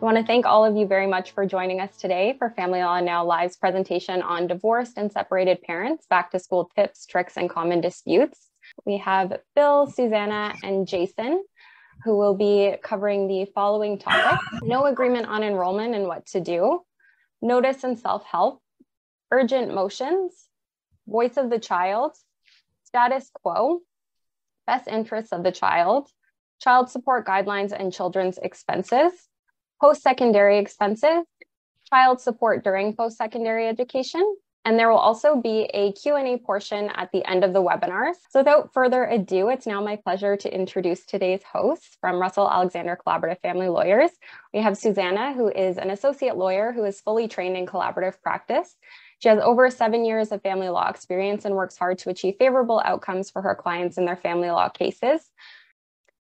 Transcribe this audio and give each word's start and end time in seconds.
I 0.00 0.02
want 0.02 0.16
to 0.16 0.24
thank 0.24 0.46
all 0.46 0.64
of 0.64 0.76
you 0.76 0.86
very 0.86 1.06
much 1.06 1.32
for 1.32 1.44
joining 1.44 1.78
us 1.78 1.94
today 1.98 2.34
for 2.38 2.48
Family 2.48 2.80
Law 2.80 3.00
Now 3.00 3.22
Live's 3.22 3.58
presentation 3.58 4.22
on 4.22 4.46
divorced 4.46 4.94
and 4.96 5.12
separated 5.12 5.60
parents, 5.60 6.06
back 6.08 6.30
to 6.30 6.38
school 6.38 6.70
tips, 6.74 7.04
tricks, 7.04 7.36
and 7.36 7.50
common 7.50 7.82
disputes. 7.82 8.48
We 8.86 8.96
have 8.96 9.40
Bill, 9.54 9.86
Susanna, 9.86 10.54
and 10.62 10.88
Jason, 10.88 11.44
who 12.02 12.16
will 12.16 12.34
be 12.34 12.76
covering 12.82 13.28
the 13.28 13.44
following 13.54 13.98
topics. 13.98 14.42
No 14.62 14.86
agreement 14.86 15.26
on 15.26 15.42
enrollment 15.42 15.94
and 15.94 16.06
what 16.06 16.24
to 16.28 16.40
do, 16.40 16.80
notice 17.42 17.84
and 17.84 17.98
self 17.98 18.24
help, 18.24 18.62
urgent 19.30 19.74
motions, 19.74 20.48
voice 21.06 21.36
of 21.36 21.50
the 21.50 21.58
child, 21.58 22.12
status 22.84 23.30
quo, 23.34 23.80
best 24.66 24.88
interests 24.88 25.32
of 25.32 25.42
the 25.42 25.52
child, 25.52 26.08
child 26.58 26.88
support 26.88 27.26
guidelines 27.26 27.72
and 27.78 27.92
children's 27.92 28.38
expenses, 28.38 29.12
post-secondary 29.80 30.58
expenses, 30.58 31.24
child 31.88 32.20
support 32.20 32.62
during 32.62 32.94
post-secondary 32.94 33.66
education, 33.66 34.36
and 34.66 34.78
there 34.78 34.90
will 34.90 34.98
also 34.98 35.36
be 35.36 35.70
a 35.72 35.92
Q&A 35.92 36.36
portion 36.38 36.90
at 36.94 37.10
the 37.12 37.24
end 37.24 37.44
of 37.44 37.54
the 37.54 37.62
webinar. 37.62 38.12
So 38.28 38.40
without 38.40 38.74
further 38.74 39.04
ado, 39.04 39.48
it's 39.48 39.66
now 39.66 39.82
my 39.82 39.96
pleasure 39.96 40.36
to 40.36 40.54
introduce 40.54 41.06
today's 41.06 41.42
hosts 41.42 41.96
from 42.00 42.20
Russell 42.20 42.48
Alexander 42.48 42.98
Collaborative 43.04 43.40
Family 43.40 43.68
Lawyers. 43.68 44.10
We 44.52 44.60
have 44.60 44.76
Susanna, 44.76 45.32
who 45.32 45.48
is 45.48 45.78
an 45.78 45.90
associate 45.90 46.36
lawyer 46.36 46.72
who 46.72 46.84
is 46.84 47.00
fully 47.00 47.26
trained 47.26 47.56
in 47.56 47.64
collaborative 47.64 48.20
practice. 48.20 48.76
She 49.20 49.28
has 49.28 49.38
over 49.38 49.70
seven 49.70 50.04
years 50.04 50.30
of 50.30 50.42
family 50.42 50.68
law 50.68 50.88
experience 50.88 51.46
and 51.46 51.54
works 51.54 51.78
hard 51.78 51.98
to 52.00 52.10
achieve 52.10 52.36
favorable 52.38 52.82
outcomes 52.84 53.30
for 53.30 53.40
her 53.40 53.54
clients 53.54 53.96
in 53.96 54.04
their 54.04 54.16
family 54.16 54.50
law 54.50 54.68
cases. 54.68 55.30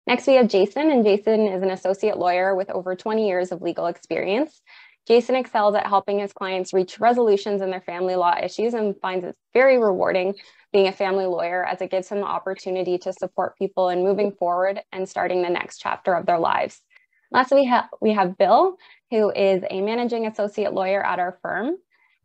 Next, 0.07 0.27
we 0.27 0.35
have 0.35 0.49
Jason, 0.49 0.91
and 0.91 1.05
Jason 1.05 1.47
is 1.47 1.63
an 1.63 1.71
associate 1.71 2.19
lawyer 2.19 2.55
with 2.55 2.71
over 2.71 2.97
20 2.97 3.27
years 3.27 3.53
of 3.53 3.63
legal 3.63 3.87
experience. 3.87 4.61
Jason 5.07 5.35
excels 5.35 5.75
at 5.75 5.87
helping 5.87 6.21
his 6.21 6.33
clients 6.33 6.73
reach 6.73 7.01
resolutions 7.01 7.61
in 7.61 7.71
their 7.71 7.81
family 7.81 8.15
law 8.15 8.37
issues 8.41 8.75
and 8.75 8.95
finds 9.01 9.25
it 9.25 9.37
very 9.53 9.79
rewarding 9.79 10.35
being 10.73 10.89
a 10.89 10.93
family 10.93 11.27
lawyer 11.27 11.65
as 11.65 11.81
it 11.81 11.91
gives 11.91 12.09
him 12.09 12.19
the 12.19 12.27
opportunity 12.27 12.99
to 12.99 13.13
support 13.13 13.59
people 13.59 13.91
in 13.91 14.05
moving 14.05 14.33
forward 14.33 14.81
and 14.93 15.09
starting 15.09 15.43
the 15.43 15.51
next 15.51 15.79
chapter 15.79 16.15
of 16.15 16.25
their 16.25 16.39
lives. 16.39 16.81
Lastly, 17.31 17.63
we, 17.63 17.67
ha 17.67 17.89
we 18.01 18.13
have 18.13 18.39
Bill, 18.39 18.77
who 19.11 19.31
is 19.31 19.63
a 19.71 19.81
managing 19.81 20.27
associate 20.27 20.73
lawyer 20.73 21.05
at 21.05 21.19
our 21.19 21.39
firm. 21.43 21.77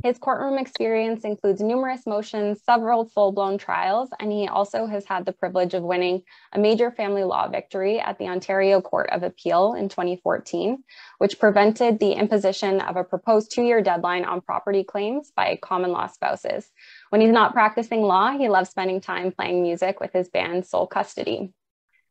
His 0.04 0.20
courtroom 0.20 0.60
experience 0.60 1.24
includes 1.24 1.60
numerous 1.60 2.06
motions, 2.06 2.62
several 2.64 3.06
full 3.06 3.32
blown 3.32 3.58
trials, 3.58 4.10
and 4.20 4.32
he 4.32 4.48
also 4.48 4.86
has 4.86 5.06
had 5.06 5.26
the 5.26 5.34
privilege 5.34 5.74
of 5.74 5.82
winning 5.82 6.22
a 6.54 6.60
major 6.60 6.92
family 6.92 7.24
law 7.24 7.48
victory 7.48 8.00
at 8.00 8.20
the 8.20 8.28
Ontario 8.28 8.80
Court 8.80 9.10
of 9.10 9.24
Appeal 9.24 9.74
in 9.74 9.90
2014, 9.90 10.84
which 11.18 11.40
prevented 11.40 11.98
the 11.98 12.12
imposition 12.12 12.80
of 12.80 12.96
a 12.96 13.04
proposed 13.04 13.52
two 13.52 13.64
year 13.64 13.82
deadline 13.82 14.24
on 14.24 14.42
property 14.42 14.84
claims 14.84 15.32
by 15.36 15.58
common 15.64 15.92
law 15.92 16.06
spouses. 16.06 16.70
When 17.10 17.22
he's 17.22 17.32
not 17.32 17.54
practicing 17.54 18.04
law, 18.04 18.38
he 18.38 18.50
loves 18.50 18.70
spending 18.70 19.02
time 19.02 19.32
playing 19.32 19.64
music 19.64 20.00
with 20.00 20.14
his 20.14 20.30
band 20.30 20.68
Soul 20.68 20.86
Custody. 20.86 21.54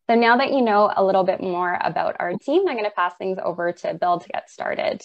So 0.09 0.17
now 0.17 0.39
that 0.39 0.53
you 0.53 0.61
know 0.61 0.92
a 0.95 1.05
little 1.05 1.25
bit 1.25 1.41
more 1.41 1.79
about 1.81 2.17
our 2.19 2.37
team, 2.37 2.67
I'm 2.67 2.75
going 2.75 2.84
to 2.84 2.91
pass 2.91 3.14
things 3.17 3.39
over 3.41 3.70
to 3.70 3.95
Bill 3.95 4.19
to 4.19 4.29
get 4.29 4.51
started. 4.51 5.05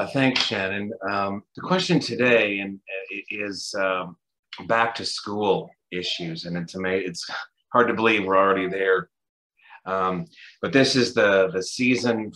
Uh, 0.00 0.06
thanks, 0.06 0.40
Shannon. 0.40 0.90
Um, 1.10 1.42
the 1.56 1.60
question 1.60 2.00
today 2.00 2.60
and, 2.60 2.76
uh, 2.76 3.16
is 3.28 3.74
um, 3.78 4.16
back 4.66 4.94
to 4.94 5.04
school 5.04 5.68
issues, 5.92 6.46
and 6.46 6.56
it's 6.56 6.74
amazing. 6.74 7.10
It's 7.10 7.30
hard 7.70 7.88
to 7.88 7.92
believe 7.92 8.24
we're 8.24 8.38
already 8.38 8.66
there. 8.66 9.10
Um, 9.84 10.24
but 10.62 10.72
this 10.72 10.96
is 10.96 11.12
the 11.12 11.50
the 11.52 11.62
season. 11.62 12.32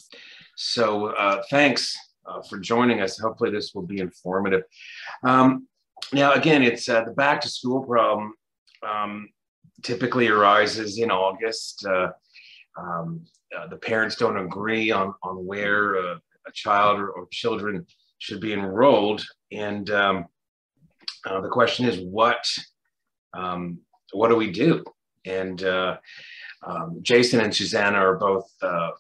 So 0.57 1.07
uh, 1.07 1.43
thanks 1.49 1.97
uh, 2.27 2.43
for 2.43 2.59
joining 2.59 3.01
us. 3.01 3.19
Hopefully, 3.19 3.51
this 3.51 3.73
will 3.75 3.87
be 3.87 4.01
informative. 4.01 4.65
Um, 5.23 5.67
now, 6.13 6.35
again, 6.35 6.63
it's 6.63 6.87
uh, 6.87 7.05
the 7.05 7.13
back 7.13 7.41
to 7.41 7.49
school 7.49 7.83
problem. 7.83 8.35
Um, 8.87 9.31
typically 9.83 10.29
arises 10.29 10.99
in 10.99 11.11
August. 11.11 11.87
Uh, 11.87 12.09
um, 12.77 13.25
the 13.71 13.79
parents 13.79 14.17
don't 14.17 14.37
agree 14.37 14.91
on 14.91 15.15
on 15.23 15.47
where 15.47 16.19
a 16.47 16.53
child 16.53 16.99
or, 17.01 17.11
or 17.11 17.27
children 17.31 17.87
should 18.19 18.41
be 18.41 18.53
enrolled. 18.53 19.25
And 19.53 19.91
um, 19.91 20.27
uh, 21.27 21.41
the 21.41 21.49
question 21.49 21.87
is, 21.87 22.01
what 22.01 22.47
um, 23.33 23.81
what 24.13 24.29
do 24.29 24.37
we 24.37 24.51
do? 24.51 24.85
And 25.25 25.63
uh, 25.63 25.97
um, 26.67 27.01
Jason 27.03 27.41
and 27.41 27.55
Susanna 27.55 27.99
are 27.99 28.17
both 28.17 28.49
uh, 28.63 28.91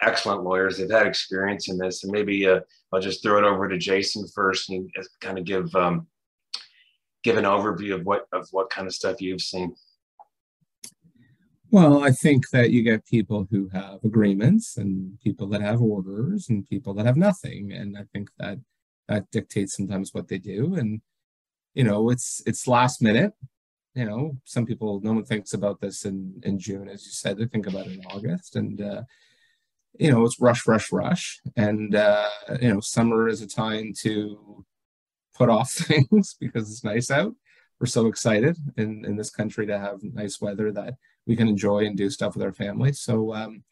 excellent 0.00 0.42
lawyers. 0.42 0.78
They've 0.78 0.90
had 0.90 1.06
experience 1.06 1.68
in 1.68 1.78
this, 1.78 2.04
and 2.04 2.12
maybe 2.12 2.46
uh, 2.46 2.60
I'll 2.92 3.00
just 3.00 3.22
throw 3.22 3.38
it 3.38 3.44
over 3.44 3.68
to 3.68 3.78
Jason 3.78 4.26
first 4.34 4.70
and 4.70 4.90
kind 5.20 5.38
of 5.38 5.44
give 5.44 5.74
um, 5.74 6.06
give 7.24 7.36
an 7.36 7.44
overview 7.44 7.94
of 7.94 8.04
what 8.04 8.26
of 8.32 8.48
what 8.52 8.70
kind 8.70 8.86
of 8.86 8.94
stuff 8.94 9.20
you've 9.20 9.42
seen. 9.42 9.74
Well, 11.70 12.02
I 12.02 12.12
think 12.12 12.48
that 12.50 12.70
you 12.70 12.82
get 12.82 13.04
people 13.06 13.46
who 13.50 13.68
have 13.68 14.02
agreements 14.04 14.76
and 14.78 15.20
people 15.20 15.46
that 15.48 15.60
have 15.60 15.82
orders 15.82 16.48
and 16.48 16.66
people 16.66 16.94
that 16.94 17.04
have 17.06 17.16
nothing. 17.16 17.72
And 17.72 17.96
I 17.98 18.04
think 18.12 18.30
that 18.38 18.58
that 19.08 19.30
dictates 19.30 19.76
sometimes 19.76 20.14
what 20.14 20.28
they 20.28 20.38
do. 20.38 20.74
And, 20.76 21.02
you 21.74 21.84
know, 21.84 22.10
it's 22.10 22.42
it's 22.46 22.66
last 22.66 23.02
minute. 23.02 23.32
You 23.94 24.06
know, 24.06 24.38
some 24.44 24.64
people 24.66 25.00
no 25.02 25.12
one 25.12 25.24
thinks 25.24 25.52
about 25.54 25.80
this 25.80 26.04
in, 26.04 26.40
in 26.44 26.58
June, 26.58 26.88
as 26.88 27.04
you 27.04 27.12
said, 27.12 27.36
they 27.38 27.46
think 27.46 27.66
about 27.66 27.86
it 27.86 27.94
in 27.94 28.04
August. 28.06 28.56
And 28.56 28.80
uh, 28.80 29.02
you 29.98 30.10
know, 30.10 30.24
it's 30.24 30.40
rush, 30.40 30.66
rush, 30.66 30.92
rush. 30.92 31.40
And 31.56 31.94
uh, 31.94 32.28
you 32.60 32.72
know, 32.72 32.80
summer 32.80 33.28
is 33.28 33.42
a 33.42 33.46
time 33.46 33.92
to 34.00 34.64
put 35.34 35.50
off 35.50 35.70
things 35.72 36.36
because 36.40 36.70
it's 36.70 36.84
nice 36.84 37.10
out. 37.10 37.34
We're 37.80 37.86
so 37.86 38.06
excited 38.06 38.56
in, 38.76 39.04
in 39.04 39.16
this 39.16 39.30
country 39.30 39.66
to 39.66 39.78
have 39.78 40.02
nice 40.02 40.40
weather 40.40 40.72
that 40.72 40.94
we 41.28 41.36
can 41.36 41.46
enjoy 41.46 41.84
and 41.84 41.96
do 41.96 42.10
stuff 42.10 42.34
with 42.34 42.42
our 42.42 42.52
family. 42.52 42.92
So 42.92 43.34
um, 43.34 43.62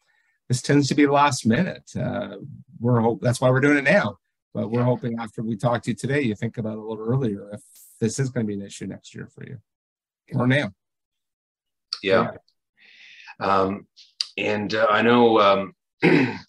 this 0.47 0.61
tends 0.61 0.87
to 0.87 0.95
be 0.95 1.07
last 1.07 1.45
minute. 1.45 1.91
Uh, 1.99 2.37
we're 2.79 3.01
hope 3.01 3.19
that's 3.21 3.41
why 3.41 3.49
we're 3.49 3.59
doing 3.59 3.79
it 3.79 3.83
now. 3.83 4.19
But 4.53 4.71
we're 4.71 4.83
hoping 4.83 5.19
after 5.19 5.41
we 5.43 5.57
talk 5.57 5.83
to 5.83 5.91
you 5.91 5.95
today, 5.95 6.21
you 6.21 6.35
think 6.35 6.57
about 6.57 6.73
it 6.73 6.77
a 6.77 6.81
little 6.81 7.03
earlier 7.03 7.49
if 7.51 7.61
this 7.99 8.19
is 8.19 8.29
going 8.29 8.45
to 8.45 8.47
be 8.47 8.53
an 8.53 8.65
issue 8.65 8.87
next 8.87 9.13
year 9.13 9.27
for 9.27 9.43
you 9.45 9.57
or 10.33 10.47
now. 10.47 10.71
Yeah. 12.01 12.31
yeah. 13.39 13.45
Um, 13.45 13.87
and 14.37 14.73
uh, 14.73 14.87
I 14.89 15.01
know 15.01 15.39
um, 15.39 15.75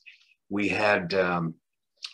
we 0.50 0.68
had 0.68 1.14
um, 1.14 1.54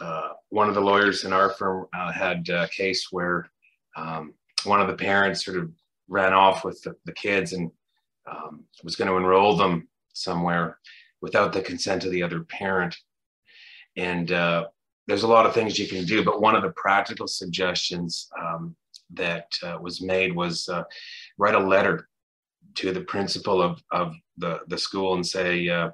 uh, 0.00 0.30
one 0.50 0.68
of 0.68 0.74
the 0.74 0.80
lawyers 0.80 1.24
in 1.24 1.32
our 1.32 1.50
firm 1.50 1.86
uh, 1.96 2.12
had 2.12 2.48
a 2.48 2.68
case 2.68 3.08
where 3.10 3.50
um, 3.96 4.34
one 4.64 4.80
of 4.80 4.88
the 4.88 4.96
parents 4.96 5.44
sort 5.44 5.58
of 5.58 5.70
ran 6.08 6.32
off 6.32 6.64
with 6.64 6.80
the, 6.82 6.94
the 7.04 7.12
kids 7.12 7.52
and 7.52 7.70
um, 8.30 8.64
was 8.82 8.96
going 8.96 9.08
to 9.10 9.16
enroll 9.16 9.56
them 9.56 9.88
somewhere 10.12 10.78
without 11.20 11.52
the 11.52 11.62
consent 11.62 12.04
of 12.04 12.10
the 12.10 12.22
other 12.22 12.40
parent. 12.44 12.96
And 13.96 14.30
uh, 14.32 14.66
there's 15.06 15.22
a 15.22 15.28
lot 15.28 15.46
of 15.46 15.54
things 15.54 15.78
you 15.78 15.88
can 15.88 16.04
do, 16.04 16.24
but 16.24 16.40
one 16.40 16.54
of 16.54 16.62
the 16.62 16.72
practical 16.76 17.26
suggestions 17.26 18.28
um, 18.40 18.74
that 19.14 19.46
uh, 19.62 19.78
was 19.80 20.00
made 20.00 20.34
was 20.34 20.68
uh, 20.68 20.84
write 21.38 21.54
a 21.54 21.58
letter 21.58 22.08
to 22.76 22.92
the 22.92 23.02
principal 23.02 23.62
of, 23.62 23.82
of 23.92 24.14
the, 24.38 24.60
the 24.68 24.78
school 24.78 25.14
and 25.14 25.26
say, 25.26 25.68
uh, 25.68 25.90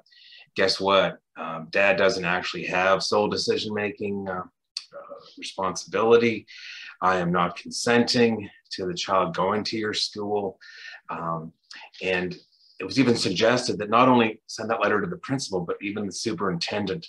guess 0.55 0.79
what? 0.79 1.17
Um, 1.37 1.67
dad 1.71 1.97
doesn't 1.97 2.25
actually 2.25 2.65
have 2.65 3.03
sole 3.03 3.27
decision 3.27 3.73
making 3.73 4.27
uh, 4.27 4.41
uh, 4.41 5.19
responsibility. 5.37 6.45
I 7.01 7.17
am 7.17 7.31
not 7.31 7.55
consenting 7.55 8.49
to 8.71 8.85
the 8.85 8.93
child 8.93 9.35
going 9.35 9.63
to 9.65 9.77
your 9.77 9.93
school. 9.93 10.59
Um, 11.09 11.53
and 12.01 12.35
it 12.79 12.85
was 12.85 12.99
even 12.99 13.15
suggested 13.15 13.77
that 13.77 13.89
not 13.89 14.09
only 14.09 14.41
send 14.47 14.69
that 14.69 14.81
letter 14.81 15.01
to 15.01 15.07
the 15.07 15.17
principal, 15.17 15.61
but 15.61 15.77
even 15.81 16.07
the 16.07 16.11
superintendent 16.11 17.07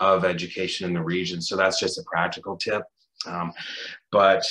of 0.00 0.24
education 0.24 0.86
in 0.86 0.94
the 0.94 1.02
region. 1.02 1.40
So 1.40 1.56
that's 1.56 1.80
just 1.80 1.98
a 1.98 2.02
practical 2.02 2.56
tip. 2.56 2.82
Um, 3.26 3.52
but 4.12 4.44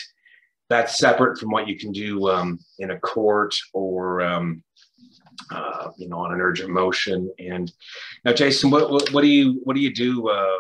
that's 0.70 0.98
separate 0.98 1.38
from 1.38 1.52
what 1.52 1.68
you 1.68 1.78
can 1.78 1.92
do 1.92 2.28
um, 2.30 2.60
in 2.80 2.92
a 2.92 3.00
court 3.00 3.56
or 3.74 4.22
um, 4.22 4.64
uh, 5.52 5.92
you 5.98 6.10
know 6.10 6.18
on 6.18 6.34
an 6.34 6.42
urgent 6.42 6.70
motion. 6.70 7.32
And 7.40 7.72
now, 8.26 8.34
Jason, 8.34 8.70
what, 8.70 8.90
what, 8.90 9.14
what 9.14 9.22
do 9.22 9.28
you 9.28 9.62
what 9.64 9.76
do 9.76 9.82
you 9.82 9.94
do 9.94 10.28
uh, 10.30 10.58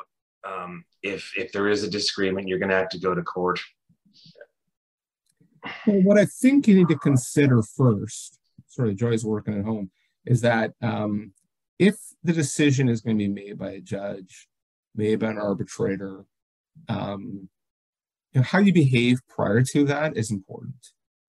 um, 0.48 0.86
if 1.04 1.33
if 1.36 1.51
there 1.51 1.68
is 1.68 1.83
a 1.83 1.90
disagreement? 1.90 2.48
You're 2.48 2.60
going 2.60 2.69
to 2.69 2.75
have 2.75 2.90
to 2.90 3.00
go 3.00 3.13
to 3.13 3.22
court. 3.24 3.60
Well, 5.86 6.01
what 6.04 6.18
I 6.18 6.25
think 6.25 6.68
you 6.68 6.75
need 6.75 6.88
to 6.90 6.98
consider 6.98 7.62
first 7.62 8.37
sort 8.78 8.90
of 8.90 8.96
Joy's 8.96 9.26
working 9.26 9.58
at 9.60 9.66
home, 9.66 9.92
is 10.26 10.40
that 10.42 10.72
um, 10.82 11.34
if 11.78 11.96
the 12.24 12.34
decision 12.34 12.90
is 12.90 13.02
going 13.02 13.18
to 13.18 13.28
be 13.28 13.34
made 13.42 13.58
by 13.58 13.72
a 13.72 13.82
judge, 13.82 14.48
made 14.96 15.20
by 15.20 15.30
an 15.32 15.38
arbitrator, 15.38 16.26
um, 16.88 17.50
you 18.32 18.40
know, 18.40 18.48
how 18.52 18.60
you 18.60 18.74
behave 18.74 19.18
prior 19.36 19.62
to 19.64 19.86
that 19.86 20.16
is 20.16 20.32
important. 20.32 20.82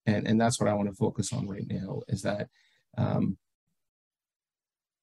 And, 0.05 0.27
and 0.27 0.39
that's 0.41 0.59
what 0.59 0.69
I 0.69 0.73
want 0.73 0.89
to 0.89 0.95
focus 0.95 1.33
on 1.33 1.47
right 1.47 1.67
now 1.69 2.01
is 2.07 2.21
that 2.23 2.47
um, 2.97 3.37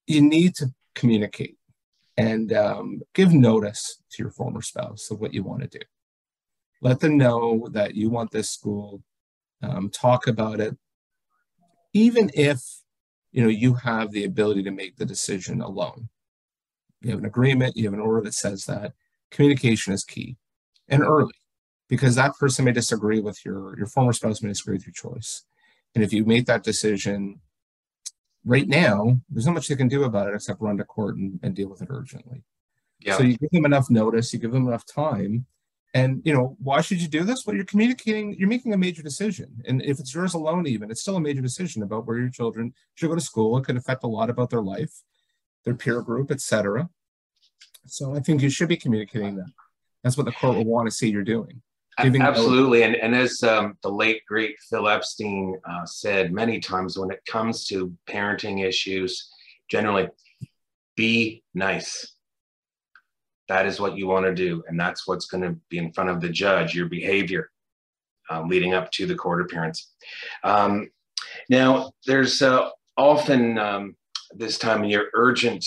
you 0.06 0.20
need 0.20 0.54
to 0.56 0.66
communicate. 0.94 1.56
and 2.16 2.52
um, 2.52 3.02
give 3.14 3.32
notice 3.32 4.02
to 4.10 4.22
your 4.22 4.30
former 4.30 4.62
spouse 4.62 5.10
of 5.10 5.20
what 5.20 5.34
you 5.34 5.42
want 5.42 5.62
to 5.62 5.78
do. 5.78 5.84
Let 6.80 7.00
them 7.00 7.16
know 7.16 7.68
that 7.72 7.94
you 7.94 8.10
want 8.10 8.30
this 8.30 8.50
school. 8.50 9.02
Um, 9.62 9.90
talk 9.90 10.26
about 10.26 10.60
it, 10.60 10.76
even 11.96 12.30
if 12.34 12.60
you 13.32 13.42
know 13.42 13.48
you 13.48 13.74
have 13.74 14.10
the 14.10 14.24
ability 14.24 14.62
to 14.62 14.70
make 14.70 14.96
the 14.96 15.06
decision 15.06 15.60
alone. 15.60 16.08
You 17.02 17.10
have 17.10 17.20
an 17.20 17.26
agreement, 17.26 17.76
you 17.76 17.84
have 17.84 17.94
an 17.94 18.00
order 18.00 18.22
that 18.22 18.34
says 18.34 18.64
that 18.64 18.92
communication 19.30 19.92
is 19.92 20.04
key 20.04 20.36
and 20.88 21.02
early 21.02 21.34
because 21.88 22.14
that 22.14 22.36
person 22.38 22.64
may 22.64 22.72
disagree 22.72 23.20
with 23.20 23.44
your 23.44 23.76
your 23.76 23.86
former 23.86 24.12
spouse 24.12 24.42
may 24.42 24.48
disagree 24.48 24.76
with 24.76 24.86
your 24.86 24.92
choice 24.92 25.42
and 25.94 26.04
if 26.04 26.12
you 26.12 26.24
make 26.24 26.46
that 26.46 26.62
decision 26.62 27.40
right 28.44 28.68
now 28.68 29.16
there's 29.28 29.46
not 29.46 29.54
much 29.54 29.68
they 29.68 29.76
can 29.76 29.88
do 29.88 30.04
about 30.04 30.28
it 30.28 30.34
except 30.34 30.60
run 30.60 30.76
to 30.76 30.84
court 30.84 31.16
and, 31.16 31.40
and 31.42 31.54
deal 31.54 31.68
with 31.68 31.82
it 31.82 31.88
urgently 31.90 32.44
yeah. 33.00 33.16
so 33.16 33.24
you 33.24 33.36
give 33.36 33.50
them 33.50 33.64
enough 33.64 33.90
notice 33.90 34.32
you 34.32 34.38
give 34.38 34.52
them 34.52 34.68
enough 34.68 34.86
time 34.86 35.44
and 35.96 36.22
you 36.24 36.32
know 36.32 36.56
why 36.68 36.80
should 36.80 37.00
you 37.00 37.08
do 37.08 37.24
this? 37.24 37.44
Well 37.44 37.56
you're 37.56 37.72
communicating 37.72 38.36
you're 38.38 38.48
making 38.56 38.72
a 38.74 38.78
major 38.86 39.02
decision. 39.02 39.48
And 39.68 39.82
if 39.82 39.98
it's 40.00 40.14
yours 40.14 40.34
alone 40.34 40.66
even 40.66 40.90
it's 40.90 41.02
still 41.02 41.16
a 41.16 41.20
major 41.28 41.42
decision 41.42 41.82
about 41.82 42.06
where 42.06 42.18
your 42.18 42.30
children 42.30 42.74
should 42.94 43.08
go 43.08 43.14
to 43.14 43.20
school. 43.20 43.56
It 43.56 43.64
could 43.64 43.76
affect 43.76 44.04
a 44.04 44.08
lot 44.18 44.30
about 44.30 44.50
their 44.50 44.62
life 44.62 44.94
their 45.64 45.74
peer 45.74 46.00
group 46.00 46.30
etc 46.30 46.88
so 47.86 48.14
i 48.14 48.20
think 48.20 48.40
you 48.40 48.50
should 48.50 48.68
be 48.68 48.76
communicating 48.76 49.34
that. 49.36 49.50
That's 50.06 50.16
what 50.16 50.26
the 50.26 50.32
court 50.32 50.56
will 50.56 50.64
want 50.64 50.86
to 50.86 50.94
see 50.94 51.10
you're 51.10 51.24
doing. 51.24 51.62
Absolutely, 51.98 52.84
and 52.84 52.94
and 52.94 53.12
as 53.12 53.42
um, 53.42 53.76
the 53.82 53.88
late 53.88 54.22
great 54.28 54.56
Phil 54.70 54.88
Epstein 54.88 55.58
uh, 55.68 55.84
said 55.84 56.32
many 56.32 56.60
times, 56.60 56.96
when 56.96 57.10
it 57.10 57.20
comes 57.26 57.66
to 57.66 57.92
parenting 58.08 58.64
issues, 58.64 59.28
generally, 59.68 60.08
be 60.94 61.42
nice. 61.54 62.15
That 63.48 63.66
is 63.66 63.80
what 63.80 63.96
you 63.96 64.06
want 64.06 64.26
to 64.26 64.34
do, 64.34 64.64
and 64.68 64.78
that's 64.78 65.06
what's 65.06 65.26
going 65.26 65.42
to 65.42 65.56
be 65.68 65.78
in 65.78 65.92
front 65.92 66.10
of 66.10 66.20
the 66.20 66.28
judge. 66.28 66.74
Your 66.74 66.86
behavior 66.86 67.50
um, 68.30 68.48
leading 68.48 68.74
up 68.74 68.90
to 68.92 69.06
the 69.06 69.14
court 69.14 69.40
appearance. 69.40 69.92
Um, 70.44 70.90
now, 71.48 71.92
there's 72.06 72.42
uh, 72.42 72.70
often 72.96 73.58
um, 73.58 73.96
this 74.32 74.58
time 74.58 74.84
of 74.84 74.90
year 74.90 75.10
urgent 75.14 75.64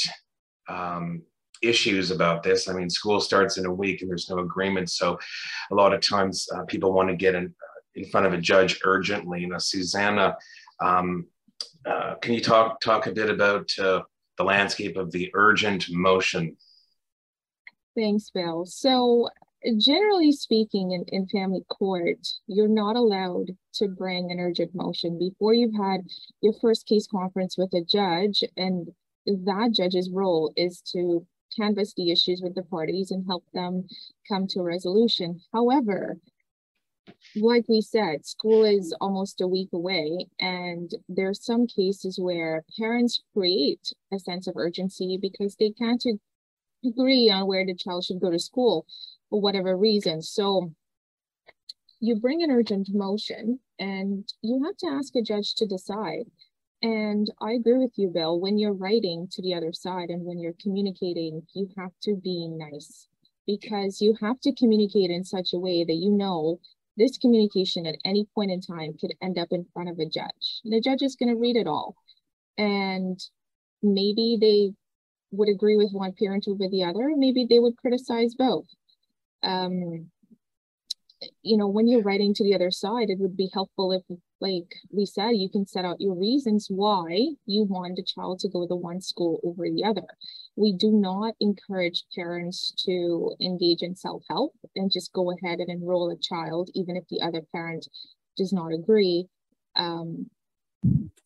um, 0.68 1.24
issues 1.62 2.12
about 2.12 2.44
this. 2.44 2.70
I 2.70 2.74
mean, 2.74 2.90
school 2.90 3.20
starts 3.20 3.58
in 3.58 3.66
a 3.66 3.74
week 3.74 4.02
and 4.02 4.10
there's 4.10 4.30
no 4.30 4.40
agreement. 4.40 4.90
So 4.90 5.20
a 5.72 5.76
lot 5.76 5.94
of 5.94 6.02
times 6.02 6.48
uh, 6.54 6.64
people 6.64 6.94
want 6.94 7.10
to 7.10 7.16
get 7.16 7.36
in, 7.36 7.54
in 7.96 8.06
front 8.10 8.26
of 8.26 8.34
a 8.34 8.38
judge 8.38 8.80
urgently. 8.84 9.42
You 9.42 9.48
know, 9.48 9.58
Susanna, 9.58 10.38
um, 10.80 11.28
uh, 11.86 12.16
can 12.16 12.34
you 12.34 12.42
talk, 12.42 12.80
talk 12.82 13.08
a 13.08 13.12
bit 13.12 13.30
about 13.30 13.70
uh, 13.80 14.02
the 14.38 14.44
landscape 14.44 14.98
of 14.98 15.12
the 15.12 15.30
urgent 15.34 15.90
motion? 15.90 16.56
Thanks, 18.00 18.30
Bill. 18.30 18.66
So 18.66 19.28
generally 19.78 20.32
speaking 20.32 20.92
in, 20.92 21.04
in 21.10 21.28
family 21.28 21.66
court 21.68 22.26
you're 22.48 22.70
not 22.70 22.96
allowed 22.96 23.48
to 23.74 23.90
bring 23.90 24.32
an 24.32 24.40
urgent 24.40 24.74
motion 24.74 25.20
before 25.20 25.54
you've 25.54 25.76
had 25.76 26.00
your 26.42 26.54
first 26.62 26.88
case 26.88 27.06
conference 27.08 27.58
with 27.58 27.74
a 27.74 27.84
judge 27.84 28.42
and 28.56 28.88
that 29.26 29.74
judge's 29.76 30.10
role 30.10 30.54
is 30.56 30.82
to 30.94 31.28
canvass 31.58 31.94
the 31.98 32.10
issues 32.10 32.40
with 32.42 32.56
the 32.56 32.64
parties 32.64 33.12
and 33.12 33.26
help 33.28 33.44
them 33.54 33.86
come 34.30 34.48
to 34.48 34.62
a 34.62 34.64
resolution. 34.64 35.42
However, 35.52 36.20
like 37.36 37.66
we 37.68 37.82
said, 37.82 38.26
school 38.26 38.64
is 38.64 38.96
almost 39.02 39.42
a 39.42 39.48
week 39.48 39.70
away, 39.74 40.28
and 40.40 40.92
there 41.10 41.30
are 41.30 41.34
some 41.34 41.66
cases 41.66 42.20
where 42.20 42.64
parents 42.78 43.24
create 43.34 43.94
a 44.14 44.20
sense 44.20 44.48
of 44.48 44.56
urgency 44.56 45.18
because 45.20 45.56
they 45.56 45.72
can't 45.72 46.06
agree 46.86 47.30
on 47.30 47.48
where 47.48 47.66
the 47.66 47.76
child 47.76 48.04
should 48.04 48.20
go 48.20 48.32
to 48.32 48.40
school 48.40 48.86
for 49.30 49.42
whatever 49.42 49.78
reason. 49.78 50.22
So 50.22 50.74
you 52.00 52.16
bring 52.16 52.42
an 52.44 52.52
urgent 52.52 52.90
motion 52.94 53.60
and 53.78 54.32
you 54.42 54.64
have 54.64 54.78
to 54.78 54.88
ask 54.88 55.16
a 55.16 55.22
judge 55.22 55.56
to 55.56 55.66
decide 55.66 56.26
and 56.82 57.30
I 57.42 57.54
agree 57.54 57.78
with 57.78 57.98
you, 57.98 58.10
Bill. 58.10 58.40
When 58.40 58.58
you're 58.58 58.74
writing 58.74 59.28
to 59.32 59.42
the 59.42 59.54
other 59.54 59.74
side 59.74 60.10
and 60.10 60.24
when 60.26 60.40
you're 60.40 60.56
communicating, 60.62 61.46
you 61.54 61.70
have 61.78 61.92
to 62.04 62.16
be 62.16 62.48
nice 62.48 63.08
because 63.46 64.02
you 64.02 64.16
have 64.22 64.40
to 64.42 64.54
communicate 64.54 65.12
in 65.12 65.24
such 65.24 65.54
a 65.54 65.60
way 65.60 65.84
that 65.84 65.94
you 65.94 66.12
know 66.12 66.60
this 66.96 67.18
communication 67.18 67.86
at 67.86 67.98
any 68.06 68.26
point 68.34 68.52
in 68.52 68.62
time 68.62 68.94
could 69.00 69.14
end 69.22 69.38
up 69.38 69.50
in 69.52 69.66
front 69.74 69.90
of 69.90 70.00
a 70.00 70.06
judge. 70.06 70.62
The 70.64 70.80
judge 70.80 71.02
is 71.02 71.16
going 71.16 71.30
to 71.30 71.40
read 71.40 71.58
it 71.58 71.68
all. 71.68 71.96
And 72.58 73.20
maybe 73.82 74.38
they 74.40 74.74
would 75.32 75.50
agree 75.50 75.78
with 75.78 75.92
one 75.92 76.14
parent 76.14 76.46
over 76.48 76.68
the 76.70 76.84
other. 76.84 77.12
Maybe 77.16 77.46
they 77.50 77.60
would 77.60 77.78
criticize 77.78 78.36
both. 78.36 78.66
Um, 79.44 80.10
you 81.44 81.58
know, 81.58 81.68
when 81.68 81.88
you're 81.88 82.02
writing 82.02 82.34
to 82.36 82.44
the 82.44 82.56
other 82.56 82.72
side, 82.72 83.10
it 83.10 83.20
would 83.20 83.36
be 83.36 83.50
helpful 83.54 83.92
if 83.92 84.04
like 84.42 84.74
we 84.90 85.06
said, 85.06 85.32
you 85.32 85.50
can 85.50 85.66
set 85.66 85.86
out 85.86 86.00
your 86.00 86.16
reasons 86.16 86.68
why 86.70 87.28
you 87.46 87.64
want 87.64 88.00
a 88.00 88.04
child 88.04 88.40
to 88.40 88.50
go 88.50 88.66
to 88.66 88.76
one 88.76 89.02
school 89.02 89.40
over 89.44 89.70
the 89.70 89.84
other. 89.84 90.08
We 90.56 90.74
do 90.74 90.92
not 90.92 91.36
encourage 91.40 92.06
parents 92.16 92.74
to 92.86 93.36
engage 93.42 93.82
in 93.82 93.96
self 93.96 94.24
help 94.30 94.54
and 94.76 94.92
just 94.92 95.14
go 95.14 95.32
ahead 95.32 95.60
and 95.60 95.70
enroll 95.70 96.10
a 96.10 96.18
child, 96.18 96.70
even 96.74 96.96
if 96.96 97.04
the 97.10 97.22
other 97.22 97.42
parent 97.54 97.88
does 98.38 98.54
not 98.54 98.74
agree. 98.74 99.28
Um, 99.76 100.30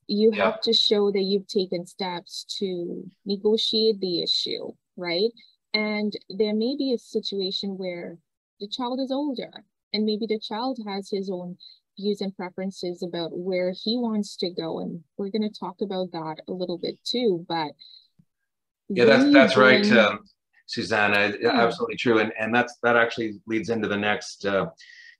you 0.07 0.31
yeah. 0.33 0.45
have 0.45 0.61
to 0.61 0.73
show 0.73 1.11
that 1.11 1.21
you've 1.21 1.47
taken 1.47 1.85
steps 1.85 2.45
to 2.59 3.09
negotiate 3.25 3.99
the 3.99 4.23
issue, 4.23 4.71
right? 4.97 5.31
And 5.73 6.13
there 6.29 6.53
may 6.53 6.75
be 6.77 6.93
a 6.93 6.97
situation 6.97 7.77
where 7.77 8.17
the 8.59 8.67
child 8.67 8.99
is 8.99 9.11
older 9.11 9.51
and 9.93 10.05
maybe 10.05 10.25
the 10.27 10.39
child 10.39 10.79
has 10.87 11.09
his 11.09 11.29
own 11.29 11.57
views 11.99 12.21
and 12.21 12.35
preferences 12.35 13.03
about 13.03 13.37
where 13.37 13.71
he 13.71 13.97
wants 13.97 14.35
to 14.37 14.49
go 14.49 14.79
and 14.79 15.01
we're 15.17 15.29
going 15.29 15.47
to 15.47 15.59
talk 15.59 15.75
about 15.81 16.11
that 16.11 16.37
a 16.47 16.51
little 16.51 16.77
bit 16.77 16.97
too 17.03 17.45
but 17.47 17.71
yeah 18.89 19.05
that's 19.05 19.31
that's 19.31 19.57
right 19.57 19.91
um, 19.91 20.19
susanna 20.65 21.33
yeah. 21.39 21.51
absolutely 21.51 21.95
true 21.95 22.17
and 22.17 22.33
and 22.39 22.53
that's 22.53 22.77
that 22.81 22.95
actually 22.95 23.39
leads 23.45 23.69
into 23.69 23.87
the 23.87 23.97
next 23.97 24.45
uh, 24.45 24.65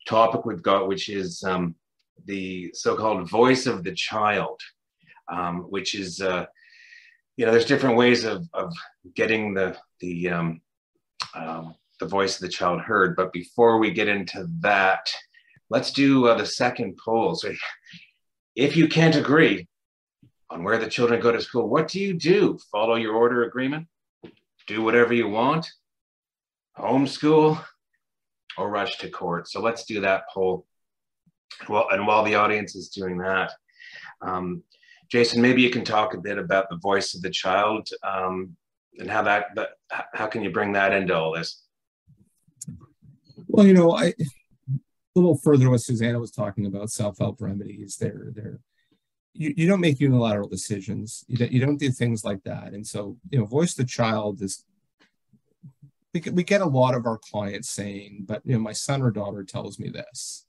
topic 0.08 0.46
we've 0.46 0.64
got 0.64 0.88
which 0.88 1.10
is 1.10 1.44
um, 1.44 1.76
the 2.26 2.72
so-called 2.74 3.30
voice 3.30 3.66
of 3.66 3.84
the 3.84 3.94
child 3.94 4.60
um, 5.32 5.62
which 5.70 5.96
is 5.96 6.22
uh, 6.22 6.46
you 7.38 7.46
know 7.46 7.52
there's 7.52 7.66
different 7.66 7.98
ways 7.98 8.24
of 8.24 8.48
of 8.54 8.74
getting 9.16 9.54
the 9.54 9.78
the 10.00 10.30
um, 10.30 10.62
um, 11.36 11.76
the 12.00 12.06
voice 12.06 12.36
of 12.36 12.42
the 12.42 12.50
child 12.50 12.82
heard 12.82 13.16
but 13.16 13.32
before 13.34 13.78
we 13.78 13.92
get 13.92 14.08
into 14.08 14.48
that 14.60 15.10
Let's 15.74 15.92
do 15.92 16.28
uh, 16.28 16.36
the 16.36 16.46
second 16.46 17.00
poll. 17.04 17.34
So 17.34 17.52
if 18.56 18.78
you 18.78 18.88
can't 18.88 19.16
agree 19.16 19.68
on 20.52 20.64
where 20.64 20.78
the 20.78 20.88
children 20.88 21.20
go 21.20 21.32
to 21.32 21.42
school, 21.42 21.68
what 21.68 21.88
do 21.88 22.00
you 22.00 22.14
do? 22.14 22.60
Follow 22.72 22.94
your 22.94 23.16
order 23.16 23.44
agreement? 23.46 23.88
Do 24.68 24.84
whatever 24.84 25.16
you 25.16 25.28
want? 25.28 25.68
Homeschool? 26.78 27.60
Or 28.56 28.70
rush 28.70 29.00
to 29.00 29.10
court? 29.10 29.48
So 29.50 29.62
let's 29.62 29.86
do 29.86 30.02
that 30.02 30.26
poll. 30.32 30.68
Well, 31.70 31.88
and 31.92 32.06
while 32.06 32.24
the 32.24 32.36
audience 32.36 32.76
is 32.76 32.90
doing 32.90 33.18
that, 33.20 33.52
um, 34.22 34.64
Jason, 35.10 35.42
maybe 35.42 35.62
you 35.62 35.70
can 35.70 35.84
talk 35.84 36.14
a 36.14 36.20
bit 36.20 36.38
about 36.38 36.70
the 36.70 36.78
voice 36.78 37.14
of 37.14 37.22
the 37.22 37.30
child 37.30 37.88
um, 38.04 38.56
and 38.98 39.10
how 39.10 39.22
that, 39.24 39.48
that, 39.56 39.70
how 40.14 40.28
can 40.28 40.44
you 40.44 40.52
bring 40.52 40.72
that 40.74 40.94
into 40.94 41.16
all 41.16 41.34
this? 41.34 41.64
Well, 43.48 43.68
you 43.68 43.74
know, 43.74 43.92
I 43.92 44.14
a 45.16 45.20
little 45.20 45.38
further 45.38 45.70
what 45.70 45.82
Susanna 45.82 46.20
was 46.20 46.32
talking 46.32 46.66
about, 46.66 46.90
self-help 46.90 47.42
remedies. 47.42 47.98
They're 47.98 48.32
they're 48.34 48.60
you, 49.34 49.54
you 49.58 49.68
don't 49.68 49.82
make 49.82 50.00
unilateral 50.00 50.48
decisions. 50.48 51.26
You 51.28 51.38
don't, 51.38 51.52
you 51.52 51.60
don't 51.60 51.78
do 51.78 51.90
things 51.90 52.24
like 52.24 52.44
that. 52.44 52.74
And 52.74 52.86
so, 52.86 53.18
you 53.32 53.40
know, 53.40 53.46
voice 53.46 53.74
the 53.74 53.84
child 53.84 54.42
is 54.42 54.64
we 56.14 56.20
get, 56.20 56.34
we 56.34 56.44
get 56.44 56.62
a 56.62 56.66
lot 56.66 56.94
of 56.94 57.08
our 57.08 57.18
clients 57.18 57.70
saying, 57.70 58.26
but 58.28 58.42
you 58.46 58.54
know, 58.54 58.60
my 58.60 58.74
son 58.74 59.02
or 59.02 59.10
daughter 59.10 59.44
tells 59.44 59.80
me 59.80 59.90
this, 59.90 60.46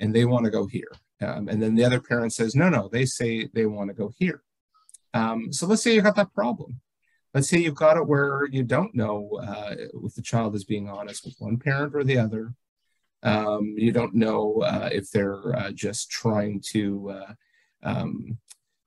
and 0.00 0.14
they 0.14 0.24
want 0.24 0.44
to 0.44 0.50
go 0.50 0.66
here. 0.66 0.90
Um, 1.20 1.48
and 1.48 1.62
then 1.62 1.74
the 1.74 1.84
other 1.84 2.00
parent 2.00 2.32
says, 2.32 2.54
no, 2.54 2.68
no, 2.68 2.88
they 2.88 3.06
say 3.06 3.48
they 3.54 3.66
want 3.66 3.88
to 3.88 3.94
go 3.94 4.12
here. 4.18 4.42
Um, 5.14 5.52
so 5.52 5.66
let's 5.66 5.82
say 5.82 5.94
you've 5.94 6.04
got 6.04 6.16
that 6.16 6.34
problem. 6.34 6.80
Let's 7.32 7.48
say 7.48 7.58
you've 7.58 7.74
got 7.74 7.96
it 7.96 8.06
where 8.06 8.46
you 8.50 8.62
don't 8.62 8.94
know 8.94 9.40
uh, 9.42 9.74
if 10.04 10.14
the 10.14 10.22
child 10.22 10.54
is 10.54 10.64
being 10.64 10.88
honest 10.88 11.24
with 11.24 11.36
one 11.38 11.58
parent 11.58 11.94
or 11.94 12.04
the 12.04 12.18
other. 12.18 12.54
Um, 13.22 13.74
you 13.76 13.92
don't 13.92 14.14
know 14.14 14.62
uh, 14.62 14.88
if 14.92 15.10
they're 15.10 15.56
uh, 15.56 15.70
just 15.72 16.10
trying 16.10 16.62
to, 16.72 17.10
uh, 17.10 17.32
um, 17.82 18.38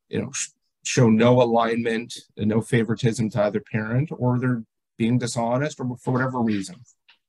you 0.07 0.21
know, 0.21 0.31
sh- 0.31 0.49
show 0.83 1.09
no 1.09 1.41
alignment, 1.41 2.17
no 2.37 2.61
favoritism 2.61 3.29
to 3.31 3.43
either 3.43 3.59
parent, 3.59 4.11
or 4.17 4.39
they're 4.39 4.63
being 4.97 5.17
dishonest, 5.17 5.79
or 5.79 5.97
for 5.97 6.13
whatever 6.13 6.39
reason. 6.41 6.75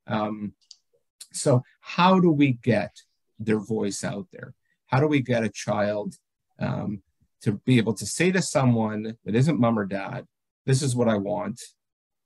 Um, 0.07 0.53
so, 1.33 1.63
how 1.81 2.21
do 2.21 2.31
we 2.31 2.53
get 2.53 3.03
their 3.41 3.59
voice 3.59 4.05
out 4.05 4.27
there? 4.33 4.55
How 4.87 5.01
do 5.01 5.07
we 5.07 5.21
get 5.21 5.45
a 5.45 5.49
child 5.49 6.15
um, 6.59 7.03
to 7.43 7.53
be 7.65 7.79
able 7.79 7.95
to 7.95 8.07
say 8.07 8.31
to 8.33 8.43
someone 8.43 9.17
that 9.25 9.35
isn't 9.35 9.61
mom 9.61 9.79
or 9.79 9.87
dad, 9.87 10.27
"This 10.67 10.83
is 10.83 10.95
what 10.95 11.09
I 11.09 11.17
want," 11.17 11.61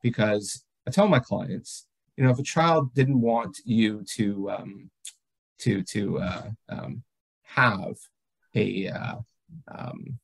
because 0.03 0.65
I 0.87 0.91
tell 0.91 1.09
my 1.09 1.21
clients, 1.21 1.87
you 2.17 2.25
know, 2.25 2.31
if 2.31 2.39
a 2.39 2.43
child 2.43 2.95
didn't 2.95 3.21
want 3.21 3.59
you 3.65 4.05
to 4.17 4.51
um, 4.51 4.91
to 5.59 5.83
to 5.83 6.19
uh, 6.19 6.51
um, 6.69 7.03
have 7.43 7.97
a 8.55 8.89
uh, 8.89 9.17
um, 9.69 10.19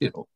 you 0.00 0.10
know 0.14 0.26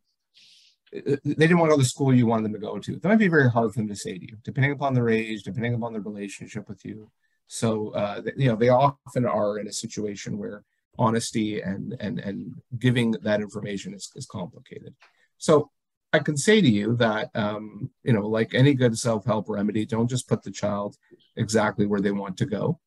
they 0.92 1.16
didn't 1.22 1.58
want 1.58 1.70
to 1.70 1.74
go 1.74 1.76
to 1.76 1.82
the 1.82 1.88
school 1.88 2.12
you 2.12 2.26
wanted 2.26 2.44
them 2.44 2.54
to 2.54 2.58
go 2.58 2.78
to. 2.78 2.96
That 2.96 3.08
might 3.08 3.18
be 3.18 3.28
very 3.28 3.48
hard 3.48 3.72
for 3.72 3.78
them 3.78 3.88
to 3.88 3.96
say 3.96 4.18
to 4.18 4.22
you, 4.22 4.36
depending 4.42 4.72
upon 4.72 4.94
their 4.94 5.08
age, 5.08 5.42
depending 5.44 5.74
upon 5.74 5.92
their 5.92 6.02
relationship 6.02 6.68
with 6.68 6.84
you. 6.84 7.10
So, 7.52 7.88
uh, 7.94 8.22
you 8.36 8.46
know, 8.46 8.54
they 8.54 8.68
often 8.68 9.26
are 9.26 9.58
in 9.58 9.66
a 9.66 9.72
situation 9.72 10.38
where 10.38 10.62
honesty 10.96 11.60
and 11.62 11.96
and 11.98 12.20
and 12.20 12.54
giving 12.78 13.10
that 13.22 13.40
information 13.40 13.92
is, 13.92 14.12
is 14.14 14.26
complicated. 14.26 14.94
So, 15.38 15.72
I 16.12 16.20
can 16.20 16.36
say 16.36 16.60
to 16.60 16.68
you 16.68 16.94
that, 16.96 17.30
um, 17.34 17.90
you 18.04 18.12
know, 18.12 18.28
like 18.28 18.54
any 18.54 18.74
good 18.74 18.96
self-help 18.96 19.48
remedy, 19.48 19.84
don't 19.84 20.08
just 20.08 20.28
put 20.28 20.44
the 20.44 20.52
child 20.52 20.96
exactly 21.36 21.86
where 21.86 22.00
they 22.00 22.12
want 22.12 22.36
to 22.36 22.46
go. 22.46 22.78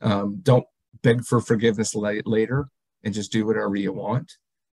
Um, 0.00 0.40
don't 0.42 0.66
beg 1.02 1.24
for 1.24 1.40
forgiveness 1.40 1.94
later 1.94 2.68
and 3.04 3.14
just 3.14 3.30
do 3.30 3.46
whatever 3.46 3.76
you 3.76 3.92
want. 3.92 4.32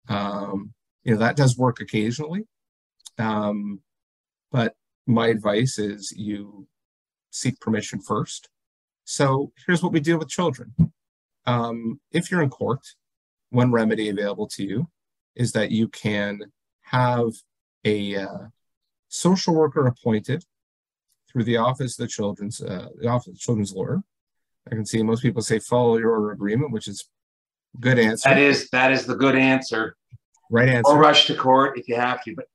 Um, 0.09 0.73
you 1.03 1.13
know, 1.13 1.19
that 1.19 1.37
does 1.37 1.59
work 1.59 1.81
occasionally. 1.81 2.43
Um, 3.19 3.81
but 4.53 4.75
my 5.07 5.27
advice 5.27 5.79
is 5.79 6.13
you 6.17 6.69
seek 7.31 7.59
permission 7.61 8.01
first. 8.01 8.49
So 9.05 9.53
here's 9.67 9.83
what 9.83 9.93
we 9.93 10.01
do 10.01 10.19
with 10.19 10.29
children. 10.29 10.75
Um, 11.47 12.01
if 12.13 12.31
you're 12.31 12.43
in 12.43 12.51
court, 12.51 12.81
one 13.51 13.73
remedy 13.73 14.09
available 14.09 14.47
to 14.49 14.65
you 14.65 14.89
is 15.35 15.53
that 15.53 15.71
you 15.71 15.89
can 15.89 16.41
have 16.83 17.31
a 17.85 18.17
uh, 18.17 18.39
social 19.09 19.55
worker 19.55 19.87
appointed 19.87 20.45
through 21.31 21.45
the 21.45 21.57
office 21.57 21.99
of 21.99 22.05
the 22.05 22.09
children's 22.09 22.61
uh, 22.61 22.89
the 23.01 23.09
office 23.09 23.29
of 23.29 23.35
the 23.35 23.39
children's 23.39 23.73
lawyer. 23.73 24.03
I 24.71 24.75
can 24.75 24.87
see 24.87 25.03
most 25.03 25.23
people 25.23 25.43
say 25.43 25.59
follow 25.59 25.99
your 25.99 26.13
order 26.13 26.31
agreement, 26.31 26.73
which 26.73 26.87
is 26.87 27.09
good 27.81 27.99
answer. 27.99 28.29
That 28.29 28.39
is 28.39 28.69
that 28.71 28.93
is 28.93 29.07
the 29.07 29.17
good 29.17 29.37
answer. 29.37 29.97
Right 30.51 30.69
answer. 30.69 30.93
Or 30.93 30.99
rush 30.99 31.27
to 31.27 31.35
court 31.35 31.79
if 31.79 31.89
you 31.89 31.97
have 31.97 32.23
to, 32.25 32.35
but 32.35 32.47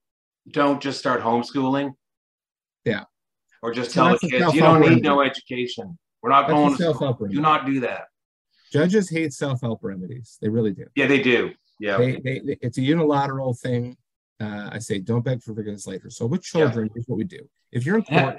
don't 0.50 0.80
just 0.80 0.98
start 0.98 1.20
homeschooling. 1.20 1.94
Yeah. 2.84 3.04
Or 3.60 3.72
just 3.72 3.90
tell 3.90 4.10
the 4.10 4.18
kids 4.18 4.54
you 4.54 4.60
don't 4.60 4.80
need 4.80 5.02
no 5.02 5.20
education. 5.20 5.98
We're 6.22 6.30
not 6.30 6.48
going 6.48 6.76
to 6.76 6.94
school. 6.94 7.14
Do 7.28 7.40
not 7.40 7.66
do 7.66 7.80
that. 7.80 8.08
Judges 8.72 9.08
hate 9.08 9.32
self-help 9.32 9.80
remedies. 9.82 10.38
They 10.40 10.48
really 10.48 10.72
do. 10.72 10.86
Yeah, 10.94 11.06
they 11.06 11.22
do. 11.22 11.52
Yeah. 11.80 11.96
They, 11.96 12.12
they, 12.16 12.40
they, 12.40 12.58
it's 12.60 12.78
a 12.78 12.82
unilateral 12.82 13.54
thing. 13.54 13.96
Uh, 14.40 14.70
I 14.72 14.78
say 14.78 14.98
don't 14.98 15.24
beg 15.24 15.42
for 15.42 15.54
forgiveness 15.54 15.86
later. 15.86 16.10
So 16.10 16.26
with 16.26 16.42
children, 16.42 16.86
yeah. 16.86 16.92
here's 16.94 17.06
what 17.06 17.16
we 17.16 17.24
do. 17.24 17.48
If 17.72 17.86
you're 17.86 17.96
in 17.98 18.02
court, 18.02 18.38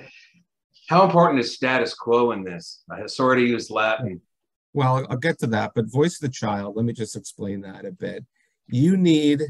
how 0.87 1.05
important 1.05 1.39
is 1.39 1.53
status 1.53 1.93
quo 1.93 2.31
in 2.31 2.43
this? 2.43 2.83
I 2.89 3.05
sorry 3.07 3.41
to 3.41 3.47
use 3.47 3.69
Latin. 3.69 4.21
Well, 4.73 5.05
I'll 5.09 5.17
get 5.17 5.39
to 5.39 5.47
that, 5.47 5.71
but 5.75 5.91
voice 5.91 6.21
of 6.21 6.29
the 6.29 6.33
child. 6.33 6.75
Let 6.75 6.85
me 6.85 6.93
just 6.93 7.15
explain 7.15 7.61
that 7.61 7.85
a 7.85 7.91
bit. 7.91 8.23
You 8.67 8.97
need 8.97 9.43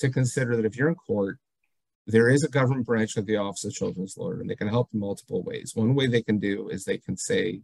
to 0.00 0.10
consider 0.10 0.56
that 0.56 0.66
if 0.66 0.76
you're 0.76 0.88
in 0.88 0.94
court, 0.94 1.38
there 2.10 2.28
is 2.28 2.44
a 2.44 2.48
government 2.48 2.86
branch 2.86 3.16
of 3.16 3.26
the 3.26 3.36
Office 3.36 3.64
of 3.64 3.72
Children's 3.72 4.16
Lawyer, 4.16 4.40
and 4.40 4.48
they 4.48 4.56
can 4.56 4.68
help 4.68 4.88
in 4.92 5.00
multiple 5.00 5.42
ways. 5.42 5.72
One 5.74 5.94
way 5.94 6.06
they 6.06 6.22
can 6.22 6.38
do 6.38 6.68
is 6.68 6.84
they 6.84 6.98
can 6.98 7.16
say, 7.16 7.60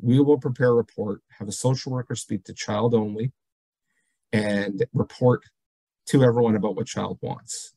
we 0.00 0.20
will 0.20 0.38
prepare 0.38 0.70
a 0.70 0.74
report, 0.74 1.20
have 1.38 1.48
a 1.48 1.52
social 1.52 1.92
worker 1.92 2.14
speak 2.14 2.44
to 2.44 2.54
child 2.54 2.94
only, 2.94 3.32
and 4.32 4.84
report 4.92 5.42
to 6.06 6.24
everyone 6.24 6.56
about 6.56 6.76
what 6.76 6.86
child 6.86 7.18
wants. 7.20 7.74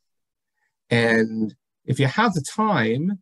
And 0.89 1.53
if 1.85 1.99
you 1.99 2.07
have 2.07 2.33
the 2.33 2.41
time, 2.41 3.21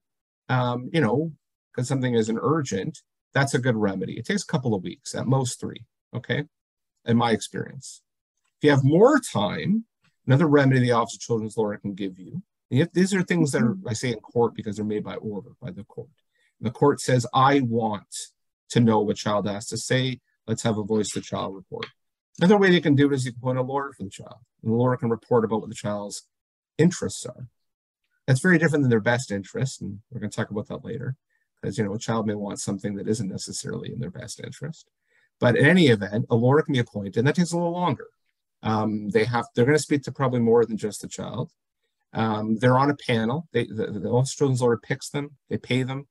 um, 0.50 0.89
you 0.93 1.01
know, 1.01 1.31
because 1.72 1.88
something 1.88 2.13
isn't 2.13 2.39
urgent, 2.41 3.00
that's 3.34 3.53
a 3.53 3.60
good 3.60 3.77
remedy. 3.77 4.17
It 4.17 4.25
takes 4.25 4.43
a 4.43 4.48
couple 4.48 4.75
of 4.75 4.84
weeks, 4.84 5.15
at 5.15 5.25
most 5.25 5.60
three, 5.60 5.86
okay, 6.13 6.43
in 7.05 7.17
my 7.17 7.31
experience. 7.31 8.01
If 8.58 8.65
you 8.65 8.70
have 8.72 8.84
more 8.84 9.20
time, 9.20 9.86
another 10.27 10.48
remedy 10.48 10.81
the 10.81 10.91
Office 10.91 11.15
of 11.15 11.22
Children's 11.22 11.58
Lawyer 11.58 11.77
can 11.77 11.93
give 11.93 12.20
you 12.20 12.43
if 12.80 12.92
these 12.94 13.13
are 13.13 13.22
things 13.22 13.51
that 13.51 13.62
are, 13.62 13.78
I 13.88 13.94
say 13.94 14.10
in 14.10 14.20
court 14.20 14.56
because 14.56 14.78
they're 14.78 14.86
made 14.86 15.04
by 15.04 15.16
order 15.16 15.50
by 15.62 15.72
the 15.72 15.84
court. 15.84 16.10
the 16.62 16.72
court 16.72 17.01
says, 17.01 17.28
I 17.34 17.60
want 17.62 18.16
to 18.70 18.80
know 18.80 19.01
what 19.01 19.18
child 19.18 19.48
has 19.48 19.68
to 19.68 19.78
say. 19.78 20.22
Let's 20.48 20.63
have 20.63 20.78
a 20.78 20.84
voice 20.84 21.10
to 21.12 21.22
child 21.22 21.56
report. 21.56 21.86
Another 22.40 22.58
way 22.58 22.72
they 22.72 22.82
can 22.82 22.96
do 22.96 23.08
it 23.08 23.13
is 23.13 23.25
you 23.25 23.34
can 23.34 23.42
put 23.42 23.58
a 23.58 23.62
lawyer 23.62 23.92
for 23.96 24.04
the 24.04 24.10
child. 24.10 24.38
And 24.63 24.72
the 24.72 24.75
lawyer 24.75 24.96
can 24.96 25.10
report 25.10 25.44
about 25.44 25.62
what 25.62 25.70
the 25.70 25.75
child's 25.75 26.24
interests 26.78 27.25
are. 27.25 27.48
That's 28.25 28.40
very 28.40 28.58
different 28.58 28.84
than 28.84 28.90
their 28.90 29.01
best 29.01 29.32
interest, 29.32 29.82
and 29.82 30.00
we're 30.10 30.22
going 30.22 30.32
to 30.32 30.36
talk 30.36 30.51
about 30.51 30.68
that 30.68 30.86
later. 30.86 31.16
Because 31.62 31.78
you 31.78 31.84
know, 31.84 31.94
a 31.94 32.00
child 32.00 32.25
may 32.25 32.36
want 32.36 32.60
something 32.60 32.96
that 32.96 33.08
isn't 33.08 33.28
necessarily 33.28 33.92
in 33.92 34.00
their 34.00 34.10
best 34.10 34.40
interest. 34.44 34.90
But 35.40 35.58
in 35.58 35.66
any 35.66 35.88
event, 35.88 36.25
a 36.30 36.36
lawyer 36.36 36.62
can 36.62 36.74
be 36.74 36.80
appointed, 36.80 37.18
and 37.18 37.28
that 37.28 37.36
takes 37.36 37.51
a 37.51 37.58
little 37.58 37.72
longer. 37.72 38.08
Um, 38.63 39.10
they 39.10 39.25
have 39.25 39.46
they're 39.56 39.66
going 39.66 39.78
to 39.78 39.84
speak 39.84 40.04
to 40.04 40.12
probably 40.12 40.40
more 40.40 40.66
than 40.66 40.78
just 40.78 41.01
the 41.01 41.08
child. 41.08 41.51
Um, 42.13 42.58
they're 42.58 42.77
on 42.77 42.89
a 42.89 42.96
panel. 42.96 43.48
They, 43.53 43.65
the, 43.65 43.88
the 43.88 44.10
Office 44.10 44.34
of 44.34 44.38
Children's 44.38 44.62
Lawyer 44.62 44.77
picks 44.77 45.10
them. 45.10 45.38
They 45.50 45.58
pay 45.58 45.84
them. 45.84 46.08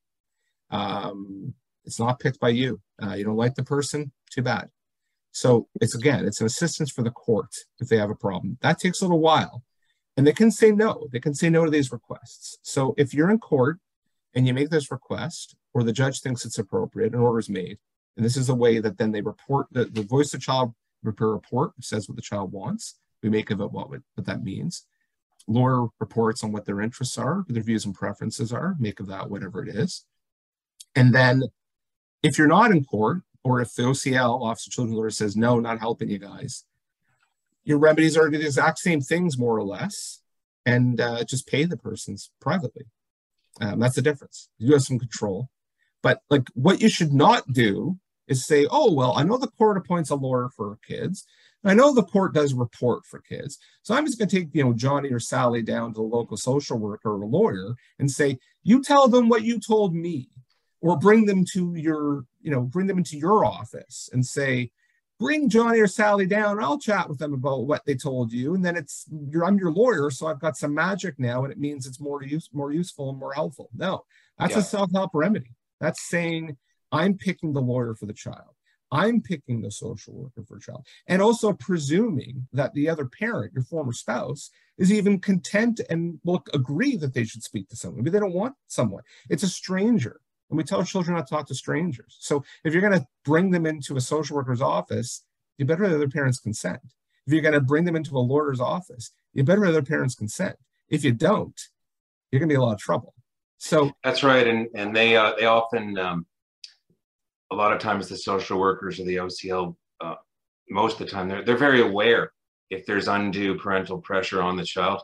Um, 0.69 1.53
it's 1.85 1.99
not 1.99 2.19
picked 2.19 2.39
by 2.39 2.49
you. 2.49 2.81
Uh, 3.01 3.13
you 3.13 3.23
don't 3.23 3.37
like 3.37 3.55
the 3.55 3.63
person, 3.63 4.11
too 4.31 4.41
bad. 4.41 4.69
So 5.31 5.67
it's 5.79 5.95
again, 5.95 6.25
it's 6.25 6.41
an 6.41 6.47
assistance 6.47 6.91
for 6.91 7.03
the 7.03 7.11
court 7.11 7.53
if 7.79 7.87
they 7.87 7.97
have 7.97 8.09
a 8.09 8.15
problem. 8.15 8.57
That 8.61 8.79
takes 8.79 9.01
a 9.01 9.05
little 9.05 9.19
while, 9.19 9.63
and 10.17 10.27
they 10.27 10.33
can 10.33 10.51
say 10.51 10.71
no. 10.71 11.07
They 11.11 11.19
can 11.19 11.33
say 11.33 11.49
no 11.49 11.63
to 11.63 11.71
these 11.71 11.91
requests. 11.91 12.57
So 12.63 12.93
if 12.97 13.13
you're 13.13 13.29
in 13.29 13.39
court 13.39 13.79
and 14.33 14.45
you 14.45 14.53
make 14.53 14.69
this 14.69 14.91
request, 14.91 15.55
or 15.73 15.83
the 15.83 15.93
judge 15.93 16.19
thinks 16.19 16.45
it's 16.45 16.59
appropriate, 16.59 17.13
an 17.13 17.19
order 17.19 17.39
is 17.39 17.49
made, 17.49 17.77
and 18.17 18.25
this 18.25 18.35
is 18.35 18.49
a 18.49 18.55
way 18.55 18.79
that 18.79 18.97
then 18.97 19.11
they 19.11 19.21
report 19.21 19.67
the, 19.71 19.85
the 19.85 20.03
voice 20.03 20.33
of 20.33 20.41
child 20.41 20.73
report 21.03 21.71
says 21.81 22.07
what 22.07 22.15
the 22.17 22.21
child 22.21 22.51
wants. 22.51 22.99
We 23.23 23.29
make 23.29 23.51
of 23.51 23.61
it 23.61 23.71
what, 23.71 23.89
what 23.89 24.25
that 24.25 24.43
means 24.43 24.85
lawyer 25.47 25.87
reports 25.99 26.43
on 26.43 26.51
what 26.51 26.65
their 26.65 26.81
interests 26.81 27.17
are, 27.17 27.45
their 27.47 27.63
views 27.63 27.85
and 27.85 27.95
preferences 27.95 28.51
are, 28.53 28.75
make 28.79 28.99
of 28.99 29.07
that 29.07 29.29
whatever 29.29 29.63
it 29.63 29.75
is. 29.75 30.05
And 30.95 31.13
then 31.13 31.43
if 32.23 32.37
you're 32.37 32.47
not 32.47 32.71
in 32.71 32.83
court, 32.83 33.21
or 33.43 33.59
if 33.59 33.73
the 33.73 33.83
OCL, 33.83 34.41
Office 34.41 34.67
of 34.67 34.73
Children's 34.73 34.97
Lawyer, 34.97 35.09
says, 35.09 35.35
no, 35.35 35.59
not 35.59 35.79
helping 35.79 36.09
you 36.09 36.19
guys, 36.19 36.65
your 37.63 37.79
remedies 37.79 38.17
are 38.17 38.29
the 38.29 38.39
exact 38.39 38.79
same 38.79 39.01
things, 39.01 39.37
more 39.37 39.57
or 39.57 39.63
less, 39.63 40.21
and 40.65 40.99
uh, 41.01 41.23
just 41.23 41.47
pay 41.47 41.65
the 41.65 41.77
persons 41.77 42.31
privately. 42.39 42.85
Um, 43.59 43.79
that's 43.79 43.95
the 43.95 44.01
difference. 44.01 44.49
You 44.57 44.73
have 44.73 44.83
some 44.83 44.99
control. 44.99 45.49
But 46.03 46.21
like 46.29 46.47
what 46.53 46.81
you 46.81 46.89
should 46.89 47.13
not 47.13 47.51
do 47.51 47.99
is 48.27 48.45
say, 48.45 48.65
oh, 48.69 48.93
well, 48.93 49.13
I 49.15 49.23
know 49.23 49.37
the 49.37 49.47
court 49.47 49.77
appoints 49.77 50.09
a 50.09 50.15
lawyer 50.15 50.49
for 50.55 50.77
kids. 50.87 51.25
I 51.63 51.73
know 51.73 51.93
the 51.93 52.03
port 52.03 52.33
does 52.33 52.53
report 52.53 53.05
for 53.05 53.19
kids. 53.19 53.59
So 53.83 53.93
I'm 53.93 54.05
just 54.05 54.17
going 54.17 54.29
to 54.29 54.39
take, 54.39 54.49
you 54.53 54.63
know, 54.63 54.73
Johnny 54.73 55.09
or 55.11 55.19
Sally 55.19 55.61
down 55.61 55.93
to 55.93 55.97
the 55.97 56.01
local 56.01 56.37
social 56.37 56.77
worker 56.77 57.11
or 57.11 57.21
a 57.21 57.27
lawyer 57.27 57.75
and 57.99 58.09
say, 58.09 58.39
you 58.63 58.81
tell 58.81 59.07
them 59.07 59.29
what 59.29 59.43
you 59.43 59.59
told 59.59 59.93
me 59.93 60.29
or 60.81 60.97
bring 60.97 61.25
them 61.25 61.45
to 61.53 61.75
your, 61.75 62.25
you 62.41 62.51
know, 62.51 62.61
bring 62.61 62.87
them 62.87 62.97
into 62.97 63.17
your 63.17 63.45
office 63.45 64.09
and 64.11 64.25
say, 64.25 64.71
bring 65.19 65.49
Johnny 65.49 65.79
or 65.79 65.85
Sally 65.87 66.25
down. 66.25 66.59
I'll 66.59 66.79
chat 66.79 67.07
with 67.07 67.19
them 67.19 67.33
about 67.33 67.67
what 67.67 67.85
they 67.85 67.93
told 67.93 68.33
you. 68.33 68.55
And 68.55 68.65
then 68.65 68.75
it's 68.75 69.05
you're 69.29 69.45
I'm 69.45 69.59
your 69.59 69.71
lawyer, 69.71 70.09
so 70.09 70.25
I've 70.25 70.39
got 70.39 70.57
some 70.57 70.73
magic 70.73 71.19
now, 71.19 71.43
and 71.43 71.51
it 71.51 71.59
means 71.59 71.85
it's 71.85 71.99
more 71.99 72.23
use 72.23 72.49
more 72.51 72.71
useful 72.71 73.11
and 73.11 73.19
more 73.19 73.33
helpful. 73.33 73.69
No, 73.75 74.03
that's 74.39 74.53
yeah. 74.53 74.59
a 74.59 74.63
self-help 74.63 75.11
remedy. 75.13 75.51
That's 75.79 76.01
saying 76.09 76.57
I'm 76.91 77.17
picking 77.17 77.53
the 77.53 77.61
lawyer 77.61 77.93
for 77.93 78.07
the 78.07 78.13
child. 78.13 78.55
I'm 78.91 79.21
picking 79.21 79.61
the 79.61 79.71
social 79.71 80.13
worker 80.13 80.43
for 80.47 80.57
a 80.57 80.59
child. 80.59 80.85
And 81.07 81.21
also 81.21 81.53
presuming 81.53 82.47
that 82.53 82.73
the 82.73 82.89
other 82.89 83.05
parent, 83.05 83.53
your 83.53 83.63
former 83.63 83.93
spouse, 83.93 84.51
is 84.77 84.91
even 84.91 85.19
content 85.19 85.79
and 85.89 86.19
will 86.23 86.43
agree 86.53 86.97
that 86.97 87.13
they 87.13 87.23
should 87.23 87.43
speak 87.43 87.69
to 87.69 87.75
someone. 87.75 87.99
Maybe 87.99 88.09
they 88.09 88.19
don't 88.19 88.33
want 88.33 88.55
someone. 88.67 89.03
It's 89.29 89.43
a 89.43 89.47
stranger. 89.47 90.19
And 90.49 90.57
we 90.57 90.63
tell 90.63 90.83
children 90.83 91.15
not 91.15 91.27
to 91.27 91.33
talk 91.33 91.47
to 91.47 91.55
strangers. 91.55 92.17
So 92.19 92.43
if 92.65 92.73
you're 92.73 92.81
going 92.81 92.99
to 92.99 93.07
bring 93.23 93.51
them 93.51 93.65
into 93.65 93.95
a 93.95 94.01
social 94.01 94.35
worker's 94.35 94.61
office, 94.61 95.23
you 95.57 95.65
better 95.65 95.83
have 95.83 95.91
the 95.91 95.97
other 95.97 96.09
parent's 96.09 96.39
consent. 96.39 96.81
If 97.25 97.33
you're 97.33 97.41
going 97.41 97.53
to 97.53 97.61
bring 97.61 97.85
them 97.85 97.95
into 97.95 98.17
a 98.17 98.19
lawyer's 98.19 98.59
office, 98.59 99.11
you 99.33 99.43
better 99.43 99.63
have 99.63 99.73
their 99.73 99.83
parents' 99.83 100.15
consent. 100.15 100.57
If 100.89 101.05
you 101.05 101.13
don't, 101.13 101.59
you're 102.31 102.39
going 102.39 102.49
to 102.49 102.53
be 102.53 102.57
a 102.57 102.61
lot 102.61 102.73
of 102.73 102.79
trouble. 102.79 103.13
So 103.57 103.91
that's 104.03 104.23
right, 104.23 104.47
and 104.47 104.67
and 104.73 104.95
they 104.95 105.15
uh, 105.15 105.33
they 105.37 105.45
often 105.45 105.95
um, 105.99 106.25
a 107.51 107.55
lot 107.55 107.73
of 107.73 107.79
times 107.79 108.07
the 108.07 108.17
social 108.17 108.59
workers 108.59 108.99
or 108.99 109.05
the 109.05 109.17
OCL, 109.17 109.75
uh, 109.99 110.15
most 110.69 110.99
of 110.99 111.05
the 111.05 111.11
time, 111.11 111.27
they're, 111.27 111.43
they're 111.43 111.57
very 111.57 111.81
aware 111.81 112.31
if 112.69 112.85
there's 112.85 113.07
undue 113.07 113.57
parental 113.57 113.99
pressure 113.99 114.41
on 114.41 114.55
the 114.55 114.63
child 114.63 115.01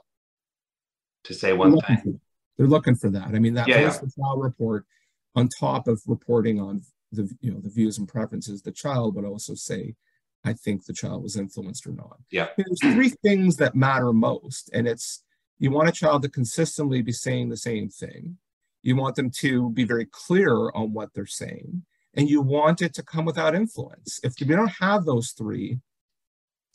to 1.26 1.34
say 1.34 1.54
one 1.54 1.72
they're 1.72 1.98
thing. 1.98 2.20
they're 2.58 2.68
looking 2.68 2.96
for 2.96 3.10
that. 3.10 3.28
I 3.28 3.40
mean, 3.40 3.54
that 3.56 3.68
yeah, 3.68 3.82
yeah. 3.82 3.90
child 3.90 4.42
report 4.42 4.86
on 5.36 5.50
top 5.50 5.88
of 5.88 6.02
reporting 6.08 6.60
on 6.60 6.82
the 7.12 7.30
you 7.42 7.52
know 7.52 7.60
the 7.60 7.70
views 7.70 7.98
and 7.98 8.08
preferences 8.08 8.62
the 8.62 8.72
child 8.72 9.16
would 9.16 9.24
also 9.24 9.56
say 9.56 9.96
i 10.44 10.52
think 10.52 10.86
the 10.86 10.92
child 10.92 11.24
was 11.24 11.38
influenced 11.38 11.88
or 11.88 11.94
not 11.94 12.18
yeah 12.32 12.48
there's 12.58 12.94
three 12.94 13.08
things 13.24 13.56
that 13.56 13.76
matter 13.76 14.12
most 14.12 14.70
and 14.74 14.90
it's 14.90 15.24
you 15.58 15.72
want 15.72 15.88
a 15.88 15.92
child 15.94 16.22
to 16.22 16.28
consistently 16.28 17.02
be 17.02 17.14
saying 17.14 17.48
the 17.48 17.56
same 17.56 17.88
thing 17.88 18.38
You 18.88 18.96
want 18.96 19.16
them 19.16 19.32
to 19.42 19.70
be 19.72 19.84
very 19.84 20.06
clear 20.06 20.70
on 20.72 20.94
what 20.94 21.10
they're 21.14 21.26
saying, 21.26 21.84
and 22.16 22.30
you 22.30 22.42
want 22.42 22.82
it 22.82 22.94
to 22.96 23.04
come 23.04 23.26
without 23.26 23.56
influence. 23.56 24.20
If 24.24 24.34
we 24.40 24.56
don't 24.56 24.72
have 24.80 25.06
those 25.06 25.32
three, 25.32 25.80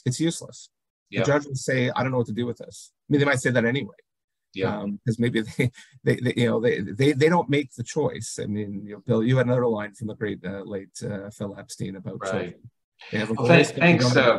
it's 0.05 0.21
useless. 0.21 0.69
The 1.11 1.23
judge 1.23 1.47
will 1.47 1.55
say, 1.55 1.91
"I 1.95 2.03
don't 2.03 2.13
know 2.13 2.19
what 2.19 2.27
to 2.29 2.33
do 2.33 2.47
with 2.47 2.59
this." 2.59 2.93
I 2.93 3.13
mean, 3.13 3.21
they 3.21 3.27
might 3.27 3.41
say 3.41 3.51
that 3.51 3.65
anyway. 3.65 3.95
Yeah, 4.55 4.85
because 5.05 5.19
um, 5.19 5.23
maybe 5.23 5.41
they, 5.59 5.71
they, 6.05 6.17
they, 6.17 6.35
you 6.37 6.47
know, 6.47 6.61
they, 6.61 6.81
they, 6.81 7.13
they 7.13 7.29
don't 7.29 7.49
make 7.49 7.73
the 7.73 7.83
choice. 7.83 8.39
I 8.41 8.47
mean, 8.47 8.83
you 8.85 8.95
know, 8.95 9.03
Bill, 9.07 9.23
you 9.23 9.37
had 9.37 9.47
another 9.47 9.67
line 9.67 9.95
from 9.95 10.09
the 10.09 10.15
great 10.15 10.45
uh, 10.45 10.63
late 10.63 10.91
uh, 11.03 11.31
Phil 11.31 11.57
Epstein 11.59 11.97
about 11.97 12.21
right. 12.21 12.55
children. 13.13 13.37
well, 13.37 13.49
thanks, 13.49 13.71
thanks, 13.71 14.17
uh, 14.17 14.39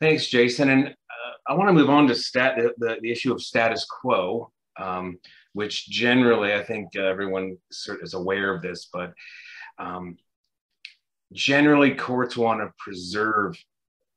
thanks, 0.00 0.26
Jason. 0.26 0.68
And 0.68 0.88
uh, 0.88 1.32
I 1.48 1.54
want 1.54 1.68
to 1.68 1.72
move 1.72 1.90
on 1.90 2.06
to 2.08 2.14
stat 2.14 2.56
the, 2.56 2.72
the, 2.78 2.98
the 3.00 3.10
issue 3.10 3.32
of 3.32 3.42
status 3.42 3.86
quo, 3.86 4.50
um, 4.78 5.18
which 5.54 5.88
generally 5.88 6.52
I 6.52 6.62
think 6.62 6.94
everyone 6.96 7.56
is 8.02 8.14
aware 8.14 8.54
of 8.54 8.62
this, 8.62 8.88
but 8.92 9.12
um, 9.78 10.16
generally 11.32 11.94
courts 11.94 12.36
want 12.36 12.60
to 12.60 12.72
preserve 12.78 13.56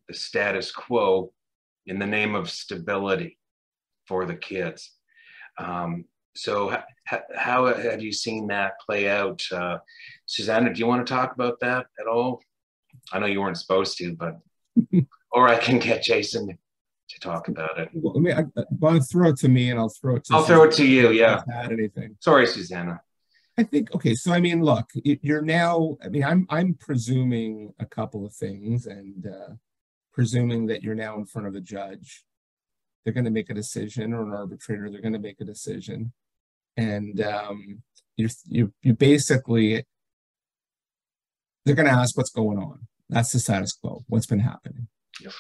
the 0.08 0.14
status 0.14 0.72
quo 0.72 1.32
in 1.86 2.00
the 2.00 2.06
name 2.06 2.36
of 2.36 2.50
stability 2.50 3.38
for 4.08 4.26
the 4.26 4.36
kids. 4.36 4.92
Um, 5.58 6.06
so 6.36 6.78
how 7.36 7.74
have 7.74 8.02
you 8.02 8.12
seen 8.12 8.48
that 8.48 8.74
play 8.86 9.10
out? 9.10 9.42
Uh, 9.52 9.78
Susanna, 10.26 10.74
do 10.74 10.80
you 10.80 10.88
want 10.88 11.06
to 11.06 11.14
talk 11.14 11.34
about 11.34 11.60
that 11.62 11.86
at 12.00 12.08
all? 12.08 12.42
I 13.14 13.20
know 13.20 13.26
you 13.26 13.42
weren't 13.42 13.58
supposed 13.58 13.98
to, 14.00 14.16
but, 14.16 14.40
or 15.32 15.48
I 15.48 15.58
can 15.58 15.80
get 15.80 16.04
Jason 16.04 16.58
to 17.10 17.20
talk 17.20 17.48
about 17.48 17.80
it. 17.80 17.90
Well, 17.94 18.18
I 18.18 18.20
mean, 18.20 18.36
I, 18.36 18.88
I, 18.88 19.00
throw 19.00 19.30
it 19.30 19.38
to 19.38 19.48
me 19.48 19.70
and 19.70 19.80
I'll 19.80 19.90
throw 19.90 20.18
it 20.18 20.26
to 20.26 20.34
I'll 20.34 20.42
Susanna 20.42 20.60
throw 20.60 20.64
it 20.64 20.76
to 20.76 20.86
you. 20.86 21.12
Yeah. 21.12 21.42
Add 21.54 21.72
anything. 21.72 22.18
Sorry, 22.20 22.48
Susanna. 22.48 23.00
I 23.58 23.64
think, 23.64 23.94
okay. 23.96 24.16
So, 24.16 24.34
I 24.34 24.40
mean, 24.40 24.62
look, 24.62 24.90
you're 24.96 25.42
now, 25.42 25.98
I 26.04 26.10
mean, 26.10 26.24
I'm, 26.24 26.46
I'm 26.50 26.74
presuming 26.74 27.74
a 27.80 27.86
couple 27.86 28.26
of 28.26 28.34
things 28.34 28.86
and, 28.86 29.26
uh, 29.26 29.54
presuming 30.16 30.66
that 30.68 30.82
you're 30.82 30.96
now 30.96 31.18
in 31.18 31.26
front 31.26 31.48
of 31.48 31.56
a 31.56 31.62
judge 31.62 32.24
they're 33.04 33.14
going 33.14 33.26
to 33.26 33.32
make 33.32 33.50
a 33.50 33.54
decision 33.54 34.14
or 34.14 34.24
an 34.24 34.34
arbitrator 34.34 34.90
they're 34.90 35.02
going 35.02 35.14
to 35.14 35.20
make 35.20 35.40
a 35.40 35.46
decision 35.46 36.12
and 36.78 37.22
um, 37.22 37.82
you 38.18 38.28
you 38.48 38.74
you 38.82 38.94
basically 38.94 39.86
they're 41.64 41.76
going 41.76 41.88
to 41.88 41.94
ask 41.94 42.18
what's 42.18 42.32
going 42.32 42.58
on 42.58 42.88
that's 43.10 43.32
the 43.32 43.40
status 43.40 43.74
quo 43.74 44.04
what's 44.08 44.26
been 44.26 44.40
happening 44.40 44.88
yep. 45.22 45.34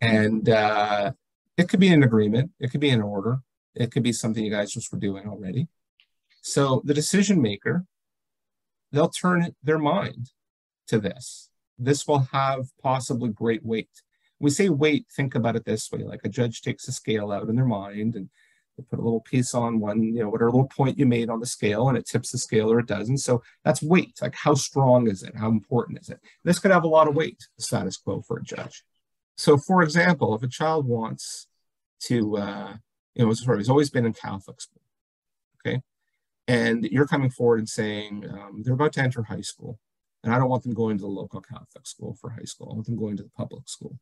and 0.00 0.48
uh, 0.48 1.10
it 1.56 1.68
could 1.68 1.80
be 1.80 1.88
an 1.88 2.02
agreement 2.02 2.50
it 2.60 2.70
could 2.70 2.80
be 2.80 2.90
an 2.90 3.02
order 3.02 3.40
it 3.74 3.90
could 3.90 4.02
be 4.02 4.12
something 4.12 4.44
you 4.44 4.50
guys 4.50 4.70
just 4.70 4.92
were 4.92 4.98
doing 4.98 5.26
already 5.26 5.68
so 6.54 6.82
the 6.84 6.94
decision 6.94 7.40
maker 7.40 7.84
they'll 8.92 9.08
turn 9.08 9.54
their 9.62 9.78
mind 9.78 10.30
to 10.86 10.98
this 10.98 11.50
this 11.78 12.06
will 12.06 12.26
have 12.32 12.66
possibly 12.82 13.30
great 13.30 13.64
weight 13.64 13.90
we 14.38 14.50
say 14.50 14.68
weight, 14.68 15.06
think 15.14 15.34
about 15.34 15.56
it 15.56 15.64
this 15.64 15.90
way 15.90 16.00
like 16.00 16.20
a 16.24 16.28
judge 16.28 16.60
takes 16.60 16.88
a 16.88 16.92
scale 16.92 17.32
out 17.32 17.48
in 17.48 17.56
their 17.56 17.64
mind 17.64 18.14
and 18.14 18.28
they 18.76 18.84
put 18.84 18.98
a 18.98 19.02
little 19.02 19.20
piece 19.22 19.54
on 19.54 19.80
one, 19.80 20.02
you 20.02 20.22
know, 20.22 20.28
whatever 20.28 20.50
little 20.50 20.68
point 20.68 20.98
you 20.98 21.06
made 21.06 21.30
on 21.30 21.40
the 21.40 21.46
scale, 21.46 21.88
and 21.88 21.96
it 21.96 22.06
tips 22.06 22.30
the 22.30 22.36
scale 22.36 22.70
or 22.70 22.78
it 22.78 22.86
doesn't. 22.86 23.18
So 23.18 23.42
that's 23.64 23.82
weight. 23.82 24.18
Like 24.20 24.34
how 24.34 24.52
strong 24.52 25.08
is 25.08 25.22
it? 25.22 25.34
How 25.34 25.48
important 25.48 25.98
is 26.00 26.10
it? 26.10 26.20
This 26.44 26.58
could 26.58 26.70
have 26.70 26.84
a 26.84 26.88
lot 26.88 27.08
of 27.08 27.16
weight, 27.16 27.38
the 27.56 27.62
status 27.62 27.96
quo 27.96 28.20
for 28.20 28.38
a 28.38 28.42
judge. 28.42 28.84
So, 29.38 29.56
for 29.56 29.82
example, 29.82 30.34
if 30.34 30.42
a 30.42 30.48
child 30.48 30.86
wants 30.86 31.46
to, 32.04 32.36
uh, 32.36 32.74
you 33.14 33.24
know, 33.24 33.32
sorry, 33.32 33.58
he's 33.58 33.70
always 33.70 33.90
been 33.90 34.04
in 34.04 34.12
Catholic 34.12 34.60
school, 34.60 34.82
okay, 35.66 35.80
and 36.48 36.84
you're 36.84 37.06
coming 37.06 37.30
forward 37.30 37.58
and 37.58 37.68
saying 37.68 38.24
um, 38.30 38.62
they're 38.62 38.74
about 38.74 38.92
to 38.94 39.02
enter 39.02 39.22
high 39.22 39.40
school, 39.40 39.78
and 40.22 40.34
I 40.34 40.38
don't 40.38 40.48
want 40.48 40.62
them 40.62 40.74
going 40.74 40.98
to 40.98 41.02
the 41.02 41.08
local 41.08 41.40
Catholic 41.40 41.86
school 41.86 42.16
for 42.20 42.30
high 42.30 42.44
school. 42.44 42.68
I 42.70 42.74
want 42.74 42.86
them 42.86 42.98
going 42.98 43.16
to 43.16 43.22
the 43.22 43.30
public 43.30 43.68
school 43.68 43.98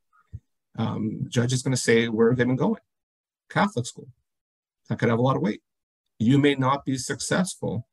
um, 0.77 1.27
judge 1.29 1.53
is 1.53 1.63
going 1.63 1.75
to 1.75 1.81
say 1.81 2.09
where 2.09 2.31
have 2.31 2.39
they've 2.39 2.47
been 2.47 2.57
going. 2.57 2.81
Catholic 3.51 3.87
school. 3.87 4.09
That 4.89 4.99
could 4.99 5.09
have 5.09 5.19
a 5.19 5.23
lot 5.23 5.37
of 5.37 5.43
weight. 5.43 5.63
You 6.19 6.39
may 6.39 6.55
not 6.55 6.85
be 6.85 6.97
successful 6.99 7.87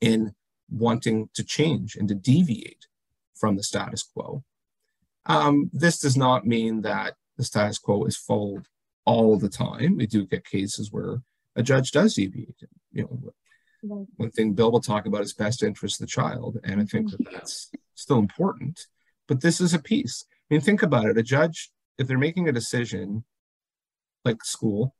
in 0.00 0.34
wanting 0.70 1.30
to 1.34 1.44
change 1.44 1.96
and 1.96 2.08
to 2.08 2.14
deviate 2.14 2.86
from 3.34 3.56
the 3.56 3.62
status 3.62 4.02
quo. 4.02 4.44
Um, 5.26 5.70
this 5.72 5.98
does 5.98 6.16
not 6.16 6.46
mean 6.46 6.82
that 6.82 7.14
the 7.36 7.44
status 7.44 7.78
quo 7.78 8.04
is 8.04 8.16
followed 8.16 8.66
all 9.04 9.38
the 9.38 9.48
time. 9.48 9.96
We 9.96 10.06
do 10.06 10.26
get 10.26 10.44
cases 10.44 10.92
where 10.92 11.22
a 11.54 11.62
judge 11.62 11.90
does 11.92 12.14
deviate. 12.14 12.62
You 12.92 13.02
know, 13.02 13.32
one 14.16 14.30
thing 14.30 14.52
Bill 14.52 14.72
will 14.72 14.80
talk 14.80 15.06
about 15.06 15.22
is 15.22 15.32
best 15.32 15.62
interest 15.62 16.00
of 16.00 16.06
the 16.06 16.10
child, 16.10 16.58
and 16.64 16.80
I 16.80 16.84
think 16.84 17.10
that 17.10 17.30
that's 17.32 17.70
still 17.94 18.18
important. 18.18 18.86
But 19.28 19.40
this 19.40 19.60
is 19.60 19.74
a 19.74 19.78
piece. 19.78 20.24
I 20.30 20.54
mean, 20.54 20.60
think 20.60 20.82
about 20.82 21.06
it. 21.06 21.18
A 21.18 21.22
judge 21.22 21.70
if 21.98 22.06
they're 22.06 22.18
making 22.18 22.48
a 22.48 22.52
decision 22.52 23.24
like 24.24 24.44
school, 24.44 24.94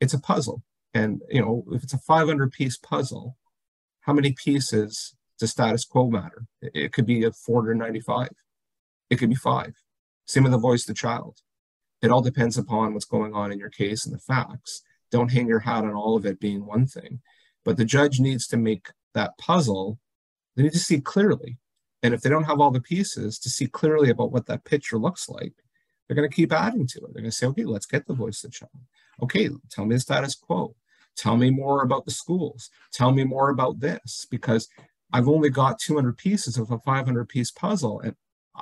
it's 0.00 0.14
a 0.14 0.20
puzzle. 0.20 0.62
And 0.94 1.22
you 1.30 1.40
know, 1.40 1.64
if 1.72 1.82
it's 1.82 1.94
a 1.94 1.98
500 1.98 2.52
piece 2.52 2.76
puzzle, 2.76 3.36
how 4.00 4.12
many 4.12 4.32
pieces 4.32 5.14
does 5.38 5.50
status 5.50 5.84
quo 5.84 6.10
matter? 6.10 6.46
It 6.62 6.92
could 6.92 7.06
be 7.06 7.24
a 7.24 7.32
495. 7.32 8.28
It 9.10 9.16
could 9.16 9.28
be 9.28 9.34
five. 9.34 9.74
Same 10.26 10.44
with 10.44 10.52
the 10.52 10.58
voice 10.58 10.82
of 10.82 10.88
the 10.88 10.94
child. 10.94 11.38
It 12.02 12.10
all 12.10 12.22
depends 12.22 12.58
upon 12.58 12.92
what's 12.92 13.04
going 13.04 13.34
on 13.34 13.52
in 13.52 13.58
your 13.58 13.70
case 13.70 14.04
and 14.04 14.14
the 14.14 14.18
facts. 14.18 14.82
Don't 15.10 15.32
hang 15.32 15.46
your 15.46 15.60
hat 15.60 15.84
on 15.84 15.94
all 15.94 16.16
of 16.16 16.26
it 16.26 16.40
being 16.40 16.66
one 16.66 16.86
thing. 16.86 17.20
But 17.66 17.76
the 17.76 17.84
judge 17.84 18.20
needs 18.20 18.46
to 18.46 18.56
make 18.56 18.92
that 19.12 19.36
puzzle, 19.38 19.98
they 20.54 20.62
need 20.62 20.72
to 20.72 20.78
see 20.78 21.00
clearly. 21.00 21.58
And 22.00 22.14
if 22.14 22.22
they 22.22 22.30
don't 22.30 22.44
have 22.44 22.60
all 22.60 22.70
the 22.70 22.80
pieces 22.80 23.40
to 23.40 23.50
see 23.50 23.66
clearly 23.66 24.08
about 24.08 24.30
what 24.30 24.46
that 24.46 24.64
picture 24.64 24.98
looks 24.98 25.28
like, 25.28 25.52
they're 26.06 26.14
going 26.14 26.30
to 26.30 26.34
keep 26.34 26.52
adding 26.52 26.86
to 26.86 26.98
it. 27.00 27.12
They're 27.12 27.22
going 27.22 27.30
to 27.30 27.36
say, 27.36 27.48
okay, 27.48 27.64
let's 27.64 27.86
get 27.86 28.06
the 28.06 28.14
voice 28.14 28.44
of 28.44 28.52
the 28.52 28.56
child. 28.56 28.70
Okay, 29.20 29.50
tell 29.68 29.84
me 29.84 29.96
the 29.96 30.00
status 30.00 30.36
quo. 30.36 30.76
Tell 31.16 31.36
me 31.36 31.50
more 31.50 31.82
about 31.82 32.04
the 32.04 32.12
schools. 32.12 32.70
Tell 32.92 33.10
me 33.10 33.24
more 33.24 33.50
about 33.50 33.80
this 33.80 34.26
because 34.30 34.68
I've 35.12 35.28
only 35.28 35.50
got 35.50 35.80
200 35.80 36.16
pieces 36.16 36.58
of 36.58 36.70
a 36.70 36.78
500 36.78 37.28
piece 37.28 37.50
puzzle 37.50 37.98
and 37.98 38.14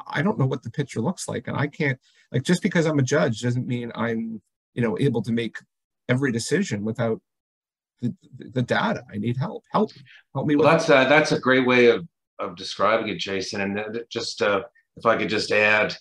I 0.06 0.22
don't 0.22 0.38
know 0.38 0.46
what 0.46 0.62
the 0.62 0.70
picture 0.70 1.02
looks 1.02 1.28
like. 1.28 1.46
And 1.46 1.58
I 1.58 1.66
can't, 1.66 2.00
like, 2.32 2.42
just 2.42 2.62
because 2.62 2.86
I'm 2.86 2.98
a 2.98 3.02
judge 3.02 3.42
doesn't 3.42 3.66
mean 3.66 3.92
I'm, 3.94 4.40
you 4.72 4.80
know, 4.82 4.96
able 4.98 5.20
to 5.22 5.32
make 5.32 5.58
every 6.08 6.32
decision 6.32 6.84
without 6.84 7.20
the, 8.04 8.14
the 8.56 8.62
data. 8.62 9.02
I 9.12 9.16
need 9.18 9.36
help. 9.36 9.64
Help, 9.72 9.90
help 10.34 10.46
me. 10.46 10.56
Well, 10.56 10.70
that's 10.70 10.88
a, 10.88 11.06
that's 11.08 11.32
a 11.32 11.40
great 11.40 11.66
way 11.66 11.86
of, 11.86 12.06
of 12.38 12.56
describing 12.56 13.08
it, 13.08 13.18
Jason. 13.18 13.60
And 13.60 14.04
just 14.10 14.42
uh, 14.42 14.62
if 14.96 15.06
I 15.06 15.16
could 15.16 15.28
just 15.28 15.50
add, 15.50 15.96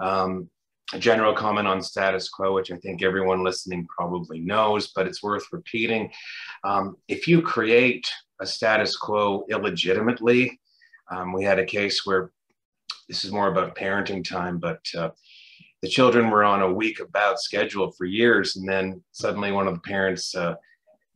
um, 0.00 0.48
a 0.92 0.98
general 0.98 1.34
comment 1.34 1.68
on 1.68 1.80
status 1.82 2.28
quo, 2.28 2.54
which 2.54 2.72
I 2.72 2.76
think 2.76 3.02
everyone 3.02 3.44
listening 3.44 3.86
probably 3.96 4.40
knows, 4.40 4.92
but 4.94 5.06
it's 5.06 5.22
worth 5.22 5.44
repeating. 5.52 6.10
Um, 6.64 6.96
if 7.06 7.28
you 7.28 7.42
create 7.42 8.10
a 8.40 8.46
status 8.46 8.96
quo 8.96 9.44
illegitimately, 9.50 10.58
um, 11.10 11.32
we 11.32 11.44
had 11.44 11.58
a 11.58 11.64
case 11.64 12.04
where 12.04 12.32
this 13.08 13.24
is 13.24 13.32
more 13.32 13.48
about 13.48 13.76
parenting 13.76 14.24
time, 14.24 14.58
but 14.58 14.80
uh, 14.96 15.10
the 15.82 15.88
children 15.88 16.30
were 16.30 16.44
on 16.44 16.62
a 16.62 16.72
week 16.72 17.00
about 17.00 17.40
schedule 17.40 17.92
for 17.92 18.04
years, 18.04 18.56
and 18.56 18.68
then 18.68 19.02
suddenly 19.12 19.52
one 19.52 19.68
of 19.68 19.74
the 19.74 19.80
parents 19.80 20.34
uh, 20.34 20.54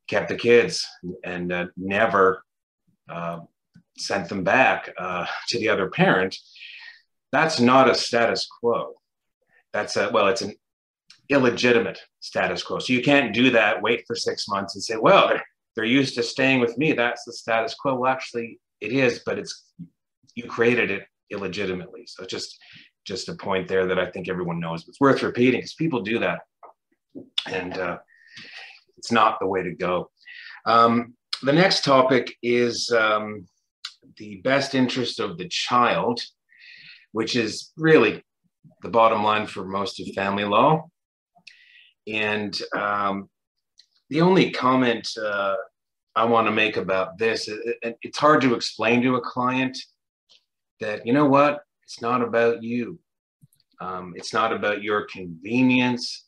kept 0.09 0.29
the 0.29 0.37
kids 0.37 0.87
and 1.25 1.53
uh, 1.53 1.67
never 1.77 2.43
uh, 3.09 3.40
sent 3.97 4.29
them 4.29 4.45
back 4.45 4.93
uh, 4.99 5.27
to 5.49 5.59
the 5.59 5.69
other 5.69 5.88
parent. 5.90 6.37
That's 7.33 7.61
not 7.61 7.90
a 7.90 7.95
status 7.95 8.47
quo 8.61 8.95
that's 9.75 9.97
a 9.97 10.09
well, 10.11 10.29
it's 10.29 10.40
an 10.40 10.55
illegitimate 11.29 11.99
status 12.21 12.62
quo. 12.62 12.79
So 12.79 12.93
you 12.93 13.03
can't 13.03 13.35
do 13.35 13.51
that, 13.51 13.83
wait 13.83 14.05
for 14.07 14.14
six 14.14 14.49
months 14.49 14.77
and 14.77 14.83
say, 14.83 14.97
well, 14.97 15.29
they're, 15.29 15.45
they're 15.75 15.85
used 15.85 16.14
to 16.14 16.23
staying 16.23 16.61
with 16.61 16.79
me. 16.79 16.93
That's 16.93 17.25
the 17.25 17.33
status 17.33 17.75
quo. 17.75 17.97
Well, 17.97 18.11
actually, 18.11 18.61
it 18.81 18.93
is, 18.93 19.21
but 19.27 19.38
it's 19.38 19.73
you 20.37 20.45
created 20.45 20.90
it 20.90 21.03
illegitimately. 21.31 22.07
So 22.07 22.25
just 22.25 22.57
just 23.05 23.29
a 23.29 23.35
point 23.35 23.69
there 23.69 23.87
that 23.87 23.99
I 23.99 24.11
think 24.11 24.29
everyone 24.29 24.61
knows. 24.61 24.87
It's 24.88 25.01
worth 25.01 25.23
repeating 25.23 25.59
because 25.59 25.75
people 25.75 26.01
do 26.01 26.21
that, 26.21 26.43
and 27.47 27.77
uh, 27.77 27.99
it's 28.98 29.12
not 29.12 29.38
the 29.40 29.46
way 29.46 29.62
to 29.62 29.74
go. 29.74 30.11
Um, 30.66 31.14
the 31.42 31.52
next 31.52 31.85
topic 31.85 32.37
is 32.42 32.90
um, 32.90 33.46
the 34.16 34.40
best 34.42 34.74
interest 34.74 35.20
of 35.20 35.37
the 35.38 35.48
child, 35.48 36.20
which 37.12 37.37
is 37.37 37.72
really 37.76 38.22
the 38.83 38.88
bottom 38.88 39.22
line 39.22 39.46
for 39.46 39.64
most 39.64 40.00
of 40.00 40.07
family 40.14 40.44
law. 40.44 40.88
And 42.07 42.59
um, 42.76 43.28
the 44.11 44.20
only 44.20 44.50
comment 44.50 45.09
uh, 45.22 45.54
I 46.16 46.24
want 46.24 46.46
to 46.46 46.52
make 46.52 46.76
about 46.76 47.18
this, 47.18 47.48
it, 47.48 47.98
it's 48.02 48.18
hard 48.18 48.40
to 48.42 48.54
explain 48.54 49.02
to 49.02 49.16
a 49.16 49.20
client 49.20 49.76
that, 50.80 51.07
you 51.07 51.12
know 51.12 51.26
what, 51.26 51.61
it's 51.83 52.00
not 52.00 52.22
about 52.22 52.62
you. 52.62 52.98
Um, 53.80 54.14
it's 54.16 54.33
not 54.33 54.52
about 54.52 54.83
your 54.83 55.07
convenience. 55.07 56.24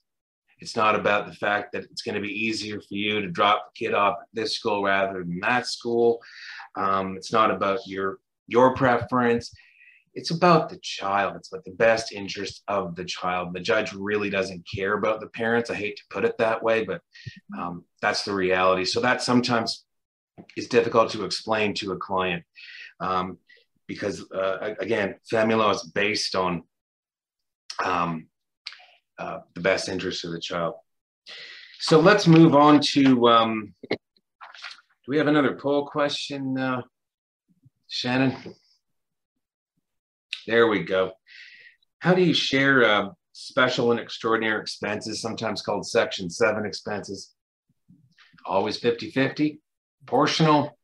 It's 0.58 0.76
not 0.76 0.94
about 0.94 1.26
the 1.26 1.34
fact 1.34 1.72
that 1.72 1.84
it's 1.84 2.02
going 2.02 2.14
to 2.14 2.20
be 2.20 2.46
easier 2.46 2.80
for 2.80 2.94
you 2.94 3.20
to 3.20 3.28
drop 3.28 3.66
the 3.66 3.86
kid 3.86 3.94
off 3.94 4.16
at 4.20 4.28
this 4.32 4.54
school 4.54 4.82
rather 4.82 5.20
than 5.20 5.40
that 5.40 5.66
school. 5.66 6.20
Um, 6.76 7.16
it's 7.16 7.32
not 7.32 7.50
about 7.50 7.80
your 7.86 8.18
your 8.46 8.74
preference. 8.74 9.54
It's 10.14 10.30
about 10.30 10.70
the 10.70 10.78
child. 10.78 11.36
It's 11.36 11.52
about 11.52 11.64
the 11.66 11.72
best 11.72 12.10
interest 12.10 12.62
of 12.68 12.94
the 12.94 13.04
child. 13.04 13.52
The 13.52 13.60
judge 13.60 13.92
really 13.92 14.30
doesn't 14.30 14.66
care 14.72 14.94
about 14.94 15.20
the 15.20 15.26
parents. 15.26 15.68
I 15.68 15.74
hate 15.74 15.98
to 15.98 16.02
put 16.08 16.24
it 16.24 16.38
that 16.38 16.62
way, 16.62 16.84
but 16.84 17.02
um, 17.58 17.84
that's 18.00 18.24
the 18.24 18.32
reality. 18.32 18.86
So 18.86 19.00
that 19.00 19.20
sometimes 19.20 19.84
is 20.56 20.68
difficult 20.68 21.10
to 21.10 21.24
explain 21.24 21.74
to 21.74 21.92
a 21.92 21.98
client 21.98 22.44
um, 22.98 23.36
because, 23.86 24.24
uh, 24.32 24.74
again, 24.80 25.16
family 25.28 25.54
law 25.54 25.70
is 25.70 25.82
based 25.94 26.34
on 26.34 26.62
um, 27.84 28.28
uh, 29.18 29.40
the 29.54 29.60
best 29.60 29.88
interest 29.88 30.24
of 30.24 30.32
the 30.32 30.40
child. 30.40 30.74
So 31.78 32.00
let's 32.00 32.26
move 32.26 32.54
on 32.54 32.80
to. 32.92 33.28
Um, 33.28 33.74
do 33.90 33.96
we 35.08 35.18
have 35.18 35.28
another 35.28 35.56
poll 35.56 35.86
question, 35.86 36.58
uh, 36.58 36.82
Shannon? 37.88 38.36
There 40.46 40.68
we 40.68 40.82
go. 40.82 41.12
How 42.00 42.14
do 42.14 42.22
you 42.22 42.34
share 42.34 42.84
uh, 42.84 43.08
special 43.32 43.90
and 43.90 44.00
extraordinary 44.00 44.60
expenses, 44.60 45.20
sometimes 45.20 45.62
called 45.62 45.86
Section 45.86 46.30
7 46.30 46.64
expenses? 46.64 47.34
Always 48.44 48.76
50 48.78 49.10
50, 49.10 49.60
proportional, 50.00 50.76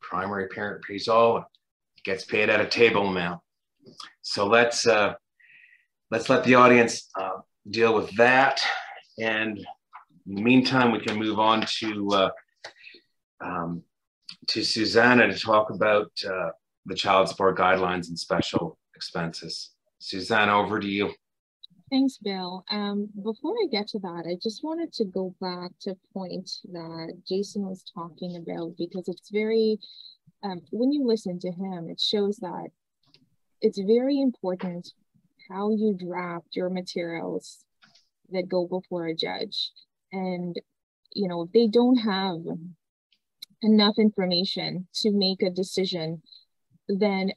primary 0.00 0.48
parent 0.48 0.84
pays 0.84 1.08
all, 1.08 1.44
gets 2.04 2.24
paid 2.24 2.48
at 2.50 2.60
a 2.60 2.66
table 2.66 3.08
amount. 3.08 3.40
So 4.22 4.46
let's 4.46 4.86
uh, 4.86 5.14
let's 6.10 6.28
let 6.28 6.44
the 6.44 6.54
audience 6.54 7.08
uh, 7.18 7.38
deal 7.70 7.94
with 7.94 8.14
that. 8.16 8.62
And 9.18 9.58
in 10.26 10.34
the 10.34 10.42
meantime, 10.42 10.92
we 10.92 11.00
can 11.00 11.18
move 11.18 11.38
on 11.38 11.64
to 11.80 12.08
uh, 12.12 12.30
um, 13.40 13.82
to 14.48 14.64
Susanna 14.64 15.26
to 15.28 15.38
talk 15.38 15.70
about 15.70 16.10
uh, 16.26 16.50
the 16.86 16.94
child 16.94 17.28
support 17.28 17.56
guidelines 17.58 18.08
and 18.08 18.18
special 18.18 18.78
expenses. 18.94 19.70
Susanna, 19.98 20.58
over 20.58 20.78
to 20.80 20.86
you. 20.86 21.12
Thanks, 21.90 22.18
Bill. 22.18 22.64
Um, 22.70 23.08
before 23.22 23.54
I 23.54 23.66
get 23.70 23.88
to 23.88 23.98
that, 24.00 24.24
I 24.28 24.36
just 24.42 24.62
wanted 24.62 24.92
to 24.94 25.04
go 25.06 25.34
back 25.40 25.70
to 25.82 25.92
a 25.92 26.12
point 26.12 26.50
that 26.72 27.14
Jason 27.26 27.62
was 27.62 27.82
talking 27.94 28.36
about 28.36 28.76
because 28.76 29.08
it's 29.08 29.30
very, 29.30 29.78
um, 30.42 30.60
when 30.70 30.92
you 30.92 31.06
listen 31.06 31.38
to 31.40 31.50
him, 31.50 31.88
it 31.88 31.98
shows 31.98 32.36
that 32.38 32.68
it's 33.62 33.78
very 33.78 34.20
important 34.20 34.92
how 35.48 35.70
you 35.70 35.96
draft 35.98 36.48
your 36.52 36.70
materials 36.70 37.64
that 38.30 38.48
go 38.48 38.66
before 38.66 39.06
a 39.06 39.14
judge. 39.14 39.70
And, 40.12 40.56
you 41.14 41.28
know, 41.28 41.42
if 41.42 41.52
they 41.52 41.66
don't 41.66 41.96
have 41.96 42.38
enough 43.62 43.94
information 43.98 44.86
to 44.96 45.10
make 45.10 45.42
a 45.42 45.50
decision, 45.50 46.22
then 46.88 47.32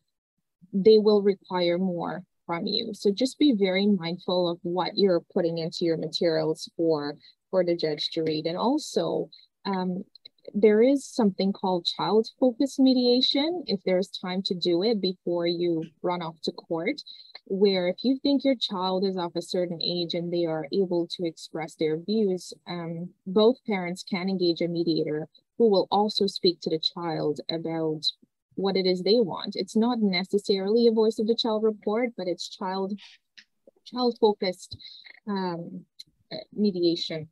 they 0.74 0.97
will 0.97 1.21
require 1.21 1.78
more 1.78 2.24
from 2.45 2.65
you. 2.65 2.93
So 2.93 3.12
just 3.12 3.39
be 3.39 3.54
very 3.58 3.88
mindful 3.88 4.50
of 4.50 4.60
what 4.63 4.91
you're 4.95 5.24
putting 5.34 5.58
into 5.58 5.86
your 5.86 5.97
materials 5.97 6.69
for 6.78 7.15
for 7.50 7.65
the 7.65 7.76
judge 7.76 8.12
to 8.12 8.24
read. 8.24 8.45
And 8.45 8.58
also, 8.58 9.30
um, 9.65 10.04
there 10.54 10.82
is 10.82 11.06
something 11.06 11.54
called 11.54 11.86
child 11.86 12.28
focused 12.40 12.80
mediation 12.80 13.64
if 13.68 13.80
there's 13.86 14.10
time 14.10 14.42
to 14.42 14.54
do 14.54 14.84
it 14.84 15.00
before 15.00 15.48
you 15.48 15.84
run 16.02 16.22
off 16.22 16.36
to 16.42 16.52
court 16.52 17.02
where 17.46 17.88
if 17.88 17.98
you 18.04 18.18
think 18.22 18.44
your 18.44 18.56
child 18.56 19.04
is 19.04 19.18
of 19.18 19.32
a 19.36 19.42
certain 19.42 19.82
age 19.82 20.14
and 20.14 20.32
they 20.32 20.46
are 20.46 20.68
able 20.72 21.08
to 21.08 21.26
express 21.26 21.76
their 21.76 21.98
views 21.98 22.54
um, 22.68 23.10
both 23.26 23.58
parents 23.66 24.04
can 24.04 24.30
engage 24.30 24.62
a 24.62 24.68
mediator 24.68 25.28
who 25.58 25.70
will 25.70 25.88
also 25.92 26.28
speak 26.28 26.60
to 26.62 26.70
the 26.70 26.80
child 26.80 27.40
about 27.52 28.02
what 28.56 28.76
it 28.76 28.86
is 28.86 29.02
they 29.02 29.20
want. 29.20 29.56
It's 29.56 29.76
not 29.76 30.00
necessarily 30.02 30.88
a 30.88 30.92
voice 30.92 31.20
of 31.20 31.28
the 31.28 31.36
child 31.36 31.64
report 31.64 32.10
but 32.18 32.28
it's 32.28 32.50
child 32.50 32.94
child 33.86 34.18
focused 34.20 34.78
um, 35.28 35.86
mediation 36.54 37.30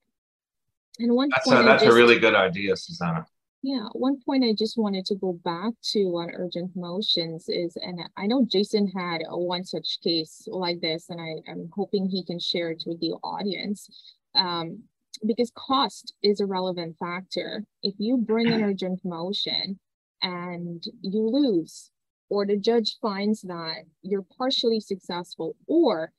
and 0.99 1.15
one 1.15 1.29
that's, 1.29 1.49
a, 1.49 1.63
that's 1.63 1.83
just, 1.83 1.93
a 1.93 1.97
really 1.97 2.19
good 2.19 2.35
idea, 2.35 2.75
Susanna. 2.75 3.25
Yeah, 3.62 3.88
one 3.91 4.21
point 4.25 4.45
I 4.45 4.53
just 4.57 4.77
wanted 4.77 5.05
to 5.07 5.15
go 5.15 5.33
back 5.43 5.73
to 5.91 5.99
on 6.17 6.31
urgent 6.33 6.71
motions 6.75 7.49
is, 7.49 7.75
and 7.75 7.99
I 8.15 8.25
know 8.25 8.45
Jason 8.49 8.88
had 8.88 9.21
one 9.29 9.65
such 9.65 9.99
case 10.01 10.43
like 10.47 10.79
this, 10.79 11.09
and 11.09 11.19
I, 11.19 11.51
am 11.51 11.69
hoping 11.73 12.07
he 12.07 12.23
can 12.23 12.39
share 12.39 12.71
it 12.71 12.83
with 12.85 13.01
the 13.01 13.13
audience. 13.23 13.89
Um, 14.35 14.83
because 15.25 15.51
cost 15.55 16.13
is 16.23 16.39
a 16.39 16.45
relevant 16.45 16.95
factor. 16.97 17.65
If 17.83 17.95
you 17.97 18.17
bring 18.17 18.47
an 18.47 18.63
urgent 18.69 19.01
motion 19.03 19.79
and 20.21 20.81
you 21.01 21.27
lose, 21.27 21.91
or 22.29 22.45
the 22.45 22.57
judge 22.57 22.97
finds 23.01 23.41
that 23.41 23.83
you're 24.03 24.25
partially 24.38 24.79
successful, 24.79 25.57
or 25.67 26.13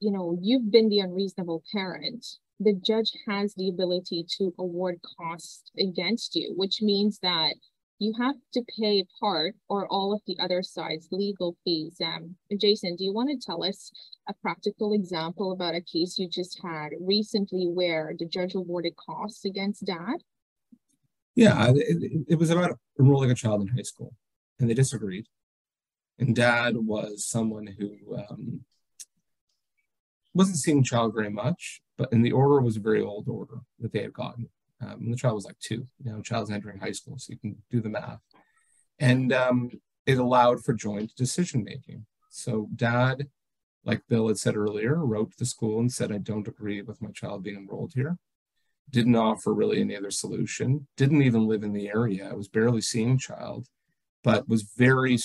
you 0.00 0.10
know 0.10 0.38
you've 0.40 0.70
been 0.70 0.88
the 0.88 1.00
unreasonable 1.00 1.62
parent 1.72 2.24
the 2.60 2.74
judge 2.74 3.12
has 3.26 3.54
the 3.54 3.68
ability 3.68 4.26
to 4.38 4.52
award 4.58 5.00
costs 5.18 5.70
against 5.78 6.34
you, 6.34 6.54
which 6.56 6.82
means 6.82 7.18
that 7.22 7.54
you 8.00 8.12
have 8.18 8.36
to 8.54 8.62
pay 8.78 9.04
part 9.20 9.54
or 9.68 9.86
all 9.88 10.12
of 10.12 10.20
the 10.26 10.36
other 10.38 10.62
side's 10.62 11.08
legal 11.10 11.56
fees. 11.64 11.96
Um, 12.04 12.36
Jason, 12.56 12.96
do 12.96 13.04
you 13.04 13.12
want 13.12 13.30
to 13.30 13.44
tell 13.44 13.64
us 13.64 13.90
a 14.28 14.34
practical 14.34 14.92
example 14.92 15.52
about 15.52 15.74
a 15.74 15.80
case 15.80 16.18
you 16.18 16.28
just 16.28 16.60
had 16.62 16.90
recently 17.00 17.66
where 17.66 18.14
the 18.16 18.26
judge 18.26 18.54
awarded 18.54 18.94
costs 18.96 19.44
against 19.44 19.84
dad? 19.84 20.22
Yeah, 21.34 21.72
it, 21.74 22.24
it 22.28 22.38
was 22.38 22.50
about 22.50 22.78
enrolling 22.98 23.30
a 23.30 23.34
child 23.34 23.62
in 23.62 23.68
high 23.68 23.82
school, 23.82 24.12
and 24.58 24.68
they 24.68 24.74
disagreed. 24.74 25.26
And 26.18 26.34
dad 26.34 26.76
was 26.76 27.24
someone 27.24 27.66
who 27.66 28.16
um, 28.16 28.64
wasn't 30.34 30.58
seeing 30.58 30.82
child 30.82 31.14
very 31.14 31.30
much, 31.30 31.80
but 31.98 32.10
and 32.12 32.24
the 32.24 32.32
order 32.32 32.60
was 32.60 32.76
a 32.76 32.80
very 32.80 33.02
old 33.02 33.28
order 33.28 33.58
that 33.80 33.92
they 33.92 34.00
had 34.00 34.14
gotten. 34.14 34.48
Um, 34.80 35.10
the 35.10 35.16
child 35.16 35.34
was 35.34 35.44
like 35.44 35.58
two. 35.58 35.86
You 36.02 36.12
know, 36.12 36.22
child's 36.22 36.50
entering 36.50 36.78
high 36.78 36.92
school, 36.92 37.18
so 37.18 37.32
you 37.32 37.38
can 37.38 37.56
do 37.70 37.80
the 37.80 37.90
math. 37.90 38.20
And 39.00 39.32
um, 39.32 39.70
it 40.06 40.18
allowed 40.18 40.64
for 40.64 40.72
joint 40.72 41.14
decision 41.16 41.64
making. 41.64 42.06
So 42.30 42.68
dad, 42.74 43.28
like 43.84 44.06
Bill 44.08 44.28
had 44.28 44.38
said 44.38 44.56
earlier, 44.56 45.04
wrote 45.04 45.32
to 45.32 45.38
the 45.38 45.44
school 45.44 45.80
and 45.80 45.92
said, 45.92 46.12
"I 46.12 46.18
don't 46.18 46.48
agree 46.48 46.80
with 46.80 47.02
my 47.02 47.10
child 47.10 47.42
being 47.42 47.56
enrolled 47.56 47.92
here." 47.94 48.16
Didn't 48.90 49.16
offer 49.16 49.52
really 49.52 49.80
any 49.80 49.96
other 49.96 50.10
solution. 50.10 50.86
Didn't 50.96 51.22
even 51.22 51.46
live 51.46 51.62
in 51.62 51.72
the 51.72 51.88
area. 51.88 52.30
I 52.30 52.34
was 52.34 52.48
barely 52.48 52.80
seeing 52.80 53.18
child, 53.18 53.66
but 54.22 54.48
was 54.48 54.62
very 54.62 55.18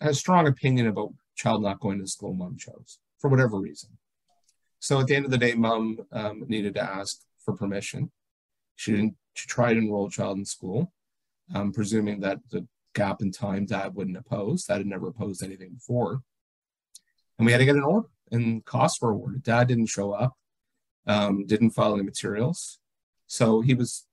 has 0.00 0.18
strong 0.18 0.46
opinion 0.46 0.86
about 0.86 1.14
child 1.34 1.62
not 1.62 1.80
going 1.80 1.98
to 1.98 2.06
school 2.06 2.34
mom 2.34 2.56
chose 2.56 2.98
for 3.18 3.28
whatever 3.28 3.58
reason. 3.58 3.90
So 4.84 5.00
at 5.00 5.06
the 5.06 5.16
end 5.16 5.24
of 5.24 5.30
the 5.30 5.38
day, 5.38 5.54
mom 5.54 5.98
um, 6.12 6.44
needed 6.46 6.74
to 6.74 6.82
ask 6.82 7.22
for 7.42 7.56
permission. 7.56 8.10
She 8.76 8.90
didn't. 8.90 9.16
She 9.32 9.46
tried 9.48 9.74
to 9.74 9.78
enroll 9.78 10.10
child 10.10 10.36
in 10.36 10.44
school, 10.44 10.92
um, 11.54 11.72
presuming 11.72 12.20
that 12.20 12.40
the 12.50 12.66
gap 12.94 13.22
in 13.22 13.32
time 13.32 13.64
dad 13.64 13.94
wouldn't 13.94 14.18
oppose. 14.18 14.64
Dad 14.64 14.76
had 14.76 14.86
never 14.86 15.08
opposed 15.08 15.42
anything 15.42 15.70
before, 15.70 16.20
and 17.38 17.46
we 17.46 17.52
had 17.52 17.58
to 17.58 17.64
get 17.64 17.76
an 17.76 17.82
order. 17.82 18.08
And 18.30 18.62
costs 18.66 19.00
were 19.00 19.12
awarded. 19.12 19.42
Dad 19.42 19.68
didn't 19.68 19.86
show 19.86 20.12
up, 20.12 20.34
um, 21.06 21.46
didn't 21.46 21.70
file 21.70 21.94
any 21.94 22.02
materials, 22.02 22.78
so 23.26 23.62
he 23.62 23.72
was, 23.72 24.04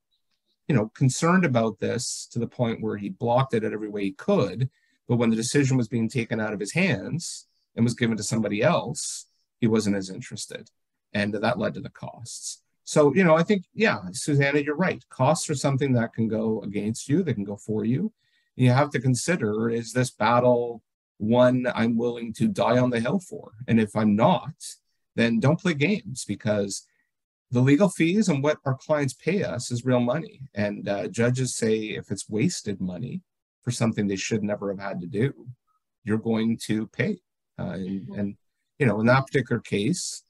you 0.69 0.75
know, 0.75 0.89
concerned 0.95 1.43
about 1.43 1.79
this 1.79 2.29
to 2.31 2.39
the 2.39 2.47
point 2.47 2.81
where 2.81 2.95
he 2.95 3.09
blocked 3.09 3.53
it 3.53 3.65
at 3.65 3.73
every 3.73 3.89
way 3.89 4.03
he 4.03 4.13
could. 4.13 4.69
But 5.09 5.17
when 5.17 5.31
the 5.31 5.35
decision 5.35 5.75
was 5.75 5.89
being 5.89 6.07
taken 6.07 6.39
out 6.39 6.53
of 6.53 6.61
his 6.61 6.71
hands 6.71 7.47
and 7.75 7.83
was 7.83 7.93
given 7.93 8.15
to 8.15 8.23
somebody 8.23 8.63
else, 8.63 9.25
he 9.61 9.67
wasn't 9.67 9.95
as 9.95 10.09
interested. 10.09 10.69
And 11.13 11.33
that 11.33 11.59
led 11.59 11.75
to 11.75 11.81
the 11.81 11.89
costs. 11.89 12.63
So, 12.83 13.13
you 13.13 13.23
know, 13.23 13.35
I 13.35 13.43
think, 13.43 13.65
yeah, 13.73 13.99
Susanna, 14.11 14.59
you're 14.59 14.75
right. 14.75 15.03
Costs 15.09 15.49
are 15.49 15.55
something 15.55 15.93
that 15.93 16.13
can 16.13 16.27
go 16.27 16.61
against 16.63 17.07
you, 17.07 17.23
they 17.23 17.33
can 17.33 17.45
go 17.45 17.55
for 17.55 17.85
you. 17.85 18.11
You 18.55 18.71
have 18.71 18.89
to 18.91 18.99
consider 18.99 19.69
is 19.69 19.93
this 19.93 20.09
battle 20.11 20.83
one 21.17 21.67
I'm 21.73 21.97
willing 21.97 22.33
to 22.33 22.47
die 22.47 22.79
on 22.79 22.89
the 22.89 22.99
hill 22.99 23.19
for? 23.19 23.51
And 23.67 23.79
if 23.79 23.95
I'm 23.95 24.15
not, 24.15 24.55
then 25.15 25.39
don't 25.39 25.59
play 25.59 25.75
games 25.75 26.25
because 26.25 26.85
the 27.51 27.61
legal 27.61 27.89
fees 27.89 28.29
and 28.29 28.43
what 28.43 28.57
our 28.65 28.75
clients 28.75 29.13
pay 29.13 29.43
us 29.43 29.71
is 29.71 29.85
real 29.85 29.99
money. 29.99 30.41
And 30.55 30.89
uh, 30.89 31.07
judges 31.07 31.53
say 31.53 31.77
if 31.77 32.09
it's 32.09 32.29
wasted 32.29 32.81
money 32.81 33.21
for 33.61 33.71
something 33.71 34.07
they 34.07 34.15
should 34.15 34.43
never 34.43 34.69
have 34.69 34.79
had 34.79 34.99
to 35.01 35.07
do, 35.07 35.47
you're 36.03 36.17
going 36.17 36.57
to 36.63 36.87
pay. 36.87 37.19
Uh, 37.59 37.73
and, 37.73 38.09
and 38.17 38.37
you 38.81 38.87
know, 38.87 38.99
in 38.99 39.05
that 39.05 39.27
particular 39.27 39.61
case, 39.61 40.23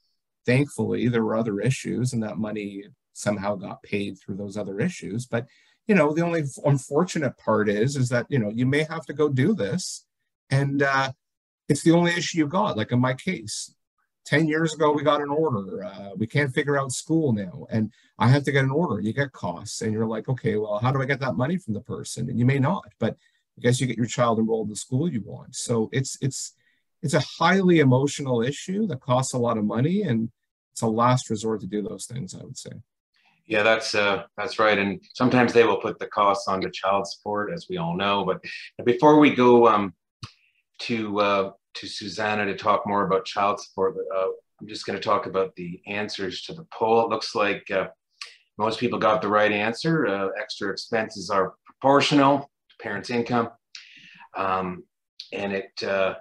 thankfully 0.44 1.08
there 1.08 1.24
were 1.24 1.36
other 1.36 1.58
issues 1.58 2.12
and 2.12 2.22
that 2.22 2.36
money 2.36 2.84
somehow 3.14 3.54
got 3.54 3.82
paid 3.82 4.18
through 4.18 4.36
those 4.36 4.58
other 4.58 4.78
issues. 4.78 5.24
But, 5.24 5.46
you 5.86 5.94
know, 5.94 6.12
the 6.12 6.20
only 6.20 6.44
unfortunate 6.66 7.38
part 7.38 7.70
is, 7.70 7.96
is 7.96 8.10
that, 8.10 8.26
you 8.28 8.38
know, 8.38 8.50
you 8.50 8.66
may 8.66 8.82
have 8.82 9.06
to 9.06 9.14
go 9.14 9.30
do 9.30 9.54
this 9.54 10.04
and 10.50 10.82
uh, 10.82 11.12
it's 11.66 11.82
the 11.82 11.92
only 11.92 12.10
issue 12.12 12.36
you 12.36 12.46
got. 12.46 12.76
Like 12.76 12.92
in 12.92 13.00
my 13.00 13.14
case, 13.14 13.74
10 14.26 14.46
years 14.46 14.74
ago 14.74 14.92
we 14.92 15.02
got 15.02 15.22
an 15.22 15.30
order 15.30 15.82
uh, 15.82 16.10
we 16.16 16.28
can't 16.28 16.54
figure 16.54 16.78
out 16.78 16.92
school 16.92 17.32
now 17.32 17.66
and 17.70 17.90
i 18.20 18.28
have 18.28 18.44
to 18.44 18.52
get 18.52 18.62
an 18.62 18.70
order 18.70 19.00
you 19.00 19.12
get 19.12 19.32
costs 19.32 19.82
and 19.82 19.92
you're 19.92 20.06
like 20.06 20.28
okay 20.28 20.56
well 20.56 20.78
how 20.78 20.92
do 20.92 21.02
i 21.02 21.04
get 21.04 21.18
that 21.18 21.34
money 21.34 21.56
from 21.56 21.74
the 21.74 21.80
person 21.80 22.30
and 22.30 22.38
you 22.38 22.46
may 22.46 22.60
not 22.60 22.86
but 23.00 23.16
i 23.58 23.60
guess 23.60 23.80
you 23.80 23.86
get 23.88 23.96
your 23.96 24.06
child 24.06 24.38
enrolled 24.38 24.68
in 24.68 24.70
the 24.70 24.76
school 24.76 25.10
you 25.10 25.20
want 25.26 25.56
so 25.56 25.90
it's 25.92 26.16
it's 26.20 26.54
it's 27.02 27.14
a 27.14 27.24
highly 27.38 27.80
emotional 27.80 28.42
issue 28.42 28.86
that 28.86 29.00
costs 29.00 29.32
a 29.32 29.38
lot 29.38 29.58
of 29.58 29.64
money 29.64 30.02
and 30.02 30.30
it's 30.70 30.82
a 30.82 30.86
last 30.86 31.30
resort 31.30 31.60
to 31.60 31.66
do 31.66 31.82
those 31.82 32.06
things 32.06 32.34
i 32.34 32.42
would 32.42 32.58
say 32.58 32.70
yeah 33.46 33.62
that's 33.62 33.94
uh 33.94 34.22
that's 34.36 34.58
right 34.58 34.78
and 34.78 35.00
sometimes 35.14 35.52
they 35.52 35.64
will 35.64 35.80
put 35.80 35.98
the 35.98 36.06
costs 36.06 36.48
onto 36.48 36.70
child 36.70 37.06
support 37.06 37.52
as 37.52 37.66
we 37.68 37.76
all 37.76 37.96
know 37.96 38.24
but 38.24 38.40
before 38.84 39.18
we 39.18 39.34
go 39.34 39.66
um 39.68 39.92
to 40.78 41.20
uh 41.20 41.50
to 41.74 41.86
Susanna 41.86 42.46
to 42.46 42.56
talk 42.56 42.86
more 42.86 43.06
about 43.06 43.24
child 43.24 43.60
support. 43.60 43.96
Uh, 44.14 44.28
I'm 44.60 44.68
just 44.68 44.86
going 44.86 44.98
to 44.98 45.04
talk 45.04 45.26
about 45.26 45.54
the 45.56 45.80
answers 45.86 46.42
to 46.42 46.54
the 46.54 46.66
poll. 46.72 47.04
It 47.04 47.08
looks 47.08 47.34
like 47.34 47.70
uh, 47.70 47.88
most 48.58 48.78
people 48.78 48.98
got 48.98 49.22
the 49.22 49.28
right 49.28 49.50
answer. 49.50 50.06
Uh, 50.06 50.28
extra 50.40 50.70
expenses 50.70 51.30
are 51.30 51.54
proportional 51.64 52.50
to 52.68 52.76
parents' 52.80 53.10
income, 53.10 53.50
um, 54.36 54.84
and 55.32 55.52
it 55.52 55.70
uh, 55.82 55.86
uh, 55.86 56.14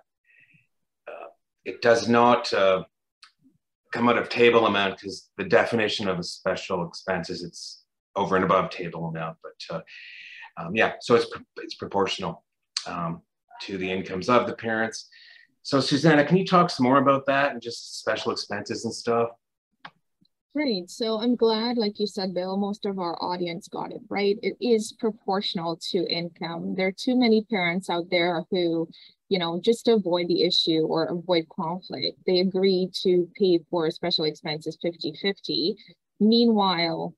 it 1.66 1.82
does 1.82 2.08
not 2.08 2.52
uh, 2.54 2.84
come 3.92 4.10
out 4.10 4.18
of 4.18 4.30
table 4.30 4.66
amount 4.66 4.98
because 4.98 5.30
the 5.38 5.44
definition 5.44 6.08
of 6.08 6.20
a 6.20 6.24
special 6.24 6.88
expense 6.88 7.30
is 7.30 7.44
it's 7.44 7.84
over 8.16 8.36
and 8.36 8.46
above 8.46 8.70
table 8.70 9.06
amount. 9.06 9.38
But 9.44 9.84
um, 10.58 10.76
yeah, 10.76 10.94
so 11.02 11.16
it's 11.16 11.28
it's 11.58 11.76
proportional 11.76 12.44
um, 12.88 13.22
to 13.62 13.78
the 13.78 13.90
incomes 13.90 14.30
of 14.30 14.48
the 14.48 14.54
parents. 14.54 15.10
So 15.64 15.80
Susanna, 15.80 16.26
can 16.26 16.38
you 16.38 16.46
talk 16.46 16.70
some 16.70 16.86
more 16.86 16.98
about 16.98 17.26
that 17.28 17.52
and 17.52 17.62
just 17.62 18.00
special 18.00 18.32
expenses 18.32 18.86
and 18.86 18.94
stuff? 18.94 19.30
Right. 20.54 20.90
So 20.90 21.22
I'm 21.22 21.38
glad, 21.38 21.78
like 21.78 21.98
you 21.98 22.08
said, 22.08 22.34
Bill, 22.34 22.58
most 22.58 22.86
of 22.86 23.00
our 23.00 23.16
audience 23.24 23.70
got 23.70 23.94
it 23.94 24.02
right. 24.10 24.38
It 24.44 24.58
is 24.60 24.92
proportional 24.92 25.78
to 25.92 26.00
income. 26.10 26.76
There 26.76 26.88
are 26.88 26.92
too 26.92 27.16
many 27.16 27.44
parents 27.44 27.90
out 27.90 28.10
there 28.10 28.44
who, 28.52 28.90
you 29.32 29.40
know, 29.40 29.62
just 29.64 29.86
to 29.86 29.94
avoid 29.94 30.28
the 30.28 30.44
issue 30.44 30.82
or 30.82 31.06
avoid 31.06 31.48
conflict, 31.48 32.20
they 32.28 32.40
agree 32.40 32.90
to 33.02 33.30
pay 33.40 33.60
for 33.70 33.90
special 33.90 34.26
expenses 34.26 34.78
50 34.82 35.14
50. 35.22 35.78
Meanwhile, 36.20 37.16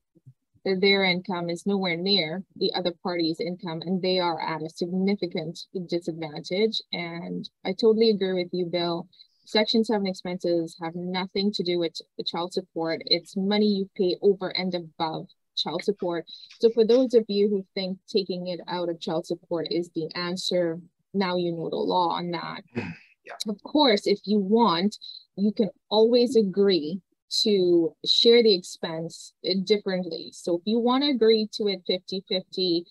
their 0.64 1.02
income 1.02 1.50
is 1.50 1.66
nowhere 1.66 1.96
near 1.96 2.44
the 2.54 2.72
other 2.76 2.92
party's 3.02 3.40
income 3.40 3.82
and 3.84 4.00
they 4.00 4.20
are 4.20 4.40
at 4.40 4.62
a 4.62 4.70
significant 4.70 5.58
disadvantage. 5.88 6.80
And 6.92 7.50
I 7.64 7.72
totally 7.72 8.10
agree 8.10 8.44
with 8.44 8.52
you, 8.52 8.66
Bill. 8.66 9.08
Section 9.44 9.82
7 9.82 10.06
expenses 10.06 10.76
have 10.80 10.94
nothing 10.94 11.50
to 11.54 11.64
do 11.64 11.80
with 11.80 12.00
child 12.24 12.52
support. 12.52 13.02
It's 13.06 13.36
money 13.36 13.66
you 13.66 13.90
pay 13.96 14.16
over 14.22 14.50
and 14.50 14.72
above 14.72 15.26
child 15.56 15.82
support. 15.82 16.26
So 16.60 16.70
for 16.70 16.86
those 16.86 17.14
of 17.14 17.24
you 17.26 17.48
who 17.48 17.66
think 17.74 17.98
taking 18.08 18.46
it 18.46 18.60
out 18.68 18.88
of 18.88 19.00
child 19.00 19.26
support 19.26 19.66
is 19.70 19.90
the 19.96 20.08
answer, 20.14 20.78
now 21.14 21.36
you 21.36 21.52
know 21.52 21.70
the 21.70 21.76
law 21.76 22.10
on 22.10 22.30
that. 22.32 22.62
Yeah. 23.26 23.32
Of 23.48 23.62
course, 23.62 24.06
if 24.06 24.20
you 24.26 24.38
want, 24.38 24.98
you 25.36 25.50
can 25.50 25.70
always 25.88 26.36
agree 26.36 27.00
to 27.42 27.94
share 28.04 28.42
the 28.42 28.54
expense 28.54 29.32
uh, 29.48 29.54
differently. 29.64 30.30
So 30.32 30.56
if 30.56 30.62
you 30.66 30.78
want 30.78 31.04
to 31.04 31.10
agree 31.10 31.48
to 31.54 31.68
it 31.68 31.82
50 31.86 32.24
50, 32.28 32.84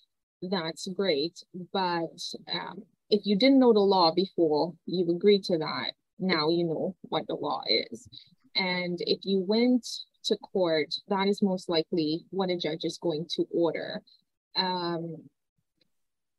that's 0.50 0.88
great. 0.88 1.44
But 1.72 2.20
um, 2.52 2.84
if 3.10 3.26
you 3.26 3.38
didn't 3.38 3.60
know 3.60 3.74
the 3.74 3.80
law 3.80 4.12
before 4.14 4.74
you 4.86 5.10
agreed 5.16 5.44
to 5.46 5.58
that, 5.60 5.92
now 6.20 6.50
you 6.50 6.66
know 6.66 6.96
what 7.04 7.28
the 7.28 7.36
law 7.36 7.62
is. 7.68 8.08
And 8.56 8.98
if 9.02 9.20
you 9.24 9.40
went 9.40 9.88
to 10.26 10.38
court, 10.38 10.94
that 11.10 11.28
is 11.28 11.42
most 11.42 11.70
likely 11.70 12.26
what 12.32 12.50
a 12.50 12.58
judge 12.58 12.84
is 12.84 12.98
going 12.98 13.28
to 13.36 13.46
order. 13.54 14.02
Um, 14.56 15.18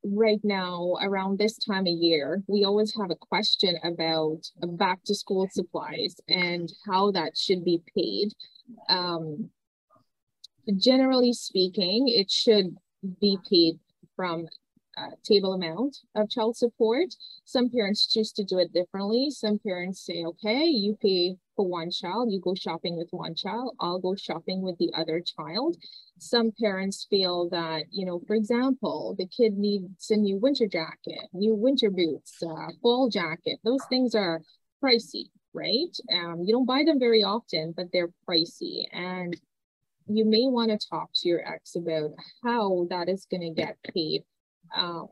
right 0.05 0.41
now 0.45 0.95
around 1.03 1.39
this 1.39 1.59
time 1.59 1.87
of 1.87 1.93
year, 1.93 2.43
we 2.47 2.65
always 2.65 2.95
have 3.01 3.11
a 3.11 3.17
question 3.17 3.77
about 3.83 4.41
back 4.77 5.03
to 5.05 5.15
school 5.15 5.49
supplies 5.51 6.17
and 6.29 6.71
how 6.87 7.11
that 7.13 7.37
should 7.37 7.65
be 7.65 7.83
paid. 7.97 8.33
Um, 8.89 9.51
generally 10.77 11.33
speaking, 11.33 12.09
it 12.09 12.31
should 12.31 12.77
be 13.21 13.39
paid 13.49 13.79
from 14.17 14.47
uh, 14.97 15.11
table 15.25 15.53
amount 15.53 15.99
of 16.15 16.31
child 16.31 16.57
support. 16.57 17.15
Some 17.45 17.71
parents 17.71 18.07
choose 18.07 18.33
to 18.33 18.45
do 18.45 18.59
it 18.59 18.73
differently. 18.73 19.31
Some 19.31 19.59
parents 19.59 20.05
say, 20.05 20.25
okay, 20.25 20.65
you 20.65 20.97
pay 21.01 21.37
for 21.57 21.67
one 21.67 21.91
child, 21.91 22.33
you 22.33 22.41
go 22.41 22.55
shopping 22.55 22.97
with 22.97 23.09
one 23.11 23.35
child, 23.35 23.77
I'll 23.81 24.01
go 24.01 24.15
shopping 24.15 24.63
with 24.63 24.77
the 24.79 24.93
other 24.97 25.21
child. 25.21 25.77
Some 26.19 26.53
parents 26.61 27.07
feel 27.09 27.49
that, 27.51 27.85
you 27.91 28.05
know, 28.07 28.21
for 28.27 28.35
example, 28.35 29.15
the 29.19 29.27
kid 29.27 29.57
needs 29.57 30.11
a 30.11 30.17
new 30.17 30.37
winter 30.39 30.67
jacket, 30.67 31.29
new 31.33 31.55
winter 31.55 31.91
boots, 31.91 32.43
uh, 32.43 32.73
fall 32.83 33.09
jacket. 33.09 33.59
Those 33.65 33.85
things 33.89 34.15
are 34.15 34.41
pricey, 34.83 35.27
right? 35.53 35.97
Um, 36.13 36.43
you 36.45 36.53
don't 36.53 36.67
buy 36.67 36.83
them 36.85 36.99
very 36.99 37.23
often, 37.23 37.73
but 37.77 37.87
they're 37.93 38.11
pricey. 38.29 38.85
And 38.93 39.37
you 40.07 40.25
may 40.25 40.47
want 40.47 40.71
to 40.71 40.89
talk 40.89 41.11
to 41.15 41.29
your 41.29 41.47
ex 41.47 41.77
about 41.77 42.11
how 42.43 42.87
that 42.91 43.09
is 43.09 43.27
going 43.31 43.41
to 43.41 43.51
get 43.51 43.77
paid 43.95 44.25
um, 44.77 45.09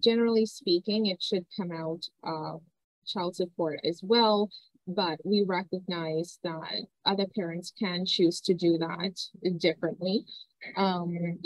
generally 0.00 0.46
speaking, 0.46 1.06
it 1.06 1.22
should 1.22 1.46
come 1.56 1.72
out 1.72 2.02
of 2.22 2.62
child 3.06 3.36
support 3.36 3.80
as 3.84 4.00
well, 4.02 4.50
but 4.86 5.18
we 5.24 5.44
recognize 5.46 6.38
that 6.42 6.86
other 7.04 7.26
parents 7.36 7.72
can 7.78 8.04
choose 8.06 8.40
to 8.40 8.54
do 8.54 8.78
that 8.78 9.18
differently. 9.58 10.24
Um, 10.76 11.38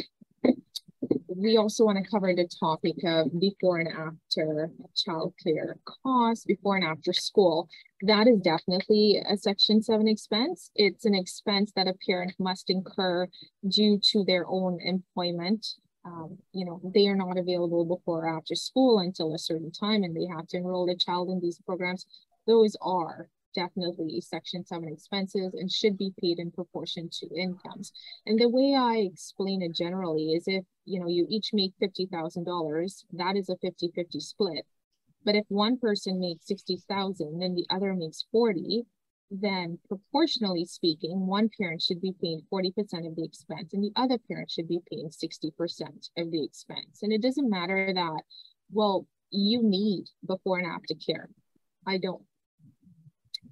we 1.38 1.56
also 1.56 1.84
want 1.84 2.02
to 2.02 2.10
cover 2.10 2.34
the 2.34 2.48
topic 2.58 2.96
of 3.04 3.28
before 3.38 3.78
and 3.78 3.88
after 3.88 4.70
childcare 4.96 5.74
costs, 6.04 6.44
before 6.44 6.76
and 6.76 6.84
after 6.84 7.12
school. 7.12 7.68
That 8.02 8.26
is 8.26 8.40
definitely 8.40 9.22
a 9.28 9.36
Section 9.36 9.82
7 9.82 10.08
expense. 10.08 10.70
It's 10.74 11.04
an 11.04 11.14
expense 11.14 11.72
that 11.76 11.86
a 11.86 11.94
parent 12.06 12.32
must 12.40 12.70
incur 12.70 13.28
due 13.68 14.00
to 14.12 14.24
their 14.24 14.46
own 14.48 14.78
employment 14.82 15.64
um, 16.04 16.38
you 16.52 16.64
know, 16.64 16.80
they 16.94 17.06
are 17.08 17.16
not 17.16 17.36
available 17.36 17.84
before 17.84 18.24
or 18.24 18.36
after 18.36 18.54
school 18.54 19.00
until 19.00 19.34
a 19.34 19.38
certain 19.38 19.70
time 19.70 20.02
and 20.02 20.16
they 20.16 20.26
have 20.26 20.46
to 20.48 20.56
enroll 20.56 20.86
the 20.86 20.96
child 20.96 21.28
in 21.28 21.40
these 21.40 21.60
programs. 21.66 22.06
Those 22.46 22.76
are 22.80 23.28
definitely 23.54 24.20
Section 24.20 24.64
7 24.64 24.88
expenses 24.88 25.54
and 25.54 25.70
should 25.70 25.98
be 25.98 26.12
paid 26.20 26.38
in 26.38 26.50
proportion 26.50 27.08
to 27.12 27.28
incomes. 27.34 27.92
And 28.26 28.38
the 28.38 28.48
way 28.48 28.74
I 28.78 29.08
explain 29.10 29.62
it 29.62 29.74
generally 29.74 30.32
is 30.32 30.44
if, 30.46 30.64
you 30.84 31.00
know, 31.00 31.08
you 31.08 31.26
each 31.28 31.50
make 31.52 31.72
$50,000, 31.82 33.04
that 33.12 33.36
is 33.36 33.48
a 33.48 33.56
50-50 33.56 34.20
split. 34.20 34.66
But 35.24 35.34
if 35.34 35.44
one 35.48 35.78
person 35.78 36.20
makes 36.20 36.46
60,000 36.46 37.42
and 37.42 37.56
the 37.56 37.66
other 37.70 37.92
makes 37.94 38.24
40, 38.30 38.84
then 39.30 39.78
proportionally 39.88 40.64
speaking, 40.64 41.26
one 41.26 41.50
parent 41.58 41.82
should 41.82 42.00
be 42.00 42.14
paying 42.20 42.42
40% 42.52 42.72
of 43.06 43.14
the 43.16 43.24
expense 43.24 43.72
and 43.72 43.84
the 43.84 43.92
other 43.96 44.18
parent 44.28 44.50
should 44.50 44.68
be 44.68 44.80
paying 44.90 45.10
60% 45.10 45.50
of 46.16 46.30
the 46.30 46.44
expense. 46.44 47.00
And 47.02 47.12
it 47.12 47.22
doesn't 47.22 47.50
matter 47.50 47.92
that, 47.94 48.22
well, 48.72 49.06
you 49.30 49.62
need 49.62 50.06
before 50.26 50.58
and 50.58 50.66
after 50.66 50.94
care. 50.94 51.28
I 51.86 51.98
don't. 51.98 52.22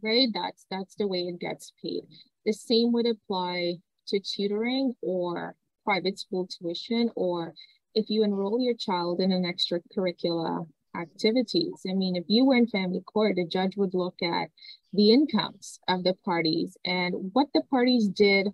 Right? 0.03 0.29
That's 0.33 0.67
that's 0.71 0.95
the 0.97 1.07
way 1.07 1.21
it 1.21 1.41
gets 1.41 1.73
paid. 1.83 2.03
The 2.45 2.53
same 2.53 2.93
would 2.93 3.07
apply 3.07 3.77
to 4.09 4.21
tutoring 4.21 4.95
or 5.03 5.57
private 5.85 6.19
school 6.19 6.47
tuition 6.47 7.11
or 7.17 7.55
if 7.95 8.11
you 8.11 8.25
enroll 8.25 8.61
your 8.61 8.75
child 8.75 9.21
in 9.21 9.33
an 9.33 9.45
extracurricular 9.45 10.67
activities. 11.01 11.83
I 11.89 11.95
mean, 11.95 12.17
if 12.17 12.25
you 12.29 12.45
were 12.45 12.57
in 12.57 12.67
family 12.67 13.01
court, 13.01 13.37
the 13.37 13.47
judge 13.47 13.77
would 13.77 13.95
look 13.95 14.17
at 14.23 14.49
the 14.93 15.13
incomes 15.13 15.79
of 15.89 16.05
the 16.05 16.15
parties 16.25 16.77
and 16.85 17.15
what 17.33 17.49
the 17.53 17.63
parties 17.63 18.09
did 18.09 18.49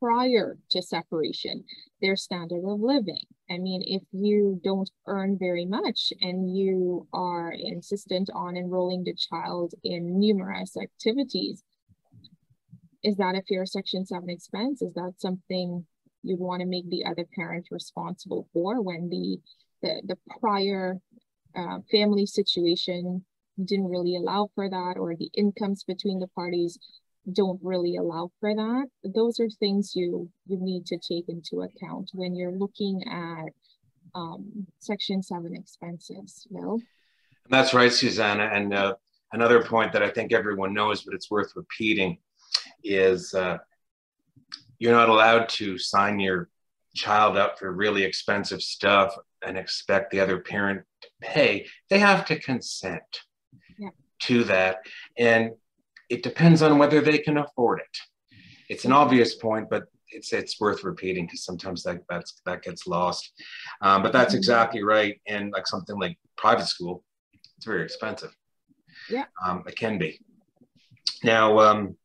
prior 0.00 0.58
to 0.70 0.82
separation, 0.82 1.64
their 2.00 2.16
standard 2.16 2.62
of 2.64 2.80
living. 2.80 3.24
I 3.50 3.58
mean, 3.58 3.82
if 3.86 4.02
you 4.12 4.60
don't 4.62 4.90
earn 5.06 5.38
very 5.38 5.64
much 5.64 6.12
and 6.20 6.54
you 6.54 7.06
are 7.12 7.52
insistent 7.52 8.28
on 8.34 8.56
enrolling 8.56 9.04
the 9.04 9.14
child 9.14 9.74
in 9.84 10.18
numerous 10.18 10.76
activities, 10.76 11.62
is 13.02 13.16
that 13.16 13.36
a 13.36 13.42
fair 13.48 13.64
Section 13.66 14.04
7 14.04 14.28
expense? 14.28 14.82
Is 14.82 14.92
that 14.94 15.14
something 15.18 15.86
you'd 16.22 16.40
want 16.40 16.60
to 16.60 16.66
make 16.66 16.88
the 16.90 17.04
other 17.04 17.24
parent 17.34 17.68
responsible 17.70 18.48
for 18.52 18.82
when 18.82 19.08
the 19.08 19.38
the, 19.82 20.00
the 20.06 20.16
prior 20.40 20.98
uh, 21.56 21.78
family 21.90 22.26
situation 22.26 23.24
didn't 23.64 23.88
really 23.88 24.16
allow 24.16 24.48
for 24.54 24.68
that 24.68 24.94
or 24.98 25.16
the 25.16 25.30
incomes 25.34 25.82
between 25.84 26.18
the 26.18 26.28
parties 26.28 26.78
don't 27.32 27.58
really 27.62 27.96
allow 27.96 28.30
for 28.38 28.54
that 28.54 28.86
those 29.14 29.40
are 29.40 29.48
things 29.48 29.96
you 29.96 30.28
you 30.46 30.58
need 30.60 30.86
to 30.86 30.96
take 30.96 31.28
into 31.28 31.62
account 31.62 32.08
when 32.12 32.36
you're 32.36 32.52
looking 32.52 33.02
at 33.10 33.46
um, 34.14 34.66
section 34.78 35.22
7 35.22 35.54
expenses 35.54 36.46
no? 36.50 36.80
That's 37.48 37.74
right 37.74 37.92
susanna 37.92 38.50
and 38.52 38.72
uh, 38.72 38.94
another 39.32 39.62
point 39.62 39.92
that 39.92 40.02
I 40.02 40.10
think 40.10 40.32
everyone 40.32 40.72
knows, 40.72 41.02
but 41.02 41.14
it's 41.14 41.30
worth 41.30 41.52
repeating, 41.56 42.18
is 42.84 43.34
uh, 43.34 43.58
you're 44.78 44.92
not 44.92 45.08
allowed 45.08 45.48
to 45.50 45.78
sign 45.78 46.20
your 46.20 46.48
child 46.94 47.36
up 47.36 47.58
for 47.58 47.72
really 47.72 48.02
expensive 48.02 48.62
stuff 48.62 49.14
and 49.46 49.58
expect 49.58 50.10
the 50.10 50.20
other 50.20 50.40
parent 50.40 50.82
pay. 51.20 51.66
They 51.90 51.98
have 51.98 52.24
to 52.26 52.38
consent 52.38 53.02
yeah. 53.78 53.90
to 54.22 54.44
that. 54.44 54.78
And 55.18 55.52
it 56.08 56.22
depends 56.22 56.62
on 56.62 56.78
whether 56.78 57.00
they 57.00 57.18
can 57.18 57.38
afford 57.38 57.80
it. 57.80 58.36
It's 58.68 58.84
an 58.84 58.92
obvious 58.92 59.34
point, 59.34 59.68
but 59.70 59.84
it's 60.08 60.32
it's 60.32 60.60
worth 60.60 60.84
repeating 60.84 61.26
because 61.26 61.44
sometimes 61.44 61.82
that 61.82 62.00
that's 62.08 62.40
that 62.46 62.62
gets 62.62 62.86
lost. 62.86 63.32
Um, 63.80 64.02
but 64.02 64.12
that's 64.12 64.30
mm-hmm. 64.32 64.38
exactly 64.38 64.82
right. 64.82 65.20
And 65.26 65.52
like 65.52 65.66
something 65.66 65.98
like 65.98 66.18
private 66.36 66.66
school, 66.66 67.04
it's 67.56 67.66
very 67.66 67.82
expensive. 67.82 68.34
Yeah, 69.10 69.24
um, 69.44 69.64
it 69.66 69.76
can 69.76 69.98
be. 69.98 70.20
Now 71.22 71.58
um, 71.58 71.96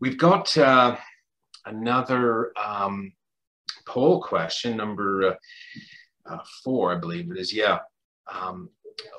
we've 0.00 0.18
got 0.18 0.56
uh, 0.56 0.96
another 1.66 2.52
um, 2.62 3.12
poll 3.86 4.22
question, 4.22 4.76
number 4.76 5.32
uh, 5.32 5.34
uh, 6.26 6.38
four, 6.64 6.94
I 6.94 6.98
believe 6.98 7.30
it 7.30 7.38
is. 7.38 7.52
Yeah. 7.52 7.78
Um, 8.32 8.70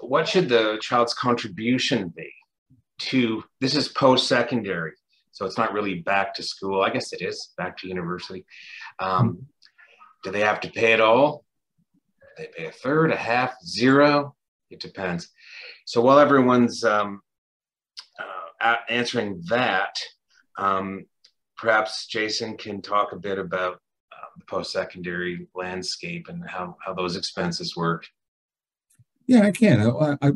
what 0.01 0.27
should 0.27 0.49
the 0.49 0.77
child's 0.81 1.13
contribution 1.13 2.13
be 2.15 2.31
to 2.99 3.43
this 3.59 3.75
is 3.75 3.87
post 3.87 4.27
secondary? 4.27 4.93
So 5.31 5.45
it's 5.45 5.57
not 5.57 5.73
really 5.73 5.95
back 5.95 6.33
to 6.35 6.43
school. 6.43 6.81
I 6.81 6.89
guess 6.89 7.13
it 7.13 7.21
is 7.21 7.53
back 7.57 7.77
to 7.77 7.87
university. 7.87 8.45
Um, 8.99 9.45
do 10.23 10.31
they 10.31 10.41
have 10.41 10.59
to 10.61 10.69
pay 10.69 10.93
it 10.93 11.01
all? 11.01 11.45
They 12.37 12.47
pay 12.55 12.65
a 12.65 12.71
third, 12.71 13.11
a 13.11 13.15
half, 13.15 13.53
zero. 13.65 14.35
It 14.69 14.79
depends. 14.79 15.29
So 15.85 16.01
while 16.01 16.19
everyone's 16.19 16.83
um, 16.83 17.21
uh, 18.61 18.75
answering 18.89 19.41
that, 19.49 19.95
um, 20.57 21.05
perhaps 21.57 22.07
Jason 22.07 22.57
can 22.57 22.81
talk 22.81 23.11
a 23.11 23.19
bit 23.19 23.39
about 23.39 23.73
uh, 23.73 24.27
the 24.37 24.45
post-secondary 24.45 25.47
landscape 25.55 26.27
and 26.29 26.47
how, 26.47 26.77
how 26.85 26.93
those 26.93 27.15
expenses 27.15 27.75
work. 27.75 28.05
Yeah, 29.31 29.43
I 29.43 29.51
can. 29.51 29.79
I, 29.79 30.17
I, 30.21 30.31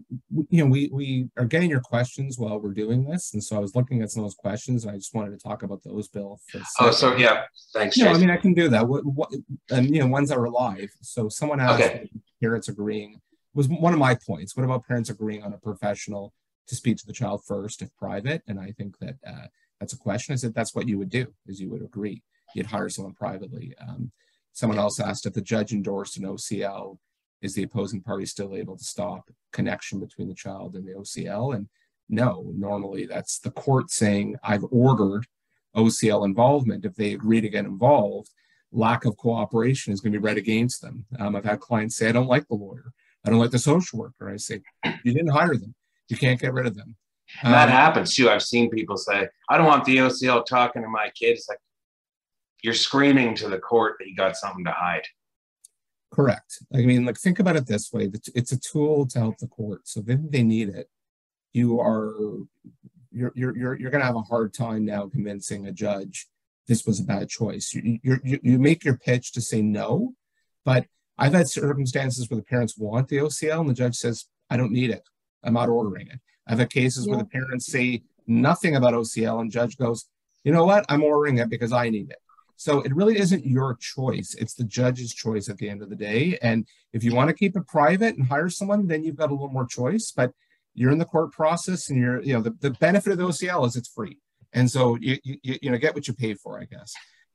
you 0.50 0.64
know, 0.64 0.68
we 0.68 0.90
we 0.94 1.28
are 1.38 1.44
getting 1.44 1.70
your 1.70 1.82
questions 1.82 2.40
while 2.40 2.62
we're 2.62 2.74
doing 2.74 3.04
this, 3.04 3.34
and 3.34 3.44
so 3.44 3.58
I 3.58 3.60
was 3.60 3.76
looking 3.76 4.02
at 4.02 4.10
some 4.10 4.24
of 4.24 4.28
those 4.28 4.36
questions, 4.36 4.86
and 4.86 4.94
I 4.94 4.96
just 4.96 5.14
wanted 5.14 5.32
to 5.32 5.38
talk 5.38 5.64
about 5.64 5.84
those, 5.84 6.08
Bill. 6.08 6.40
oh, 6.80 6.92
so 6.92 7.14
yeah, 7.18 7.44
thanks. 7.74 7.98
No, 7.98 8.08
I 8.08 8.18
mean 8.18 8.30
I 8.30 8.38
can 8.38 8.54
do 8.54 8.70
that. 8.70 8.88
What, 8.88 9.06
what, 9.06 9.34
and 9.70 9.94
you 9.94 10.00
know, 10.00 10.08
ones 10.08 10.30
that 10.30 10.38
are 10.38 10.50
live. 10.50 10.92
So 11.02 11.28
someone 11.28 11.60
asked, 11.60 11.84
okay. 11.84 12.10
parents 12.42 12.70
agreeing 12.70 13.20
was 13.54 13.68
one 13.68 13.92
of 13.92 14.00
my 14.00 14.16
points. 14.16 14.56
What 14.56 14.64
about 14.64 14.88
parents 14.88 15.10
agreeing 15.10 15.44
on 15.44 15.52
a 15.52 15.58
professional 15.58 16.32
to 16.68 16.76
speak 16.76 16.96
to 16.98 17.06
the 17.06 17.12
child 17.12 17.42
first, 17.46 17.82
if 17.82 17.94
private? 17.98 18.44
And 18.48 18.62
I 18.62 18.72
think 18.72 18.98
that 19.00 19.16
uh, 19.28 19.48
that's 19.82 19.92
a 19.92 19.98
question. 19.98 20.32
I 20.32 20.38
said 20.38 20.54
that's 20.54 20.74
what 20.74 20.88
you 20.88 20.98
would 21.00 21.10
do, 21.10 21.34
is 21.48 21.60
you 21.60 21.70
would 21.70 21.82
agree. 21.82 22.24
You'd 22.56 22.68
hire 22.68 22.88
someone 22.88 23.14
privately. 23.14 23.74
Um, 23.86 24.14
someone 24.54 24.80
else 24.80 25.02
asked 25.02 25.26
if 25.26 25.34
the 25.34 25.42
judge 25.42 25.74
endorsed 25.74 26.16
an 26.16 26.24
OCL 26.24 26.98
is 27.42 27.54
the 27.54 27.64
opposing 27.64 28.02
party 28.02 28.26
still 28.26 28.56
able 28.56 28.78
to 28.78 28.84
stop 28.84 29.30
connection 29.52 30.00
between 30.00 30.28
the 30.28 30.36
child 30.36 30.76
and 30.76 30.88
the 30.88 30.94
OCL? 30.94 31.56
And 31.56 31.68
no, 32.10 32.52
normally 32.56 33.06
that's 33.06 33.40
the 33.40 33.52
court 33.52 33.92
saying, 33.92 34.36
I've 34.44 34.66
ordered 34.72 35.26
OCL 35.76 36.26
involvement. 36.26 36.86
If 36.86 36.96
they 36.96 37.14
agree 37.14 37.42
to 37.42 37.50
get 37.50 37.66
involved, 37.66 38.30
lack 38.72 39.06
of 39.06 39.18
cooperation 39.18 39.94
is 39.94 40.02
going 40.02 40.14
to 40.14 40.20
be 40.20 40.24
read 40.24 40.38
against 40.38 40.82
them. 40.82 41.06
Um, 41.20 41.36
I've 41.36 41.46
had 41.46 41.60
clients 41.60 41.96
say, 41.96 42.10
I 42.10 42.12
don't 42.12 42.28
like 42.28 42.48
the 42.48 42.56
lawyer. 42.56 42.92
I 43.26 43.30
don't 43.30 43.40
like 43.40 43.52
the 43.52 43.60
social 43.60 44.00
worker. 44.00 44.30
I 44.30 44.38
say, 44.38 44.62
you 45.04 45.14
didn't 45.14 45.30
hire 45.30 45.56
them. 45.56 45.74
You 46.10 46.18
can't 46.18 46.40
get 46.40 46.54
rid 46.54 46.68
of 46.68 46.76
them. 46.76 46.96
Um, 47.44 47.52
that 47.52 47.70
happens 47.70 48.16
too. 48.16 48.30
I've 48.30 48.44
seen 48.44 48.70
people 48.70 48.98
say, 48.98 49.28
I 49.50 49.58
don't 49.58 49.66
want 49.66 49.86
the 49.86 49.98
OCL 49.98 50.46
talking 50.46 50.84
to 50.84 50.88
my 50.88 51.10
kids. 51.16 51.48
Like, 51.50 51.60
you're 52.62 52.74
screaming 52.74 53.36
to 53.36 53.50
the 53.50 53.58
court 53.58 53.96
that 54.00 54.08
you 54.08 54.16
got 54.16 54.36
something 54.36 54.66
to 54.66 54.72
hide. 54.72 55.06
Correct. 56.16 56.60
I 56.74 56.78
mean, 56.78 57.06
like 57.06 57.18
think 57.18 57.40
about 57.40 57.58
it 57.58 57.68
this 57.68 57.92
way: 57.92 58.10
it's 58.34 58.52
a 58.52 58.60
tool 58.60 59.06
to 59.08 59.20
help 59.20 59.38
the 59.38 59.48
court. 59.48 59.88
So 59.88 60.02
if 60.08 60.20
they 60.32 60.44
need 60.44 60.70
it, 60.70 60.88
you 61.52 61.80
are 61.80 62.14
you're 63.12 63.34
you're 63.36 63.58
you're, 63.58 63.80
you're 63.80 63.92
going 63.92 64.02
to 64.02 64.08
have 64.08 64.16
a 64.16 64.22
hard 64.22 64.54
time 64.54 64.86
now 64.86 65.08
convincing 65.08 65.68
a 65.68 65.72
judge 65.72 66.28
this 66.68 66.86
was 66.86 67.00
a 67.00 67.04
bad 67.04 67.30
choice. 67.30 67.74
You, 67.74 68.00
you 68.04 68.40
you 68.42 68.60
make 68.60 68.84
your 68.84 68.98
pitch 68.98 69.32
to 69.34 69.42
say 69.42 69.62
no, 69.62 70.14
but 70.64 70.86
I've 71.18 71.34
had 71.34 71.48
circumstances 71.48 72.30
where 72.30 72.38
the 72.38 72.46
parents 72.46 72.78
want 72.78 73.08
the 73.08 73.18
OCL 73.18 73.62
and 73.62 73.70
the 73.70 73.74
judge 73.74 73.96
says 73.96 74.26
I 74.50 74.58
don't 74.58 74.72
need 74.72 74.90
it. 74.90 75.08
I'm 75.44 75.54
not 75.54 75.70
ordering 75.70 76.08
it. 76.08 76.20
I've 76.48 76.60
had 76.60 76.70
cases 76.70 77.06
yeah. 77.06 77.12
where 77.12 77.24
the 77.24 77.30
parents 77.30 77.68
say 77.68 78.04
nothing 78.28 78.76
about 78.76 78.94
OCL 78.94 79.42
and 79.42 79.52
judge 79.52 79.78
goes, 79.78 80.06
you 80.44 80.52
know 80.52 80.66
what, 80.66 80.86
I'm 80.90 81.04
ordering 81.04 81.38
it 81.38 81.50
because 81.50 81.72
I 81.72 81.90
need 81.90 82.10
it. 82.10 82.18
So 82.58 82.82
it 82.82 82.96
really 82.96 83.20
isn't 83.20 83.46
your 83.46 83.76
choice. 83.76 84.36
It's 84.40 84.54
the 84.54 84.64
judge's 84.64 85.14
choice 85.14 85.50
at 85.50 85.58
the 85.58 85.70
end 85.70 85.82
of 85.82 85.90
the 85.90 85.96
day. 85.96 86.38
And 86.42 86.68
if 86.94 87.04
you 87.04 87.14
want 87.14 87.30
to 87.30 87.36
keep 87.36 87.56
it 87.58 87.68
private 87.68 88.16
and 88.16 88.28
hire 88.28 88.50
someone, 88.50 88.88
then 88.88 89.04
you've 89.04 89.18
got 89.18 89.30
a 89.30 89.34
little 89.34 89.50
more 89.50 89.66
choice. 89.66 90.12
But 90.16 90.32
you're 90.74 90.92
in 90.92 90.98
the 90.98 91.06
court 91.06 91.32
process 91.32 91.90
and 91.90 92.00
you're, 92.00 92.22
you 92.22 92.34
know, 92.34 92.42
the, 92.42 92.56
the 92.60 92.72
benefit 92.72 93.12
of 93.12 93.18
the 93.18 93.26
OCL 93.26 93.66
is 93.68 93.76
it's 93.76 93.90
free. 93.90 94.20
And 94.54 94.70
so 94.70 94.98
you, 95.02 95.18
you, 95.24 95.38
you 95.44 95.72
know, 95.72 95.78
get 95.78 95.96
what 95.96 96.08
you 96.08 96.14
pay 96.14 96.34
for, 96.34 96.60
I 96.60 96.66
guess. 96.66 96.94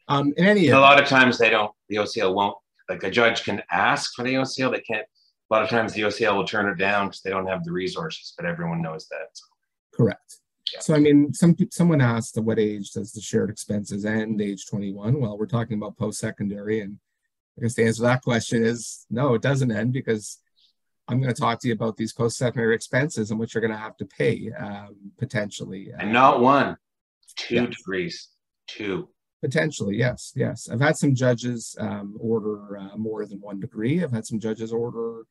Um, 0.08 0.32
in 0.36 0.46
any 0.46 0.68
A 0.68 0.80
lot 0.80 1.00
of 1.00 1.08
times 1.08 1.38
they 1.38 1.50
don't, 1.50 1.70
the 1.88 1.96
OCL 1.96 2.34
won't, 2.34 2.56
like 2.88 3.02
a 3.04 3.10
judge 3.10 3.44
can 3.44 3.62
ask 3.70 4.14
for 4.14 4.24
the 4.24 4.34
OCL. 4.34 4.72
They 4.72 4.80
can't, 4.80 5.06
a 5.50 5.54
lot 5.54 5.62
of 5.62 5.68
times 5.68 5.92
the 5.92 6.02
OCL 6.02 6.36
will 6.36 6.46
turn 6.46 6.68
it 6.68 6.78
down 6.78 7.06
because 7.06 7.20
they 7.22 7.30
don't 7.30 7.46
have 7.46 7.64
the 7.64 7.72
resources, 7.72 8.32
but 8.36 8.46
everyone 8.46 8.82
knows 8.82 9.06
that. 9.10 9.28
So. 9.32 9.44
Correct. 9.94 10.39
So 10.78 10.94
I 10.94 10.98
mean, 10.98 11.32
some 11.32 11.56
someone 11.70 12.00
asked 12.00 12.36
at 12.36 12.44
what 12.44 12.58
age 12.58 12.92
does 12.92 13.12
the 13.12 13.20
shared 13.20 13.50
expenses 13.50 14.04
end? 14.04 14.40
Age 14.40 14.66
21. 14.66 15.20
Well, 15.20 15.36
we're 15.36 15.46
talking 15.46 15.76
about 15.76 15.98
post-secondary, 15.98 16.80
and 16.80 16.98
I 17.58 17.62
guess 17.62 17.74
the 17.74 17.84
answer 17.84 17.98
to 17.98 18.02
that 18.02 18.22
question 18.22 18.64
is 18.64 19.06
no, 19.10 19.34
it 19.34 19.42
doesn't 19.42 19.72
end 19.72 19.92
because 19.92 20.38
I'm 21.08 21.20
going 21.20 21.34
to 21.34 21.40
talk 21.40 21.60
to 21.60 21.68
you 21.68 21.74
about 21.74 21.96
these 21.96 22.12
post-secondary 22.12 22.74
expenses 22.74 23.30
and 23.30 23.40
what 23.40 23.52
you're 23.52 23.60
going 23.60 23.72
to 23.72 23.76
have 23.76 23.96
to 23.96 24.06
pay 24.06 24.50
um, 24.58 24.94
potentially. 25.18 25.92
And 25.98 26.12
not 26.12 26.40
one, 26.40 26.76
two 27.36 27.56
yeah. 27.56 27.66
degrees, 27.66 28.28
two. 28.66 29.08
Potentially, 29.42 29.96
yes, 29.96 30.32
yes. 30.36 30.68
I've 30.70 30.80
had 30.80 30.98
some 30.98 31.14
judges 31.14 31.74
um, 31.80 32.16
order 32.20 32.76
uh, 32.76 32.96
more 32.96 33.24
than 33.24 33.40
one 33.40 33.58
degree. 33.58 34.04
I've 34.04 34.12
had 34.12 34.26
some 34.26 34.38
judges 34.38 34.70
order 34.72 35.22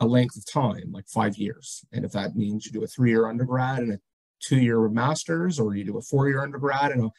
a 0.00 0.06
length 0.06 0.36
of 0.36 0.46
time, 0.46 0.92
like 0.92 1.08
five 1.08 1.36
years. 1.36 1.84
And 1.92 2.04
if 2.04 2.12
that 2.12 2.36
means 2.36 2.66
you 2.66 2.72
do 2.72 2.84
a 2.84 2.86
three-year 2.86 3.26
undergrad 3.26 3.78
and 3.80 3.92
a 3.94 4.00
two-year 4.46 4.88
master's 4.88 5.58
or 5.58 5.74
you 5.74 5.84
do 5.84 5.98
a 5.98 6.02
four-year 6.02 6.42
undergrad 6.42 6.92
and 6.92 7.04
a 7.04 7.10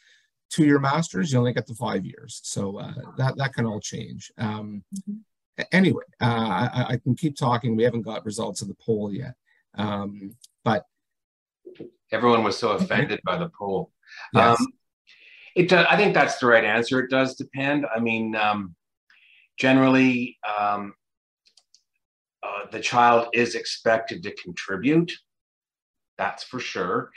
two-year 0.50 0.78
master's, 0.78 1.32
you 1.32 1.38
only 1.38 1.52
get 1.52 1.66
the 1.66 1.74
five 1.74 2.04
years. 2.04 2.40
So 2.44 2.78
uh, 2.78 2.94
that, 3.16 3.36
that 3.36 3.54
can 3.54 3.66
all 3.66 3.80
change. 3.80 4.30
Um, 4.38 4.84
mm-hmm. 4.94 5.62
Anyway, 5.72 6.04
uh, 6.20 6.68
I, 6.74 6.86
I, 6.90 6.96
can 6.98 7.14
keep 7.14 7.34
talking. 7.34 7.76
We 7.76 7.82
haven't 7.82 8.02
got 8.02 8.26
results 8.26 8.60
of 8.60 8.68
the 8.68 8.76
poll 8.78 9.10
yet. 9.10 9.34
Um, 9.74 10.36
but 10.64 10.84
everyone 12.12 12.44
was 12.44 12.58
so 12.58 12.72
offended 12.72 13.20
by 13.24 13.38
the 13.38 13.50
poll. 13.58 13.90
Yes. 14.34 14.60
Um, 14.60 14.66
it 15.54 15.70
does, 15.70 15.86
I 15.88 15.96
think 15.96 16.12
that's 16.12 16.38
the 16.38 16.46
right 16.46 16.64
answer. 16.64 17.00
It 17.00 17.10
does 17.10 17.34
depend. 17.36 17.86
I 17.94 17.98
mean, 17.98 18.36
um, 18.36 18.74
generally, 19.58 20.36
um, 20.46 20.92
uh, 22.42 22.66
the 22.70 22.80
child 22.80 23.28
is 23.32 23.54
expected 23.54 24.22
to 24.22 24.34
contribute 24.34 25.10
that's 26.18 26.44
for 26.44 26.58
sure. 26.58 27.10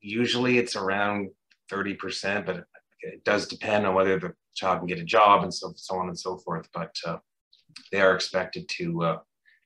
Usually 0.00 0.58
it's 0.58 0.76
around 0.76 1.30
30%, 1.70 2.46
but 2.46 2.64
it 3.00 3.24
does 3.24 3.46
depend 3.48 3.86
on 3.86 3.94
whether 3.94 4.18
the 4.18 4.34
child 4.54 4.78
can 4.78 4.86
get 4.86 4.98
a 4.98 5.04
job 5.04 5.42
and 5.42 5.52
so, 5.52 5.72
so 5.76 5.96
on 5.96 6.08
and 6.08 6.18
so 6.18 6.36
forth. 6.38 6.68
But 6.72 6.94
uh, 7.06 7.18
they 7.92 8.00
are 8.00 8.14
expected 8.14 8.68
to 8.68 9.02
uh, 9.02 9.18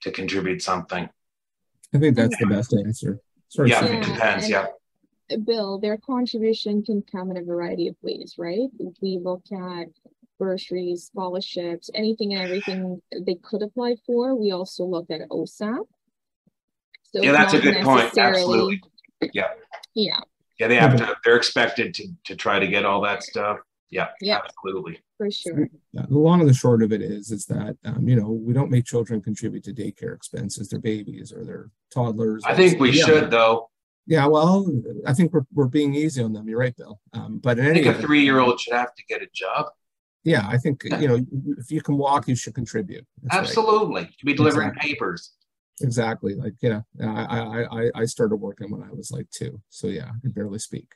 to 0.02 0.10
contribute 0.10 0.62
something. 0.62 1.08
I 1.94 1.98
think 1.98 2.16
that's 2.16 2.36
the 2.38 2.46
best 2.46 2.72
answer. 2.74 3.20
Sort 3.48 3.68
yeah, 3.68 3.84
it 3.84 4.04
depends. 4.04 4.48
Yeah. 4.48 4.66
Bill, 5.44 5.78
their 5.78 5.98
contribution 5.98 6.82
can 6.82 7.02
come 7.02 7.30
in 7.30 7.36
a 7.36 7.42
variety 7.42 7.88
of 7.88 7.96
ways, 8.02 8.36
right? 8.38 8.68
We 9.02 9.18
look 9.18 9.42
at 9.52 9.88
bursaries, 10.38 11.04
scholarships, 11.04 11.90
anything 11.94 12.34
and 12.34 12.42
everything 12.42 13.02
they 13.26 13.34
could 13.34 13.62
apply 13.62 13.96
for, 14.06 14.34
we 14.34 14.52
also 14.52 14.84
look 14.84 15.10
at 15.10 15.28
OSAP. 15.28 15.84
So 17.14 17.22
yeah, 17.22 17.32
that's 17.32 17.54
a 17.54 17.60
good 17.60 17.82
point. 17.82 18.16
Absolutely. 18.16 18.82
Yeah. 19.32 19.48
Yeah. 19.94 20.20
Yeah, 20.58 20.68
they 20.68 20.76
have 20.76 20.96
to. 20.96 21.16
They're 21.24 21.36
expected 21.36 21.94
to 21.94 22.08
to 22.24 22.36
try 22.36 22.58
to 22.58 22.66
get 22.66 22.84
all 22.84 23.00
that 23.02 23.22
stuff. 23.22 23.58
Yeah. 23.90 24.08
Yeah. 24.20 24.40
Absolutely. 24.44 25.00
For 25.16 25.30
sure. 25.30 25.68
Yeah, 25.92 26.02
the 26.08 26.18
long 26.18 26.40
and 26.40 26.48
the 26.48 26.54
short 26.54 26.82
of 26.82 26.92
it 26.92 27.02
is, 27.02 27.30
is 27.30 27.46
that 27.46 27.76
um, 27.84 28.08
you 28.08 28.16
know 28.16 28.30
we 28.30 28.52
don't 28.52 28.70
make 28.70 28.84
children 28.84 29.20
contribute 29.20 29.64
to 29.64 29.72
daycare 29.72 30.14
expenses. 30.14 30.68
They're 30.68 30.78
babies 30.78 31.32
or 31.32 31.44
they're 31.44 31.70
toddlers. 31.92 32.44
I 32.44 32.54
think 32.54 32.78
we 32.78 32.92
yeah. 32.92 33.04
should 33.04 33.30
though. 33.30 33.70
Yeah, 34.06 34.26
well, 34.26 34.66
I 35.06 35.12
think 35.12 35.34
we're, 35.34 35.44
we're 35.52 35.66
being 35.66 35.94
easy 35.94 36.22
on 36.22 36.32
them. 36.32 36.48
You're 36.48 36.58
right, 36.58 36.74
Bill. 36.74 36.98
Um, 37.12 37.40
but 37.40 37.58
in 37.58 37.66
I 37.66 37.74
think 37.74 37.86
a 37.86 37.94
three 37.94 38.22
year 38.22 38.38
old 38.38 38.58
should 38.58 38.72
have 38.72 38.94
to 38.94 39.04
get 39.06 39.20
a 39.20 39.26
job. 39.34 39.66
Yeah, 40.24 40.46
I 40.48 40.56
think 40.56 40.82
you 40.84 41.08
know 41.08 41.24
if 41.58 41.70
you 41.70 41.82
can 41.82 41.96
walk, 41.96 42.28
you 42.28 42.36
should 42.36 42.54
contribute. 42.54 43.06
That's 43.22 43.48
Absolutely, 43.48 44.02
right. 44.02 44.06
you 44.06 44.14
should 44.18 44.26
be 44.26 44.34
delivering 44.34 44.68
exactly. 44.68 44.94
papers. 44.94 45.32
Exactly. 45.80 46.34
Like, 46.34 46.54
yeah, 46.60 46.80
I, 47.02 47.64
I, 47.70 47.90
I 47.94 48.04
started 48.04 48.36
working 48.36 48.70
when 48.70 48.82
I 48.82 48.92
was 48.92 49.10
like 49.10 49.30
two. 49.30 49.60
So 49.68 49.86
yeah, 49.86 50.06
I 50.06 50.20
can 50.20 50.32
barely 50.32 50.58
speak. 50.58 50.88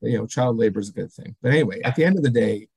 But, 0.00 0.10
you 0.10 0.18
know, 0.18 0.26
child 0.26 0.56
labor 0.56 0.80
is 0.80 0.88
a 0.88 0.92
good 0.92 1.12
thing. 1.12 1.36
But 1.42 1.52
anyway, 1.52 1.80
at 1.82 1.94
the 1.94 2.04
end 2.04 2.16
of 2.16 2.24
the 2.24 2.30
day, 2.30 2.68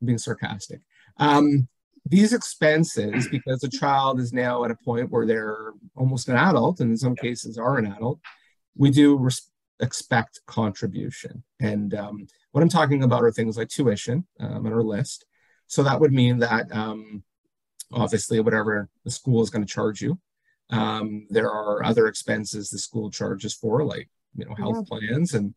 I'm 0.00 0.06
being 0.06 0.18
sarcastic. 0.18 0.80
Um, 1.18 1.68
these 2.06 2.34
expenses, 2.34 3.28
because 3.30 3.64
a 3.64 3.68
child 3.70 4.20
is 4.20 4.32
now 4.32 4.64
at 4.64 4.70
a 4.70 4.76
point 4.84 5.10
where 5.10 5.24
they're 5.24 5.72
almost 5.96 6.28
an 6.28 6.36
adult, 6.36 6.80
and 6.80 6.90
in 6.90 6.96
some 6.96 7.16
cases 7.16 7.56
are 7.56 7.78
an 7.78 7.86
adult, 7.86 8.20
we 8.76 8.90
do 8.90 9.16
res- 9.16 9.50
expect 9.80 10.40
contribution. 10.46 11.42
And 11.60 11.94
um, 11.94 12.26
what 12.52 12.62
I'm 12.62 12.68
talking 12.68 13.02
about 13.04 13.22
are 13.22 13.32
things 13.32 13.56
like 13.56 13.68
tuition 13.68 14.26
um, 14.40 14.66
on 14.66 14.72
our 14.72 14.82
list. 14.82 15.24
So 15.66 15.82
that 15.82 15.98
would 15.98 16.12
mean 16.12 16.40
that 16.40 16.70
um, 16.72 17.22
obviously 17.90 18.38
whatever 18.40 18.90
the 19.04 19.10
school 19.10 19.42
is 19.42 19.48
going 19.48 19.64
to 19.64 19.72
charge 19.72 20.02
you. 20.02 20.18
Um, 20.70 21.26
there 21.30 21.50
are 21.50 21.84
other 21.84 22.06
expenses 22.06 22.70
the 22.70 22.78
school 22.78 23.10
charges 23.10 23.54
for, 23.54 23.84
like 23.84 24.08
you 24.36 24.44
know 24.44 24.54
health 24.54 24.86
yeah. 24.90 24.98
plans 24.98 25.34
and 25.34 25.54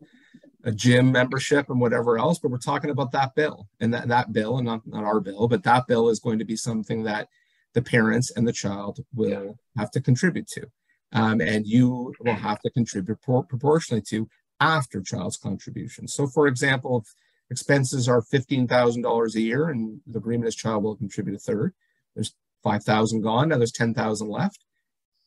a 0.63 0.71
gym 0.71 1.11
membership 1.11 1.69
and 1.69 1.79
whatever 1.79 2.17
else. 2.17 2.39
But 2.39 2.51
we're 2.51 2.57
talking 2.57 2.89
about 2.89 3.11
that 3.13 3.35
bill 3.35 3.67
and 3.79 3.93
that 3.93 4.07
that 4.09 4.33
bill, 4.33 4.57
and 4.57 4.65
not 4.65 4.85
not 4.85 5.03
our 5.03 5.19
bill, 5.19 5.47
but 5.47 5.63
that 5.63 5.87
bill 5.87 6.09
is 6.09 6.19
going 6.19 6.39
to 6.39 6.45
be 6.45 6.55
something 6.55 7.03
that 7.03 7.29
the 7.73 7.81
parents 7.81 8.31
and 8.31 8.47
the 8.47 8.53
child 8.53 8.99
will 9.13 9.29
yeah. 9.29 9.51
have 9.77 9.91
to 9.91 10.01
contribute 10.01 10.47
to, 10.47 10.65
um, 11.13 11.41
and 11.41 11.65
you 11.65 12.13
will 12.19 12.33
have 12.33 12.59
to 12.61 12.69
contribute 12.71 13.21
pro- 13.21 13.43
proportionally 13.43 14.01
to 14.09 14.27
after 14.59 15.01
child's 15.01 15.37
contribution. 15.37 16.07
So, 16.07 16.27
for 16.27 16.47
example, 16.47 17.03
if 17.03 17.13
expenses 17.49 18.09
are 18.09 18.21
fifteen 18.21 18.67
thousand 18.67 19.03
dollars 19.03 19.35
a 19.35 19.41
year, 19.41 19.69
and 19.69 20.01
the 20.05 20.19
agreement 20.19 20.49
is 20.49 20.55
child 20.55 20.83
will 20.83 20.97
contribute 20.97 21.35
a 21.35 21.39
third. 21.39 21.73
There's 22.13 22.35
five 22.61 22.83
thousand 22.83 23.21
gone. 23.21 23.49
Now 23.49 23.57
there's 23.57 23.71
ten 23.71 23.93
thousand 23.93 24.27
left 24.27 24.59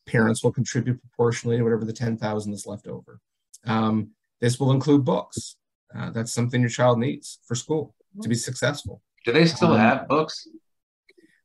parents 0.05 0.43
will 0.43 0.51
contribute 0.51 0.99
proportionally 1.01 1.57
to 1.57 1.63
whatever 1.63 1.85
the 1.85 1.93
10,000 1.93 2.53
is 2.53 2.65
left 2.65 2.87
over. 2.87 3.19
Um, 3.65 4.11
this 4.39 4.59
will 4.59 4.71
include 4.71 5.05
books. 5.05 5.55
Uh, 5.95 6.09
that's 6.11 6.31
something 6.31 6.61
your 6.61 6.69
child 6.69 6.99
needs 6.99 7.39
for 7.45 7.55
school 7.55 7.93
to 8.21 8.29
be 8.29 8.35
successful. 8.35 9.01
Do 9.25 9.31
they 9.31 9.45
still 9.45 9.73
um, 9.73 9.79
have 9.79 10.07
books? 10.07 10.47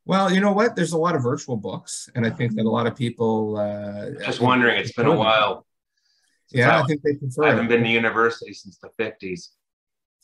Well, 0.05 0.33
you 0.33 0.41
know 0.41 0.53
what? 0.53 0.77
There's 0.77 0.93
a 0.93 0.99
lot 0.99 1.17
of 1.17 1.23
virtual 1.23 1.57
books, 1.57 2.09
and 2.15 2.25
I 2.25 2.31
think 2.31 2.55
that 2.55 2.65
a 2.65 2.71
lot 2.71 2.87
of 2.87 2.95
people. 2.95 3.57
Uh, 3.57 4.25
Just 4.25 4.41
wondering, 4.41 4.79
it's 4.79 4.93
been 4.93 5.07
a 5.07 5.15
while. 5.15 5.67
Yeah, 6.53 6.77
I, 6.77 6.83
I, 6.83 6.87
think 6.87 7.03
they 7.03 7.15
prefer. 7.15 7.45
I 7.45 7.49
haven't 7.51 7.69
been 7.69 7.83
to 7.83 7.89
university 7.89 8.53
since 8.53 8.79
the 8.79 8.91
50s. 9.01 9.49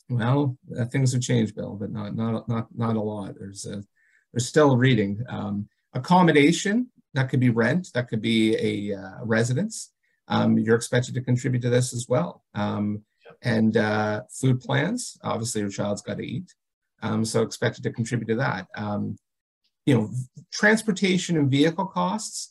Well, 0.09 0.57
uh, 0.79 0.85
things 0.85 1.11
have 1.11 1.21
changed, 1.21 1.55
Bill, 1.55 1.75
but 1.75 1.91
not 1.91 2.15
not 2.15 2.47
not 2.47 2.67
not 2.73 2.95
a 2.95 3.01
lot. 3.01 3.35
There's 3.37 3.65
a, 3.65 3.83
there's 4.31 4.47
still 4.47 4.77
reading. 4.77 5.21
Um, 5.27 5.67
accommodation 5.93 6.87
that 7.13 7.29
could 7.29 7.39
be 7.39 7.49
rent, 7.49 7.89
that 7.93 8.07
could 8.07 8.21
be 8.21 8.55
a 8.55 8.97
uh, 8.97 9.23
residence. 9.23 9.91
Um, 10.27 10.57
you're 10.57 10.75
expected 10.75 11.13
to 11.15 11.21
contribute 11.21 11.61
to 11.61 11.69
this 11.69 11.93
as 11.93 12.07
well. 12.07 12.43
Um, 12.55 13.03
and 13.41 13.75
uh, 13.77 14.21
food 14.29 14.61
plans, 14.61 15.17
obviously 15.23 15.61
your 15.61 15.69
child's 15.69 16.01
got 16.01 16.17
to 16.17 16.25
eat. 16.25 16.53
Um, 17.01 17.25
so 17.25 17.41
expected 17.41 17.83
to 17.83 17.91
contribute 17.91 18.27
to 18.27 18.35
that. 18.35 18.67
Um, 18.75 19.17
you 19.85 19.95
know, 19.95 20.09
transportation 20.51 21.37
and 21.37 21.51
vehicle 21.51 21.85
costs. 21.85 22.49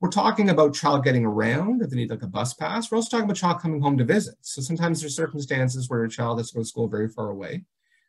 We're 0.00 0.10
talking 0.10 0.50
about 0.50 0.74
child 0.74 1.04
getting 1.04 1.24
around 1.24 1.80
if 1.80 1.90
they 1.90 1.96
need 1.96 2.10
like 2.10 2.24
a 2.24 2.26
bus 2.26 2.54
pass. 2.54 2.90
We're 2.90 2.96
also 2.96 3.10
talking 3.10 3.26
about 3.26 3.36
child 3.36 3.60
coming 3.60 3.80
home 3.80 3.96
to 3.98 4.04
visit. 4.04 4.34
So 4.40 4.60
sometimes 4.60 5.00
there's 5.00 5.14
circumstances 5.14 5.88
where 5.88 6.02
a 6.02 6.08
child 6.08 6.38
has 6.38 6.50
to 6.50 6.56
go 6.56 6.62
to 6.62 6.68
school 6.68 6.88
very 6.88 7.08
far 7.08 7.30
away. 7.30 7.64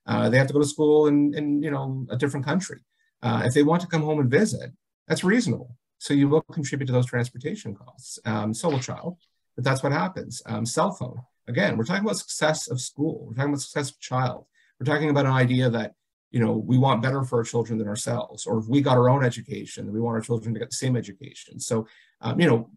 Uh, 0.08 0.30
they 0.30 0.40
have 0.40 0.48
to 0.48 0.54
go 0.54 0.60
to 0.60 0.68
school 0.68 1.06
in, 1.06 1.34
in 1.36 1.62
you 1.62 1.70
know 1.70 2.06
a 2.10 2.18
different 2.18 2.46
country. 2.46 2.80
Uh, 3.22 3.44
if 3.46 3.54
they 3.54 3.64
want 3.64 3.82
to 3.82 3.88
come 3.88 4.02
home 4.02 4.20
and 4.20 4.32
visit, 4.32 4.72
that's 5.08 5.24
reasonable. 5.24 5.78
So 6.04 6.14
you 6.14 6.28
will 6.28 6.42
contribute 6.42 6.88
to 6.88 6.92
those 6.92 7.06
transportation 7.06 7.74
costs. 7.74 8.20
Um, 8.26 8.54
so 8.54 8.68
will 8.68 8.80
child, 8.80 9.20
but 9.56 9.64
that's 9.64 9.84
what 9.84 9.94
happens. 9.94 10.42
Um, 10.46 10.66
cell 10.66 10.92
phone. 10.92 11.22
Again, 11.48 11.78
we're 11.78 11.86
talking 11.86 12.04
about 12.04 12.18
success 12.18 12.68
of 12.68 12.82
school. 12.82 13.26
We're 13.26 13.36
talking 13.36 13.52
about 13.52 13.62
success 13.62 13.92
of 13.92 14.02
child. 14.02 14.46
We're 14.78 14.94
talking 14.94 15.10
about 15.10 15.28
an 15.28 15.32
idea 15.32 15.70
that 15.70 15.94
you 16.30 16.42
know 16.42 16.58
we 16.58 16.78
want 16.78 17.02
better 17.02 17.24
for 17.24 17.38
our 17.38 17.46
children 17.46 17.80
than 17.80 17.88
ourselves, 17.88 18.46
or 18.46 18.58
if 18.60 18.68
we 18.68 18.82
got 18.82 18.98
our 18.98 19.10
own 19.10 19.24
education, 19.24 19.94
we 19.94 20.02
want 20.02 20.16
our 20.16 20.22
children 20.22 20.54
to 20.54 20.60
get 20.60 20.72
the 20.72 20.76
same 20.76 20.98
education. 20.98 21.58
So 21.58 21.88
um, 22.20 22.38
you 22.38 22.48
know, 22.48 22.70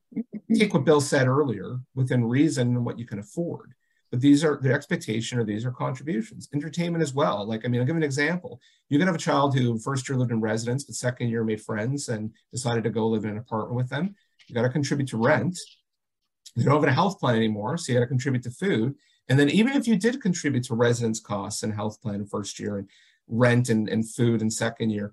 take 0.55 0.73
what 0.73 0.85
Bill 0.85 1.01
said 1.01 1.27
earlier, 1.27 1.81
within 1.97 2.25
reason 2.25 2.77
and 2.77 2.87
what 2.87 2.97
you 2.97 3.07
can 3.07 3.19
afford. 3.19 3.73
But 4.17 4.23
these 4.23 4.45
are 4.45 4.59
the 4.63 4.73
expectation 4.73 5.39
or 5.39 5.45
these 5.45 5.67
are 5.67 5.71
contributions. 5.71 6.49
Entertainment 6.55 7.03
as 7.03 7.13
well. 7.13 7.47
Like, 7.47 7.67
I 7.67 7.69
mean, 7.69 7.83
I'll 7.83 7.87
give 7.87 7.97
an 7.97 8.03
example. 8.03 8.63
You 8.89 8.99
can 8.99 9.07
have 9.09 9.15
a 9.15 9.19
child 9.19 9.55
who 9.55 9.79
first 9.79 10.09
year 10.09 10.17
lived 10.17 10.31
in 10.31 10.41
residence, 10.41 10.85
but 10.85 10.95
second 10.95 11.29
year 11.29 11.45
made 11.45 11.61
friends 11.61 12.09
and 12.09 12.33
decided 12.51 12.83
to 12.85 12.89
go 12.89 13.09
live 13.09 13.25
in 13.25 13.33
an 13.33 13.37
apartment 13.37 13.77
with 13.77 13.91
them. 13.91 14.15
You 14.49 14.55
got 14.55 14.63
to 14.63 14.71
contribute 14.71 15.11
to 15.11 15.19
rent. 15.19 15.59
You 16.55 16.65
don't 16.65 16.81
have 16.81 16.89
a 16.89 16.95
health 16.95 17.21
plan 17.21 17.37
anymore, 17.37 17.77
so 17.77 17.93
you 17.93 17.99
got 17.99 18.05
to 18.05 18.09
contribute 18.09 18.43
to 18.45 18.51
food. 18.51 18.95
And 19.29 19.39
then 19.39 19.51
even 19.51 19.75
if 19.75 19.87
you 19.87 19.97
did 19.97 20.23
contribute 20.23 20.65
to 20.65 20.75
residence 20.75 21.21
costs 21.21 21.63
and 21.63 21.75
health 21.75 22.01
plan 22.01 22.25
first 22.25 22.59
year 22.59 22.79
and 22.79 22.89
rent 23.29 23.69
and, 23.69 23.87
and 23.87 24.11
food 24.11 24.41
in 24.41 24.51
second 24.51 24.89
year, 24.89 25.13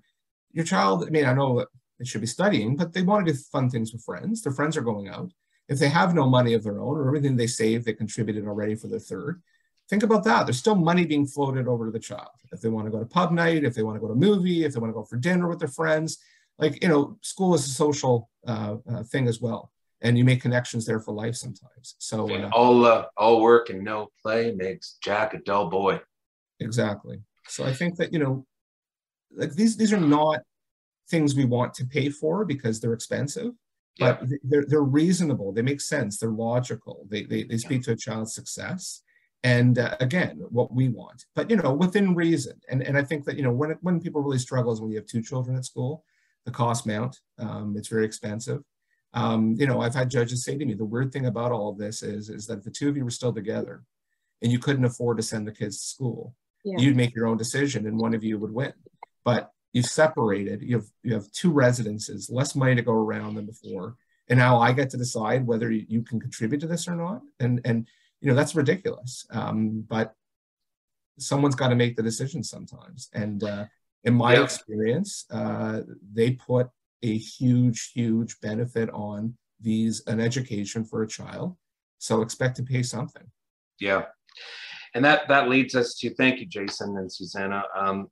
your 0.52 0.64
child, 0.64 1.04
I 1.06 1.10
mean, 1.10 1.26
I 1.26 1.34
know 1.34 1.66
they 1.98 2.06
should 2.06 2.22
be 2.22 2.26
studying, 2.26 2.74
but 2.74 2.94
they 2.94 3.02
want 3.02 3.26
to 3.26 3.34
do 3.34 3.38
fun 3.52 3.68
things 3.68 3.92
with 3.92 4.02
friends. 4.02 4.40
Their 4.40 4.54
friends 4.54 4.78
are 4.78 4.80
going 4.80 5.08
out. 5.08 5.30
If 5.68 5.78
they 5.78 5.88
have 5.88 6.14
no 6.14 6.28
money 6.28 6.54
of 6.54 6.62
their 6.62 6.80
own 6.80 6.96
or 6.98 7.06
everything 7.06 7.36
they 7.36 7.46
saved, 7.46 7.84
they 7.84 7.94
contributed 7.94 8.46
already 8.46 8.74
for 8.74 8.88
their 8.88 8.98
third. 8.98 9.42
Think 9.88 10.02
about 10.02 10.24
that. 10.24 10.46
There's 10.46 10.58
still 10.58 10.74
money 10.74 11.04
being 11.04 11.26
floated 11.26 11.68
over 11.68 11.86
to 11.86 11.90
the 11.90 11.98
child. 11.98 12.28
If 12.52 12.60
they 12.60 12.68
want 12.68 12.86
to 12.86 12.90
go 12.90 12.98
to 12.98 13.06
pub 13.06 13.32
night, 13.32 13.64
if 13.64 13.74
they 13.74 13.82
want 13.82 13.96
to 13.96 14.00
go 14.00 14.08
to 14.08 14.14
a 14.14 14.16
movie, 14.16 14.64
if 14.64 14.72
they 14.72 14.80
want 14.80 14.90
to 14.90 14.94
go 14.94 15.04
for 15.04 15.16
dinner 15.16 15.48
with 15.48 15.58
their 15.58 15.68
friends, 15.68 16.18
like, 16.58 16.82
you 16.82 16.88
know, 16.88 17.18
school 17.20 17.54
is 17.54 17.66
a 17.66 17.70
social 17.70 18.30
uh, 18.46 18.76
uh, 18.90 19.02
thing 19.04 19.26
as 19.26 19.40
well. 19.40 19.72
And 20.00 20.18
you 20.18 20.24
make 20.24 20.42
connections 20.42 20.84
there 20.84 21.00
for 21.00 21.12
life 21.12 21.34
sometimes. 21.34 21.96
So 21.98 22.30
uh, 22.30 22.50
all, 22.52 22.84
uh, 22.84 23.06
all 23.16 23.40
work 23.40 23.70
and 23.70 23.82
no 23.82 24.08
play 24.22 24.52
makes 24.52 24.96
Jack 25.02 25.34
a 25.34 25.38
dull 25.38 25.68
boy. 25.68 26.00
Exactly. 26.60 27.22
So 27.48 27.64
I 27.64 27.72
think 27.72 27.96
that, 27.96 28.12
you 28.12 28.18
know, 28.18 28.46
like 29.34 29.54
these, 29.54 29.76
these 29.76 29.92
are 29.92 30.00
not 30.00 30.40
things 31.10 31.34
we 31.34 31.44
want 31.44 31.74
to 31.74 31.84
pay 31.84 32.08
for 32.08 32.44
because 32.44 32.80
they're 32.80 32.92
expensive 32.92 33.52
but 33.98 34.20
yeah. 34.22 34.36
they're, 34.42 34.64
they're 34.66 34.82
reasonable. 34.82 35.52
They 35.52 35.62
make 35.62 35.80
sense. 35.80 36.18
They're 36.18 36.30
logical. 36.30 37.06
They, 37.08 37.24
they, 37.24 37.44
they 37.44 37.58
speak 37.58 37.82
to 37.84 37.92
a 37.92 37.96
child's 37.96 38.34
success. 38.34 39.02
And 39.42 39.78
uh, 39.78 39.96
again 40.00 40.40
what 40.48 40.72
we 40.72 40.88
want. 40.88 41.26
But 41.34 41.50
you 41.50 41.56
know 41.56 41.72
within 41.72 42.14
reason. 42.14 42.58
And, 42.70 42.82
and 42.82 42.96
i 42.96 43.02
think 43.02 43.26
that 43.26 43.36
you 43.36 43.42
know 43.42 43.52
when, 43.52 43.76
when 43.82 44.00
people 44.00 44.22
really 44.22 44.38
struggle 44.38 44.72
is 44.72 44.80
when 44.80 44.90
you 44.90 44.96
have 44.96 45.06
two 45.06 45.22
children 45.22 45.56
at 45.56 45.66
school 45.66 46.02
the 46.46 46.50
cost 46.50 46.86
mount 46.86 47.20
um, 47.38 47.74
it's 47.76 47.88
very 47.88 48.06
expensive. 48.06 48.62
Um, 49.12 49.54
you 49.58 49.66
know 49.66 49.82
i've 49.82 49.94
had 49.94 50.10
judges 50.10 50.44
say 50.44 50.56
to 50.56 50.64
me 50.64 50.72
the 50.72 50.84
weird 50.84 51.12
thing 51.12 51.26
about 51.26 51.52
all 51.52 51.68
of 51.68 51.76
this 51.76 52.02
is 52.02 52.30
is 52.30 52.46
that 52.46 52.58
if 52.58 52.64
the 52.64 52.70
two 52.70 52.88
of 52.88 52.96
you 52.96 53.04
were 53.04 53.10
still 53.10 53.34
together 53.34 53.84
and 54.40 54.50
you 54.50 54.58
couldn't 54.58 54.86
afford 54.86 55.18
to 55.18 55.22
send 55.22 55.46
the 55.46 55.52
kids 55.52 55.78
to 55.78 55.86
school 55.86 56.34
yeah. 56.64 56.78
you'd 56.78 56.96
make 56.96 57.14
your 57.14 57.26
own 57.26 57.36
decision 57.36 57.86
and 57.86 57.98
one 57.98 58.14
of 58.14 58.24
you 58.24 58.38
would 58.38 58.52
win. 58.52 58.72
But 59.24 59.50
you've 59.74 59.86
separated, 59.86 60.62
you 60.62 60.76
have 60.76 60.86
you 61.02 61.12
have 61.12 61.30
two 61.32 61.50
residences, 61.50 62.30
less 62.30 62.54
money 62.54 62.74
to 62.76 62.82
go 62.82 62.94
around 62.94 63.34
than 63.34 63.44
before, 63.44 63.96
and 64.28 64.38
now 64.38 64.58
I 64.58 64.72
get 64.72 64.88
to 64.90 64.96
decide 64.96 65.46
whether 65.46 65.70
you 65.70 66.02
can 66.02 66.18
contribute 66.18 66.60
to 66.60 66.66
this 66.66 66.88
or 66.88 66.94
not, 66.94 67.20
and 67.40 67.60
and 67.66 67.86
you 68.20 68.28
know 68.28 68.34
that's 68.34 68.54
ridiculous. 68.54 69.26
Um, 69.30 69.84
but 69.86 70.14
someone's 71.18 71.56
got 71.56 71.68
to 71.68 71.74
make 71.74 71.96
the 71.96 72.02
decision 72.02 72.42
sometimes, 72.42 73.10
and 73.12 73.44
uh, 73.44 73.66
in 74.04 74.14
my 74.14 74.34
yeah. 74.34 74.44
experience, 74.44 75.26
uh, 75.30 75.80
they 76.12 76.32
put 76.32 76.68
a 77.02 77.18
huge, 77.18 77.90
huge 77.92 78.40
benefit 78.40 78.88
on 78.90 79.36
these 79.60 80.02
an 80.06 80.20
education 80.20 80.84
for 80.84 81.02
a 81.02 81.08
child. 81.08 81.56
So 81.98 82.22
expect 82.22 82.56
to 82.56 82.62
pay 82.62 82.82
something. 82.82 83.24
Yeah. 83.80 84.04
And 84.94 85.04
that 85.04 85.26
that 85.28 85.48
leads 85.48 85.74
us 85.74 85.94
to 85.96 86.14
thank 86.14 86.38
you, 86.38 86.46
Jason 86.46 86.96
and 86.98 87.10
Susanna. 87.10 87.64
Um, 87.76 88.08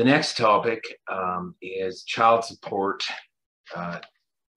the 0.00 0.06
next 0.06 0.38
topic 0.38 0.82
um, 1.12 1.54
is 1.60 2.04
child 2.04 2.42
support 2.42 3.04
uh, 3.76 3.98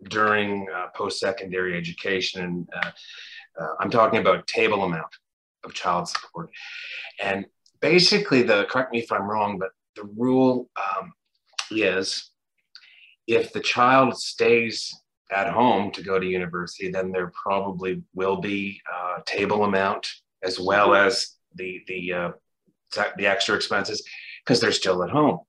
during 0.08 0.66
uh, 0.74 0.86
post-secondary 0.96 1.78
education. 1.78 2.44
And 2.44 2.70
uh, 2.74 2.92
uh, 3.60 3.74
I'm 3.82 3.90
talking 3.90 4.22
about 4.22 4.48
table 4.48 4.86
amount 4.86 5.14
of 5.66 5.74
child 5.74 6.08
support. 6.08 6.50
And 7.22 7.46
basically 7.82 8.44
the, 8.44 8.68
correct 8.70 8.94
me 8.94 9.00
if 9.00 9.12
I'm 9.12 9.30
wrong, 9.30 9.60
but 9.60 9.72
the 9.98 10.06
rule 10.16 10.70
um, 10.78 11.12
is 11.72 12.32
if 13.28 13.52
the 13.52 13.60
child 13.60 14.18
stays 14.18 14.96
at 15.30 15.52
home 15.52 15.92
to 15.92 16.02
go 16.02 16.20
to 16.20 16.26
university, 16.26 16.90
then 16.90 17.12
there 17.12 17.34
probably 17.44 18.02
will 18.16 18.38
be 18.38 18.82
uh, 18.90 19.20
table 19.26 19.66
amount 19.66 20.08
as 20.42 20.58
well 20.58 20.96
as 20.96 21.36
the, 21.56 21.82
the, 21.90 22.14
uh, 22.14 22.32
the 23.18 23.28
extra 23.28 23.58
expenses 23.58 24.02
because 24.46 24.60
they're 24.60 24.72
still 24.72 25.04
at 25.04 25.10
home. 25.10 25.40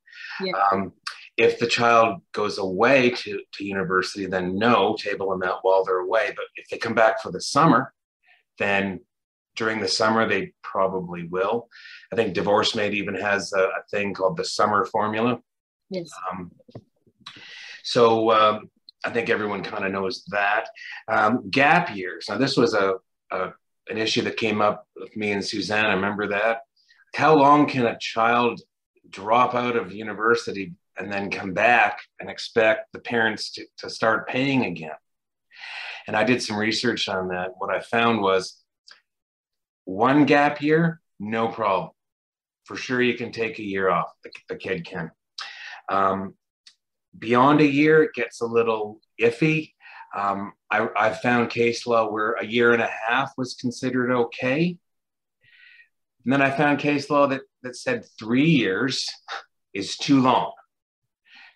Yeah. 0.41 0.53
Um, 0.73 0.93
if 1.37 1.59
the 1.59 1.67
child 1.67 2.23
goes 2.33 2.59
away 2.59 3.11
to, 3.11 3.41
to 3.55 3.65
university, 3.65 4.27
then 4.27 4.57
no 4.57 4.97
table 4.99 5.33
amount 5.33 5.61
while 5.63 5.85
they're 5.85 5.99
away. 5.99 6.33
But 6.35 6.45
if 6.57 6.69
they 6.69 6.79
come 6.79 6.95
back 6.95 7.21
for 7.21 7.33
the 7.33 7.41
summer, 7.41 7.93
then 8.59 9.01
during 9.57 9.81
the 9.81 9.89
summer 9.89 10.29
they 10.29 10.53
probably 10.63 11.27
will. 11.27 11.69
I 12.13 12.17
think 12.17 12.35
DivorceMate 12.35 12.95
even 12.95 13.15
has 13.17 13.53
a, 13.53 13.63
a 13.63 13.83
thing 13.91 14.15
called 14.15 14.37
the 14.37 14.45
summer 14.45 14.85
formula. 14.85 15.41
Yes. 15.91 16.11
Um, 16.31 16.53
so 17.83 18.31
um, 18.31 18.71
I 19.05 19.11
think 19.11 19.29
everyone 19.29 19.63
kind 19.63 19.85
of 19.85 19.93
knows 19.93 20.25
that. 20.29 20.69
Um, 21.09 21.51
gap 21.51 21.95
years. 21.95 22.27
Now, 22.29 22.39
this 22.39 22.57
was 22.57 22.75
a, 22.75 22.95
a, 23.31 23.51
an 23.89 23.99
issue 23.99 24.23
that 24.23 24.37
came 24.37 24.61
up 24.63 24.87
with 24.97 25.15
me 25.17 25.33
and 25.33 25.45
Suzanne. 25.45 25.87
I 25.87 25.95
remember 25.95 26.29
that. 26.29 26.61
How 27.15 27.37
long 27.37 27.67
can 27.67 27.87
a 27.87 27.99
child 27.99 28.61
drop 29.11 29.55
out 29.55 29.77
of 29.77 29.93
university 29.93 30.73
and 30.99 31.13
then 31.13 31.31
come 31.31 31.53
back 31.53 32.01
and 32.21 32.31
expect 32.31 32.93
the 32.93 33.01
parents 33.01 33.53
to, 33.53 33.67
to 33.79 33.91
start 33.91 34.29
paying 34.29 34.65
again? 34.65 34.97
And 36.07 36.17
I 36.17 36.25
did 36.25 36.43
some 36.43 36.57
research 36.57 37.09
on 37.09 37.29
that. 37.29 37.53
What 37.59 37.75
I 37.75 37.81
found 37.81 38.21
was 38.21 38.63
one 39.85 40.25
gap 40.25 40.61
year, 40.61 41.01
no 41.19 41.49
problem. 41.49 41.91
For 42.65 42.77
sure, 42.77 43.03
you 43.03 43.15
can 43.15 43.33
take 43.33 43.59
a 43.59 43.65
year 43.65 43.91
off, 43.91 44.11
the, 44.23 44.31
the 44.49 44.57
kid 44.57 44.87
can. 44.87 45.11
Um, 45.91 46.35
beyond 47.19 47.61
a 47.61 47.67
year, 47.67 48.03
it 48.03 48.15
gets 48.15 48.41
a 48.41 48.47
little 48.47 49.01
iffy. 49.21 49.73
Um, 50.17 50.53
I, 50.71 50.89
I 50.97 51.11
found 51.11 51.51
case 51.51 51.87
law 51.87 52.11
where 52.11 52.33
a 52.33 52.47
year 52.47 52.73
and 52.73 52.83
a 52.83 52.91
half 53.07 53.33
was 53.37 53.55
considered 53.55 54.11
okay. 54.13 54.79
And 56.25 56.33
then 56.33 56.43
I 56.43 56.51
found 56.51 56.79
case 56.79 57.11
law 57.11 57.27
that, 57.27 57.43
that 57.63 57.77
said 57.77 58.05
three 58.19 58.49
years 58.49 59.09
is 59.75 59.97
too 59.97 60.21
long. 60.21 60.53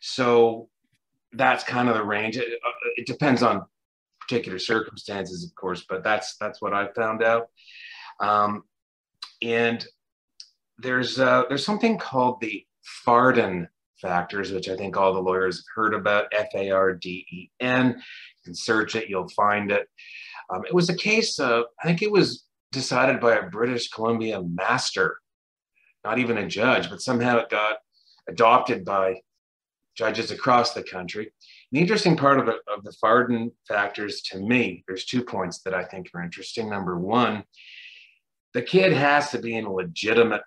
So 0.00 0.68
that's 1.32 1.64
kind 1.64 1.88
of 1.88 1.94
the 1.94 2.04
range. 2.04 2.36
It, 2.36 2.60
it, 2.96 3.06
depends 3.06 3.42
on 3.42 3.64
particular 4.20 4.58
circumstances, 4.58 5.44
of 5.44 5.54
course, 5.54 5.84
but 5.88 6.04
that's 6.04 6.36
that's 6.36 6.60
what 6.60 6.74
I 6.74 6.88
found 6.88 7.22
out. 7.22 7.48
Um, 8.20 8.64
and 9.42 9.84
there's 10.78 11.18
uh, 11.18 11.44
there's 11.48 11.64
something 11.64 11.98
called 11.98 12.40
the 12.40 12.64
Farden 13.04 13.68
factors, 14.00 14.52
which 14.52 14.68
I 14.68 14.76
think 14.76 14.96
all 14.96 15.12
the 15.12 15.20
lawyers 15.20 15.58
have 15.58 15.64
heard 15.74 15.94
about. 15.94 16.26
F 16.32 16.48
A 16.54 16.70
R 16.70 16.94
D 16.94 17.26
E 17.30 17.50
N. 17.60 17.88
You 17.96 18.44
can 18.44 18.54
search 18.54 18.94
it, 18.94 19.08
you'll 19.08 19.28
find 19.30 19.70
it. 19.70 19.88
Um, 20.50 20.64
it 20.64 20.74
was 20.74 20.88
a 20.88 20.96
case. 20.96 21.38
Uh, 21.38 21.62
I 21.82 21.86
think 21.86 22.02
it 22.02 22.10
was 22.10 22.47
decided 22.72 23.20
by 23.20 23.36
a 23.36 23.48
British 23.48 23.88
Columbia 23.88 24.42
master, 24.42 25.18
not 26.04 26.18
even 26.18 26.38
a 26.38 26.46
judge, 26.46 26.90
but 26.90 27.00
somehow 27.00 27.38
it 27.38 27.48
got 27.48 27.78
adopted 28.28 28.84
by 28.84 29.20
judges 29.96 30.30
across 30.30 30.74
the 30.74 30.82
country. 30.82 31.32
The 31.72 31.80
interesting 31.80 32.16
part 32.16 32.38
of 32.38 32.46
the, 32.46 32.58
of 32.72 32.84
the 32.84 32.92
Farden 32.92 33.50
factors 33.66 34.22
to 34.30 34.38
me, 34.38 34.84
there's 34.86 35.04
two 35.04 35.24
points 35.24 35.60
that 35.62 35.74
I 35.74 35.84
think 35.84 36.08
are 36.14 36.22
interesting. 36.22 36.70
Number 36.70 36.98
one, 36.98 37.42
the 38.54 38.62
kid 38.62 38.92
has 38.92 39.30
to 39.30 39.38
be 39.38 39.56
in 39.56 39.64
a 39.64 39.72
legitimate 39.72 40.42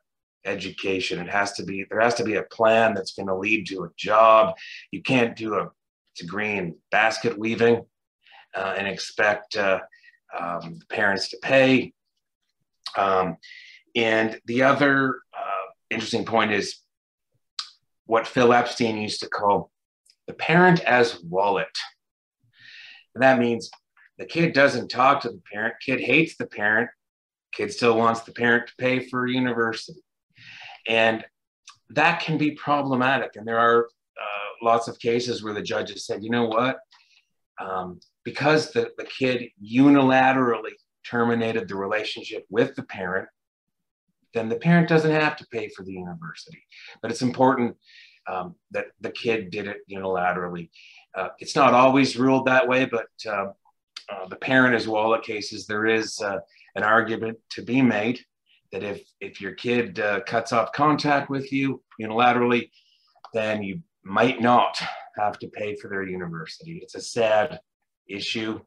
education. 0.45 1.19
It 1.19 1.29
has 1.29 1.53
to 1.53 1.63
be, 1.63 1.85
there 1.89 1.99
has 1.99 2.15
to 2.15 2.23
be 2.23 2.35
a 2.35 2.43
plan 2.43 2.93
that's 2.93 3.13
going 3.13 3.27
to 3.27 3.35
lead 3.35 3.67
to 3.67 3.83
a 3.83 3.89
job. 3.97 4.55
You 4.91 5.01
can't 5.01 5.35
do 5.35 5.55
a 5.55 5.69
degree 6.15 6.53
in 6.53 6.75
basket 6.89 7.37
weaving 7.37 7.85
uh, 8.55 8.75
and 8.77 8.87
expect 8.87 9.55
uh, 9.55 9.79
um, 10.37 10.79
parents 10.89 11.29
to 11.29 11.37
pay. 11.41 11.93
Um, 12.97 13.37
and 13.95 14.39
the 14.45 14.63
other 14.63 15.21
uh, 15.37 15.71
interesting 15.89 16.25
point 16.25 16.51
is 16.51 16.77
what 18.05 18.27
Phil 18.27 18.53
Epstein 18.53 18.97
used 18.97 19.21
to 19.21 19.29
call 19.29 19.71
the 20.27 20.33
parent 20.33 20.81
as 20.81 21.21
wallet. 21.23 21.77
And 23.15 23.23
that 23.23 23.39
means 23.39 23.69
the 24.17 24.25
kid 24.25 24.53
doesn't 24.53 24.89
talk 24.89 25.21
to 25.21 25.29
the 25.29 25.41
parent, 25.51 25.75
kid 25.83 25.99
hates 25.99 26.37
the 26.37 26.45
parent, 26.45 26.89
kid 27.53 27.71
still 27.73 27.97
wants 27.97 28.21
the 28.21 28.31
parent 28.31 28.67
to 28.67 28.73
pay 28.77 29.07
for 29.07 29.27
university. 29.27 29.99
And 30.87 31.23
that 31.89 32.21
can 32.21 32.37
be 32.37 32.51
problematic. 32.51 33.35
And 33.35 33.47
there 33.47 33.59
are 33.59 33.85
uh, 33.85 34.49
lots 34.65 34.87
of 34.87 34.99
cases 34.99 35.43
where 35.43 35.53
the 35.53 35.61
judges 35.61 36.05
said, 36.05 36.23
you 36.23 36.29
know 36.29 36.45
what? 36.45 36.79
Um, 37.59 37.99
because 38.23 38.71
the, 38.71 38.91
the 38.97 39.05
kid 39.05 39.49
unilaterally 39.61 40.73
terminated 41.09 41.67
the 41.67 41.75
relationship 41.75 42.45
with 42.49 42.75
the 42.75 42.83
parent, 42.83 43.27
then 44.33 44.49
the 44.49 44.55
parent 44.55 44.87
doesn't 44.87 45.11
have 45.11 45.35
to 45.37 45.47
pay 45.47 45.69
for 45.69 45.83
the 45.83 45.91
university. 45.91 46.63
But 47.01 47.11
it's 47.11 47.21
important 47.21 47.75
um, 48.27 48.55
that 48.71 48.85
the 49.01 49.11
kid 49.11 49.51
did 49.51 49.67
it 49.67 49.77
unilaterally. 49.89 50.69
Uh, 51.15 51.29
it's 51.39 51.55
not 51.55 51.73
always 51.73 52.17
ruled 52.17 52.47
that 52.47 52.67
way, 52.67 52.85
but 52.85 53.07
uh, 53.27 53.47
uh, 54.09 54.27
the 54.29 54.35
parent 54.35 54.75
as 54.75 54.87
wallet 54.87 55.23
cases, 55.23 55.65
there 55.65 55.85
is 55.85 56.19
uh, 56.21 56.39
an 56.75 56.83
argument 56.83 57.37
to 57.49 57.61
be 57.61 57.81
made 57.81 58.19
that 58.71 58.83
if, 58.83 59.01
if 59.19 59.41
your 59.41 59.53
kid 59.53 59.99
uh, 59.99 60.21
cuts 60.21 60.53
off 60.53 60.71
contact 60.71 61.29
with 61.29 61.51
you 61.51 61.81
unilaterally, 61.99 62.69
then 63.33 63.61
you 63.63 63.81
might 64.03 64.41
not 64.41 64.81
have 65.17 65.37
to 65.39 65.47
pay 65.49 65.75
for 65.75 65.89
their 65.89 66.03
university. 66.03 66.79
It's 66.81 66.95
a 66.95 67.01
sad 67.01 67.59
issue. 68.07 68.59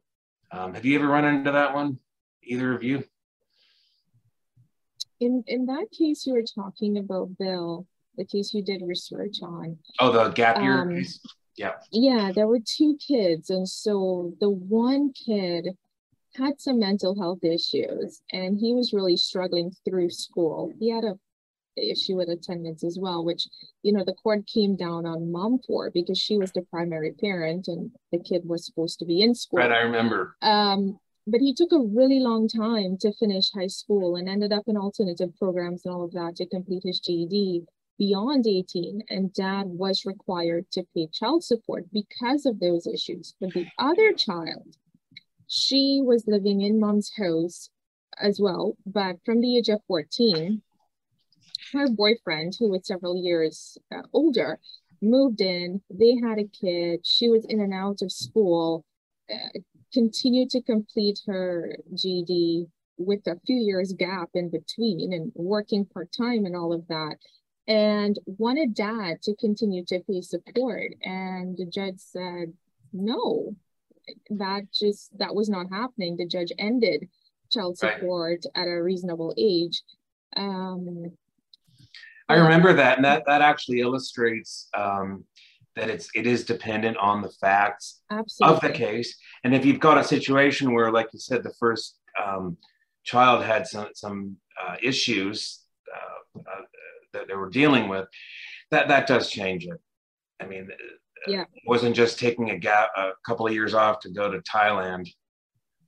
Um, 0.52 0.74
have 0.74 0.84
you 0.84 0.98
ever 0.98 1.08
run 1.08 1.24
into 1.24 1.50
that 1.50 1.74
one, 1.74 1.98
either 2.46 2.72
of 2.72 2.82
you? 2.82 3.04
In, 5.20 5.44
in 5.46 5.66
that 5.66 5.86
case 5.96 6.26
you 6.26 6.34
were 6.34 6.42
talking 6.42 6.98
about, 6.98 7.36
Bill, 7.38 7.86
the 8.16 8.24
case 8.24 8.52
you 8.52 8.62
did 8.62 8.82
research 8.82 9.38
on. 9.42 9.78
Oh, 9.98 10.12
the 10.12 10.30
gap 10.30 10.60
year 10.60 10.82
um, 10.82 10.90
case? 10.90 11.20
Yeah. 11.56 11.72
Yeah, 11.92 12.32
there 12.34 12.48
were 12.48 12.60
two 12.64 12.96
kids. 12.96 13.50
And 13.50 13.68
so 13.68 14.34
the 14.40 14.50
one 14.50 15.12
kid 15.12 15.68
had 16.34 16.60
some 16.60 16.80
mental 16.80 17.18
health 17.18 17.44
issues 17.44 18.22
and 18.32 18.58
he 18.58 18.74
was 18.74 18.92
really 18.92 19.16
struggling 19.16 19.72
through 19.84 20.10
school. 20.10 20.72
He 20.80 20.90
had 20.90 21.04
a 21.04 21.18
issue 21.76 22.16
with 22.16 22.28
attendance 22.28 22.84
as 22.84 22.98
well, 23.00 23.24
which, 23.24 23.48
you 23.82 23.92
know, 23.92 24.04
the 24.04 24.14
court 24.14 24.46
came 24.46 24.76
down 24.76 25.06
on 25.06 25.32
mom 25.32 25.58
for 25.66 25.90
because 25.90 26.18
she 26.18 26.38
was 26.38 26.52
the 26.52 26.62
primary 26.62 27.12
parent 27.12 27.68
and 27.68 27.90
the 28.12 28.18
kid 28.18 28.42
was 28.44 28.64
supposed 28.64 28.98
to 29.00 29.04
be 29.04 29.22
in 29.22 29.34
school. 29.34 29.58
Right, 29.58 29.72
I 29.72 29.80
remember. 29.80 30.36
Um, 30.42 30.98
but 31.26 31.40
he 31.40 31.54
took 31.54 31.72
a 31.72 31.78
really 31.78 32.20
long 32.20 32.48
time 32.48 32.96
to 32.98 33.12
finish 33.12 33.50
high 33.52 33.66
school 33.66 34.16
and 34.16 34.28
ended 34.28 34.52
up 34.52 34.64
in 34.66 34.76
alternative 34.76 35.30
programs 35.38 35.84
and 35.84 35.94
all 35.94 36.04
of 36.04 36.12
that 36.12 36.36
to 36.36 36.46
complete 36.46 36.82
his 36.84 37.00
GED 37.00 37.64
beyond 37.98 38.46
18 38.46 39.02
and 39.08 39.32
dad 39.32 39.66
was 39.66 40.04
required 40.04 40.70
to 40.72 40.84
pay 40.94 41.06
child 41.12 41.44
support 41.44 41.84
because 41.92 42.44
of 42.44 42.58
those 42.60 42.86
issues. 42.86 43.34
But 43.40 43.54
the 43.54 43.66
other 43.78 44.12
child, 44.12 44.76
she 45.46 46.00
was 46.04 46.26
living 46.26 46.60
in 46.60 46.80
mom's 46.80 47.12
house 47.16 47.70
as 48.18 48.40
well, 48.40 48.76
but 48.86 49.16
from 49.24 49.40
the 49.40 49.56
age 49.56 49.68
of 49.68 49.80
14, 49.86 50.62
her 51.72 51.88
boyfriend, 51.88 52.54
who 52.58 52.70
was 52.70 52.86
several 52.86 53.16
years 53.16 53.78
uh, 53.94 54.02
older, 54.12 54.58
moved 55.02 55.40
in. 55.40 55.82
They 55.90 56.16
had 56.22 56.38
a 56.38 56.48
kid. 56.48 57.00
She 57.04 57.28
was 57.28 57.44
in 57.46 57.60
and 57.60 57.74
out 57.74 58.02
of 58.02 58.12
school, 58.12 58.84
uh, 59.32 59.58
continued 59.94 60.50
to 60.50 60.60
complete 60.60 61.20
her 61.26 61.76
GED 61.94 62.66
with 62.98 63.26
a 63.26 63.40
few 63.46 63.56
years 63.56 63.94
gap 63.94 64.28
in 64.34 64.50
between 64.50 65.12
and 65.12 65.32
working 65.34 65.86
part-time 65.86 66.44
and 66.44 66.54
all 66.54 66.72
of 66.72 66.86
that 66.88 67.16
and 67.66 68.18
wanted 68.26 68.74
dad 68.74 69.22
to 69.22 69.34
continue 69.36 69.84
to 69.86 70.00
pay 70.00 70.20
support. 70.20 70.92
And 71.02 71.56
the 71.56 71.64
judge 71.64 71.98
said, 71.98 72.52
no, 72.92 73.56
that 74.30 74.64
just, 74.72 75.16
that 75.18 75.34
was 75.34 75.48
not 75.48 75.70
happening. 75.70 76.16
The 76.16 76.26
judge 76.26 76.52
ended 76.58 77.08
child 77.50 77.78
support 77.78 78.44
right. 78.44 78.62
at 78.62 78.68
a 78.68 78.82
reasonable 78.82 79.32
age. 79.38 79.82
Um, 80.36 81.12
I 82.28 82.36
remember 82.36 82.72
that, 82.72 82.96
and 82.96 83.04
that 83.04 83.24
that 83.26 83.42
actually 83.42 83.80
illustrates 83.80 84.68
um, 84.74 85.24
that 85.76 85.90
it's 85.90 86.08
it 86.14 86.26
is 86.26 86.44
dependent 86.44 86.96
on 86.98 87.22
the 87.22 87.30
facts 87.30 88.02
Absolutely. 88.10 88.54
of 88.54 88.62
the 88.62 88.70
case. 88.70 89.16
And 89.42 89.54
if 89.54 89.64
you've 89.64 89.80
got 89.80 89.98
a 89.98 90.04
situation 90.04 90.72
where, 90.72 90.90
like 90.90 91.08
you 91.12 91.18
said, 91.18 91.42
the 91.42 91.54
first 91.58 91.98
um, 92.22 92.56
child 93.04 93.44
had 93.44 93.66
some 93.66 93.88
some 93.94 94.36
uh, 94.62 94.76
issues, 94.82 95.60
uh, 95.94 96.40
uh, 96.40 96.62
that 97.12 97.28
they 97.28 97.34
were 97.34 97.50
dealing 97.50 97.88
with, 97.88 98.06
that 98.70 98.88
that 98.88 99.06
does 99.06 99.30
change 99.30 99.66
it. 99.66 99.80
I 100.40 100.46
mean, 100.46 100.68
yeah. 101.26 101.42
it 101.42 101.62
wasn't 101.66 101.96
just 101.96 102.18
taking 102.18 102.50
a 102.50 102.58
gap 102.58 102.90
a 102.96 103.12
couple 103.26 103.46
of 103.46 103.52
years 103.52 103.74
off 103.74 104.00
to 104.00 104.10
go 104.10 104.30
to 104.30 104.40
Thailand 104.40 105.08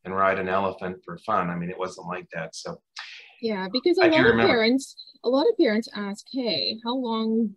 and 0.05 0.15
ride 0.15 0.39
an 0.39 0.49
elephant 0.49 0.99
for 1.05 1.19
fun. 1.19 1.51
I 1.51 1.57
mean, 1.57 1.71
it 1.71 1.79
wasn't 1.79 2.07
like 2.07 2.29
that. 2.33 2.55
So 2.55 2.81
yeah, 3.41 3.69
because 3.71 3.99
a 3.99 4.05
I 4.05 4.09
lot 4.09 4.27
of 4.27 4.37
parents, 4.37 4.97
a 5.25 5.29
lot 5.29 5.47
of 5.49 5.57
parents 5.59 5.89
ask, 5.95 6.25
"Hey, 6.33 6.79
how 6.85 6.95
long? 6.95 7.55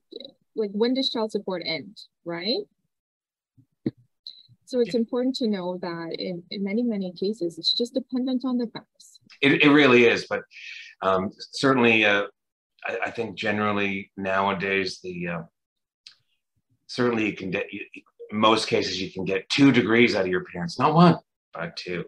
Like, 0.56 0.72
when 0.74 0.94
does 0.94 1.10
child 1.10 1.32
support 1.32 1.64
end?" 1.66 1.98
Right. 2.26 2.66
So 4.66 4.80
it's 4.80 4.94
important 4.94 5.36
to 5.38 5.48
know 5.48 5.80
that 5.82 6.16
in, 6.20 6.44
in 6.52 6.64
many, 6.64 6.84
many 6.84 7.12
cases, 7.14 7.58
it's 7.58 7.74
just 7.74 7.96
dependent 7.96 8.46
on 8.46 8.60
the 8.60 8.68
facts. 8.68 9.20
It, 9.42 9.64
it 9.64 9.72
really 9.72 10.06
is, 10.06 10.28
but 10.30 10.44
um, 11.02 11.32
certainly 11.54 12.06
uh, 12.06 12.26
I, 12.86 12.98
I 13.06 13.12
think 13.12 13.36
generally 13.36 14.12
nowadays 14.16 15.00
the 15.02 15.28
uh, 15.28 15.42
certainly 16.86 17.26
you 17.26 17.36
can 17.36 17.50
get 17.50 17.74
you, 17.74 17.82
most 18.32 18.68
cases 18.68 19.02
you 19.02 19.12
can 19.12 19.26
get 19.26 19.50
two 19.50 19.72
degrees 19.72 20.16
out 20.16 20.22
of 20.22 20.28
your 20.28 20.46
parents, 20.46 20.78
not 20.78 20.94
one, 20.94 21.18
but 21.54 21.76
two. 21.76 22.06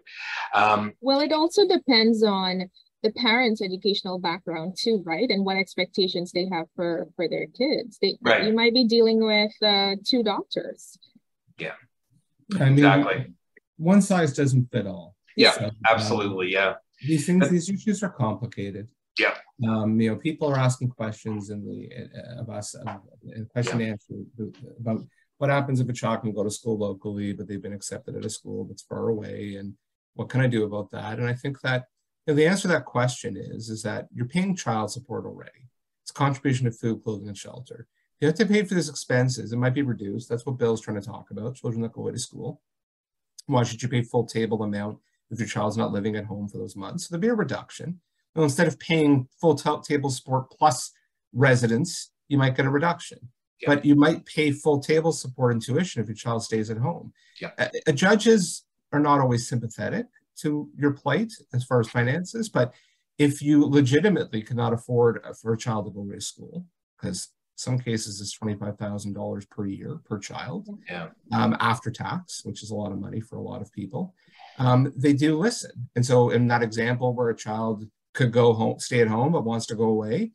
Um, 0.54 0.94
well, 1.02 1.20
it 1.20 1.34
also 1.34 1.68
depends 1.68 2.24
on 2.24 2.70
the 3.04 3.12
parents' 3.12 3.62
educational 3.62 4.20
background 4.20 4.78
too, 4.80 5.02
right? 5.06 5.30
And 5.30 5.46
what 5.46 5.58
expectations 5.58 6.32
they 6.32 6.48
have 6.52 6.68
for 6.76 7.08
for 7.16 7.28
their 7.28 7.48
kids. 7.48 7.98
They, 8.02 8.18
right. 8.22 8.44
You 8.44 8.54
might 8.54 8.74
be 8.74 8.86
dealing 8.86 9.24
with 9.24 9.52
uh, 9.62 9.96
two 10.06 10.24
doctors. 10.24 10.98
Yeah. 11.58 11.74
I 12.56 12.66
mean, 12.66 12.74
exactly. 12.74 13.34
One 13.78 14.02
size 14.02 14.34
doesn't 14.34 14.72
fit 14.72 14.88
all. 14.88 15.16
Yeah, 15.36 15.52
so, 15.52 15.72
absolutely. 15.90 16.56
Um, 16.58 16.64
yeah. 16.64 16.74
These 17.08 17.26
things, 17.26 17.50
these 17.50 17.70
issues 17.70 18.04
are 18.04 18.10
complicated. 18.10 18.90
Yeah. 19.18 19.36
Um, 19.68 20.00
you 20.00 20.10
know, 20.10 20.18
people 20.18 20.48
are 20.50 20.58
asking 20.58 20.90
questions 20.90 21.50
in 21.50 21.66
the 21.66 21.90
uh, 21.94 22.42
of 22.42 22.50
us 22.50 22.76
uh, 22.76 22.98
in 23.36 23.46
question 23.48 23.80
yeah. 23.80 23.88
answer 23.88 24.16
about 24.80 25.04
what 25.38 25.50
happens 25.50 25.80
if 25.80 25.90
a 25.90 25.94
child 25.94 26.22
can 26.22 26.34
go 26.34 26.44
to 26.44 26.52
school 26.52 26.78
locally, 26.78 27.34
but 27.34 27.48
they've 27.48 27.62
been 27.62 27.74
accepted 27.74 28.16
at 28.16 28.26
a 28.26 28.30
school 28.30 28.66
that's 28.66 28.84
far 28.84 29.10
away, 29.10 29.56
and 29.56 29.74
what 30.14 30.30
can 30.30 30.42
I 30.42 30.48
do 30.48 30.64
about 30.66 30.92
that? 30.92 31.18
And 31.18 31.28
I 31.28 31.34
think 31.34 31.60
that 31.62 31.86
know, 32.28 32.34
the 32.34 32.46
answer 32.46 32.64
to 32.64 32.68
that 32.70 32.86
question 32.86 33.38
is 33.38 33.70
is 33.70 33.82
that 33.84 34.08
you're 34.14 34.28
paying 34.28 34.56
child 34.56 34.92
support 34.92 35.26
already. 35.26 35.70
It's 36.04 36.12
contribution 36.12 36.66
to 36.66 36.72
food, 36.72 37.04
clothing, 37.04 37.28
and 37.28 37.38
shelter. 37.38 37.88
You 38.20 38.28
have 38.28 38.36
to 38.36 38.46
pay 38.46 38.64
for 38.64 38.76
these 38.76 38.90
expenses. 38.90 39.52
It 39.52 39.58
might 39.58 39.74
be 39.74 39.82
reduced. 39.82 40.30
That's 40.30 40.46
what 40.46 40.58
Bill's 40.58 40.82
trying 40.82 41.00
to 41.00 41.06
talk 41.06 41.32
about. 41.32 41.56
Children 41.56 41.82
that 41.82 41.94
go 41.94 42.02
away 42.02 42.12
to 42.12 42.20
school. 42.20 42.62
Why 43.48 43.64
should 43.64 43.82
you 43.82 43.90
pay 43.90 44.04
full 44.04 44.26
table 44.26 44.62
amount 44.62 45.00
if 45.32 45.40
your 45.40 45.48
child's 45.48 45.78
not 45.78 45.92
living 45.92 46.16
at 46.16 46.26
home 46.26 46.48
for 46.48 46.60
those 46.60 46.76
months? 46.76 47.08
So 47.08 47.14
there'd 47.14 47.22
be 47.22 47.30
a 47.30 47.34
reduction. 47.34 48.00
Well, 48.36 48.44
instead 48.44 48.68
of 48.68 48.80
paying 48.80 49.28
full 49.40 49.56
table 49.56 50.12
support 50.12 50.52
plus 50.52 50.92
residence, 51.34 52.12
you 52.28 52.38
might 52.38 52.56
get 52.56 52.68
a 52.68 52.70
reduction. 52.70 53.18
Yeah. 53.60 53.76
But 53.76 53.86
you 53.86 53.96
might 53.96 54.26
pay 54.26 54.52
full 54.52 54.80
table 54.80 55.12
support 55.12 55.54
and 55.54 55.62
tuition 55.62 56.02
if 56.02 56.08
your 56.08 56.16
child 56.16 56.44
stays 56.44 56.70
at 56.70 56.78
home. 56.78 57.14
Yeah. 57.40 57.52
Uh, 57.58 57.92
judges 57.92 58.64
are 58.92 59.00
not 59.00 59.20
always 59.20 59.48
sympathetic 59.48 60.06
to 60.42 60.70
your 60.78 60.92
plight 60.92 61.34
as 61.54 61.64
far 61.64 61.80
as 61.80 61.90
finances, 61.90 62.50
but 62.50 62.74
if 63.18 63.42
you 63.42 63.66
legitimately 63.66 64.42
cannot 64.42 64.74
afford 64.74 65.24
for 65.40 65.54
a 65.54 65.58
child 65.58 65.86
to 65.86 65.92
go 65.92 66.04
to 66.10 66.22
school, 66.22 66.66
because 67.00 67.30
some 67.56 67.78
cases 67.78 68.20
it's 68.20 68.38
$25,000 68.38 69.50
per 69.50 69.66
year 69.66 70.00
per 70.06 70.18
child 70.18 70.68
yeah. 70.90 71.10
um, 71.32 71.56
after 71.60 71.92
tax, 71.92 72.44
which 72.44 72.64
is 72.64 72.72
a 72.72 72.76
lot 72.76 72.92
of 72.92 73.00
money 73.00 73.20
for 73.20 73.38
a 73.38 73.42
lot 73.42 73.62
of 73.62 73.72
people, 73.72 74.16
um, 74.58 74.92
they 74.96 75.14
do 75.14 75.38
listen. 75.38 75.90
And 75.96 76.06
so 76.06 76.32
in 76.32 76.48
that 76.48 76.64
example 76.64 77.14
where 77.14 77.30
a 77.30 77.36
child 77.36 77.86
could 78.14 78.32
go 78.32 78.54
home, 78.54 78.80
stay 78.80 79.02
at 79.02 79.08
home, 79.08 79.34
but 79.34 79.46
wants 79.46 79.68
to 79.68 79.76
go 79.76 79.86
away, 79.86 80.32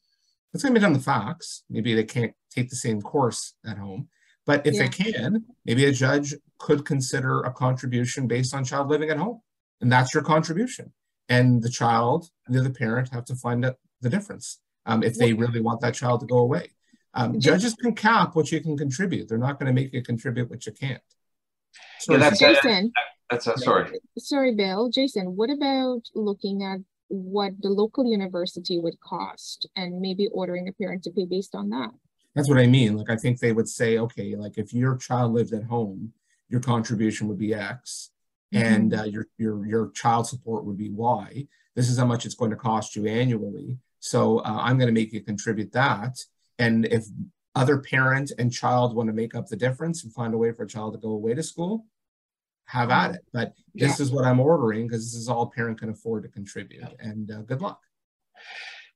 it's 0.54 0.62
going 0.62 0.74
to 0.74 0.80
be 0.80 0.86
on 0.86 0.92
the 0.92 0.98
facts. 0.98 1.64
Maybe 1.68 1.94
they 1.94 2.04
can't 2.04 2.32
take 2.50 2.70
the 2.70 2.76
same 2.76 3.02
course 3.02 3.54
at 3.66 3.76
home. 3.76 4.08
But 4.46 4.66
if 4.66 4.74
yeah. 4.74 4.82
they 4.82 4.88
can, 4.88 5.44
maybe 5.64 5.84
a 5.86 5.92
judge 5.92 6.34
could 6.58 6.84
consider 6.84 7.40
a 7.40 7.52
contribution 7.52 8.28
based 8.28 8.54
on 8.54 8.64
child 8.64 8.88
living 8.88 9.10
at 9.10 9.18
home. 9.18 9.40
And 9.80 9.92
that's 9.92 10.14
your 10.14 10.22
contribution. 10.22 10.92
And 11.28 11.62
the 11.62 11.68
child, 11.68 12.30
the 12.48 12.60
other 12.60 12.70
parent 12.70 13.12
have 13.12 13.24
to 13.26 13.34
find 13.34 13.64
out 13.64 13.76
the 14.00 14.08
difference 14.08 14.60
um, 14.86 15.02
if 15.02 15.16
they 15.16 15.32
really 15.32 15.60
want 15.60 15.80
that 15.80 15.94
child 15.94 16.20
to 16.20 16.26
go 16.26 16.38
away. 16.38 16.70
Um, 17.14 17.40
judges 17.40 17.74
can 17.74 17.94
cap 17.94 18.36
what 18.36 18.52
you 18.52 18.60
can 18.60 18.76
contribute. 18.76 19.28
They're 19.28 19.38
not 19.38 19.58
going 19.58 19.66
to 19.66 19.72
make 19.72 19.92
you 19.92 20.02
contribute 20.02 20.50
what 20.50 20.66
you 20.66 20.72
can't. 20.72 21.02
Sorry, 22.00 22.20
yeah, 22.20 22.30
that's 22.30 22.38
Jason. 22.38 22.92
that's 23.30 23.46
a, 23.46 23.56
sorry. 23.58 23.98
Sorry, 24.18 24.54
Bill. 24.54 24.90
Jason, 24.90 25.34
what 25.34 25.50
about 25.50 26.02
looking 26.14 26.62
at 26.62 26.80
what 27.08 27.52
the 27.60 27.70
local 27.70 28.04
university 28.04 28.78
would 28.78 29.00
cost 29.00 29.68
and 29.76 30.00
maybe 30.00 30.28
ordering 30.32 30.68
a 30.68 30.72
parent 30.72 31.04
to 31.04 31.10
pay 31.10 31.24
based 31.24 31.54
on 31.54 31.70
that? 31.70 31.90
That's 32.34 32.50
what 32.50 32.58
I 32.58 32.66
mean. 32.66 32.96
Like, 32.96 33.08
I 33.08 33.16
think 33.16 33.40
they 33.40 33.52
would 33.52 33.68
say, 33.68 33.98
okay, 33.98 34.36
like 34.36 34.58
if 34.58 34.74
your 34.74 34.96
child 34.96 35.32
lived 35.32 35.54
at 35.54 35.64
home, 35.64 36.12
your 36.48 36.60
contribution 36.60 37.28
would 37.28 37.38
be 37.38 37.54
X. 37.54 38.10
and 38.56 38.94
uh, 38.94 39.04
your 39.04 39.26
your 39.38 39.66
your 39.66 39.90
child 39.90 40.26
support 40.26 40.64
would 40.64 40.76
be 40.76 40.90
Y. 40.90 41.46
This 41.74 41.88
is 41.88 41.98
how 41.98 42.06
much 42.06 42.24
it's 42.24 42.34
going 42.34 42.50
to 42.50 42.56
cost 42.56 42.96
you 42.96 43.06
annually. 43.06 43.78
So 44.00 44.38
uh, 44.38 44.58
I'm 44.60 44.78
going 44.78 44.88
to 44.88 44.98
make 45.00 45.12
you 45.12 45.20
contribute 45.20 45.72
that. 45.72 46.18
And 46.58 46.86
if 46.86 47.04
other 47.54 47.78
parent 47.78 48.32
and 48.38 48.52
child 48.52 48.94
want 48.94 49.08
to 49.08 49.12
make 49.12 49.34
up 49.34 49.46
the 49.46 49.56
difference 49.56 50.04
and 50.04 50.12
find 50.12 50.32
a 50.32 50.38
way 50.38 50.52
for 50.52 50.64
a 50.64 50.68
child 50.68 50.94
to 50.94 50.98
go 50.98 51.10
away 51.10 51.34
to 51.34 51.42
school, 51.42 51.86
have 52.66 52.90
at 52.90 53.14
it. 53.14 53.24
But 53.32 53.54
this 53.74 53.98
yeah. 53.98 54.04
is 54.04 54.10
what 54.10 54.24
I'm 54.24 54.40
ordering 54.40 54.86
because 54.86 55.04
this 55.04 55.20
is 55.20 55.28
all 55.28 55.46
parent 55.46 55.80
can 55.80 55.90
afford 55.90 56.24
to 56.24 56.28
contribute. 56.28 56.84
And 56.98 57.30
uh, 57.30 57.42
good 57.42 57.60
luck. 57.60 57.80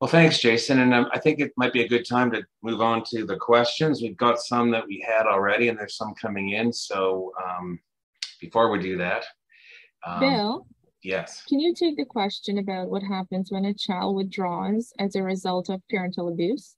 Well, 0.01 0.09
thanks, 0.09 0.39
Jason. 0.39 0.81
And 0.81 0.95
um, 0.95 1.09
I 1.13 1.19
think 1.19 1.41
it 1.41 1.53
might 1.57 1.75
be 1.75 1.83
a 1.83 1.89
good 1.89 2.09
time 2.09 2.31
to 2.33 2.43
move 2.63 2.81
on 2.81 3.05
to 3.11 3.27
the 3.27 3.37
questions. 3.37 4.01
We've 4.01 4.17
got 4.17 4.41
some 4.41 4.71
that 4.71 4.87
we 4.87 5.05
had 5.07 5.27
already, 5.27 5.69
and 5.69 5.79
there's 5.79 5.97
some 5.97 6.15
coming 6.15 6.51
in. 6.51 6.73
So 6.73 7.33
um, 7.45 7.79
before 8.41 8.71
we 8.71 8.79
do 8.79 8.97
that, 8.97 9.25
um, 10.07 10.21
Bill. 10.21 10.67
Yes. 11.03 11.43
Can 11.49 11.61
you 11.61 11.75
take 11.75 11.97
the 11.97 12.05
question 12.05 12.59
about 12.59 12.91
what 12.91 13.03
happens 13.03 13.51
when 13.51 13.65
a 13.65 13.75
child 13.75 14.17
withdraws 14.17 14.93
as 14.99 15.17
a 15.17 15.23
result 15.23 15.71
of 15.71 15.81
parental 15.89 16.29
abuse? 16.29 16.77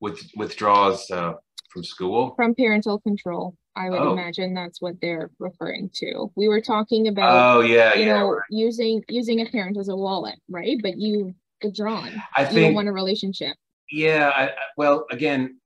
With 0.00 0.18
withdraws 0.34 1.10
uh, 1.10 1.34
from 1.70 1.84
school? 1.84 2.34
From 2.36 2.54
parental 2.54 3.00
control. 3.00 3.54
I 3.76 3.90
would 3.90 4.00
oh. 4.00 4.12
imagine 4.12 4.54
that's 4.54 4.80
what 4.80 4.94
they're 5.00 5.30
referring 5.38 5.90
to. 5.94 6.32
We 6.36 6.48
were 6.48 6.60
talking 6.60 7.08
about 7.08 7.58
oh 7.58 7.60
yeah, 7.60 7.94
you 7.94 8.06
yeah, 8.06 8.18
know, 8.18 8.30
right. 8.30 8.42
using 8.50 9.02
using 9.08 9.40
a 9.40 9.46
parent 9.46 9.76
as 9.78 9.88
a 9.88 9.96
wallet, 9.96 10.38
right? 10.48 10.78
But 10.82 10.98
you 10.98 11.34
withdrawn. 11.62 12.10
I 12.36 12.44
think 12.44 12.56
you 12.56 12.64
don't 12.64 12.74
want 12.74 12.88
a 12.88 12.92
relationship. 12.92 13.56
Yeah, 13.90 14.30
I, 14.34 14.50
well, 14.76 15.06
again, 15.10 15.60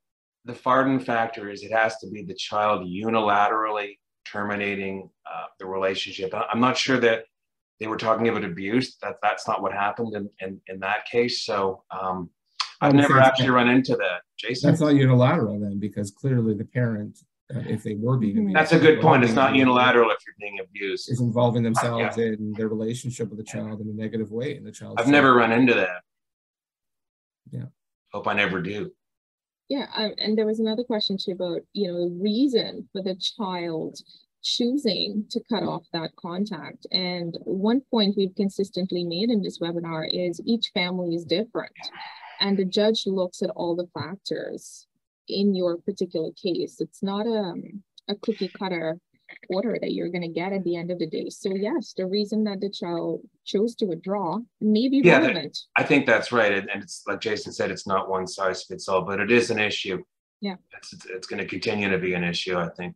the 0.44 0.54
Farden 0.54 1.00
factor 1.00 1.50
is 1.50 1.62
it 1.62 1.72
has 1.72 1.96
to 1.98 2.10
be 2.10 2.22
the 2.22 2.34
child 2.34 2.86
unilaterally 2.86 3.98
terminating 4.34 5.08
uh, 5.32 5.46
the 5.58 5.66
relationship. 5.66 6.34
I'm 6.34 6.60
not 6.60 6.76
sure 6.76 6.98
that 6.98 7.24
they 7.78 7.86
were 7.86 7.96
talking 7.96 8.28
about 8.28 8.44
abuse. 8.44 8.96
That 9.02 9.16
that's 9.22 9.46
not 9.46 9.62
what 9.62 9.72
happened 9.72 10.14
in 10.14 10.28
in, 10.40 10.60
in 10.66 10.80
that 10.80 11.06
case. 11.06 11.42
So 11.42 11.84
um, 11.90 12.30
I've 12.80 12.94
never 12.94 13.20
actually 13.20 13.50
run 13.50 13.68
into 13.68 13.94
that. 13.96 14.22
Jason, 14.36 14.70
that's 14.70 14.80
not 14.80 14.94
unilateral 14.94 15.58
then, 15.60 15.78
because 15.78 16.10
clearly 16.10 16.54
the 16.54 16.64
parent 16.64 17.18
uh, 17.54 17.60
if 17.68 17.82
they 17.82 17.94
were 17.94 18.16
being 18.16 18.38
abused. 18.38 18.56
That's 18.56 18.72
a 18.72 18.78
good 18.78 19.00
point. 19.00 19.22
It's 19.22 19.34
not 19.34 19.54
unilateral 19.54 20.10
if 20.10 20.18
you're 20.26 20.34
being 20.40 20.58
abused. 20.60 21.10
Is 21.10 21.20
involving 21.20 21.62
themselves 21.62 22.16
yeah. 22.18 22.24
in 22.24 22.52
their 22.56 22.68
relationship 22.68 23.28
with 23.30 23.38
the 23.38 23.44
child 23.44 23.80
in 23.80 23.88
a 23.88 23.92
negative 23.92 24.30
way, 24.32 24.56
and 24.56 24.66
the 24.66 24.72
child. 24.72 24.98
I've 24.98 25.08
never 25.08 25.34
run 25.34 25.52
into 25.52 25.74
that. 25.74 26.02
Yeah. 27.50 27.66
Hope 28.12 28.26
I 28.26 28.34
never 28.34 28.60
do. 28.60 28.90
Yeah, 29.68 29.86
and 30.18 30.36
there 30.36 30.46
was 30.46 30.60
another 30.60 30.84
question 30.84 31.16
too 31.16 31.32
about 31.32 31.60
you 31.72 31.88
know 31.88 31.98
the 32.04 32.14
reason 32.22 32.88
for 32.92 33.02
the 33.02 33.14
child 33.14 33.98
choosing 34.44 35.24
to 35.30 35.40
cut 35.48 35.62
mm-hmm. 35.62 35.70
off 35.70 35.82
that 35.92 36.14
contact. 36.16 36.86
And 36.92 37.36
one 37.42 37.80
point 37.90 38.14
we've 38.16 38.34
consistently 38.36 39.02
made 39.02 39.30
in 39.30 39.42
this 39.42 39.58
webinar 39.58 40.06
is 40.12 40.40
each 40.44 40.70
family 40.74 41.14
is 41.14 41.24
different, 41.24 41.72
and 42.40 42.56
the 42.56 42.64
judge 42.64 43.06
looks 43.06 43.42
at 43.42 43.50
all 43.50 43.74
the 43.74 43.88
factors 43.98 44.86
in 45.28 45.54
your 45.54 45.78
particular 45.78 46.30
case. 46.32 46.80
It's 46.80 47.02
not 47.02 47.26
a, 47.26 47.54
a 48.08 48.14
cookie 48.16 48.48
cutter 48.48 48.98
order 49.48 49.78
that 49.80 49.92
you're 49.92 50.10
going 50.10 50.22
to 50.22 50.28
get 50.28 50.52
at 50.52 50.62
the 50.64 50.76
end 50.76 50.90
of 50.90 50.98
the 50.98 51.06
day. 51.06 51.28
So 51.30 51.54
yes, 51.54 51.94
the 51.96 52.06
reason 52.06 52.44
that 52.44 52.60
the 52.60 52.70
child 52.70 53.22
chose 53.44 53.74
to 53.76 53.86
withdraw 53.86 54.38
may 54.60 54.88
be 54.88 55.00
yeah, 55.02 55.18
relevant. 55.18 55.58
I 55.76 55.82
think 55.82 56.06
that's 56.06 56.30
right. 56.30 56.52
And 56.52 56.68
it's 56.82 57.02
like 57.06 57.20
Jason 57.20 57.52
said, 57.52 57.70
it's 57.70 57.86
not 57.86 58.10
one 58.10 58.26
size 58.26 58.64
fits 58.64 58.88
all, 58.88 59.02
but 59.02 59.20
it 59.20 59.32
is 59.32 59.50
an 59.50 59.58
issue. 59.58 60.02
Yeah. 60.40 60.56
It's, 60.76 60.92
it's, 60.92 61.06
it's 61.06 61.26
going 61.26 61.40
to 61.40 61.48
continue 61.48 61.88
to 61.88 61.98
be 61.98 62.14
an 62.14 62.22
issue, 62.22 62.58
I 62.58 62.68
think. 62.76 62.94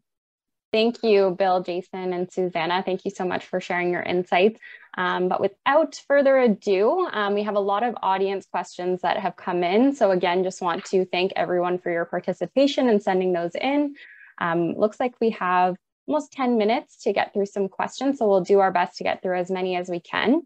Thank 0.71 1.03
you, 1.03 1.35
Bill, 1.39 1.62
Jason, 1.62 2.12
and 2.12 2.31
Susanna. 2.31 2.83
Thank 2.85 3.07
you 3.07 3.11
so 3.11 3.25
much 3.25 3.47
for 3.47 3.59
sharing 3.59 3.91
your 3.91 4.03
insights. 4.03 4.61
Um, 4.99 5.29
but 5.29 5.41
without 5.41 5.99
further 6.07 6.37
ado, 6.37 7.09
um, 7.11 7.35
we 7.35 7.43
have 7.45 7.55
a 7.55 7.61
lot 7.61 7.83
of 7.83 7.95
audience 8.03 8.45
questions 8.45 9.01
that 9.01 9.19
have 9.19 9.37
come 9.37 9.64
in. 9.64 9.95
So 9.95 10.11
again, 10.11 10.45
just 10.45 10.61
want 10.61 10.85
to 10.87 11.07
thank 11.07 11.33
everyone 11.37 11.79
for 11.79 11.91
your 11.91 12.05
participation 12.05 12.91
and 12.91 13.03
sending 13.03 13.33
those 13.33 13.53
in. 13.55 13.95
Um, 14.39 14.75
looks 14.75 15.01
like 15.01 15.14
we 15.21 15.31
have 15.31 15.77
almost 16.07 16.33
10 16.33 16.59
minutes 16.59 17.03
to 17.05 17.14
get 17.14 17.33
through 17.33 17.47
some 17.47 17.69
questions. 17.69 18.19
So 18.19 18.29
we'll 18.29 18.43
do 18.43 18.59
our 18.59 18.71
best 18.71 18.99
to 18.99 19.05
get 19.05 19.23
through 19.23 19.39
as 19.39 19.51
many 19.51 19.77
as 19.77 19.89
we 19.89 20.01
can. 20.01 20.43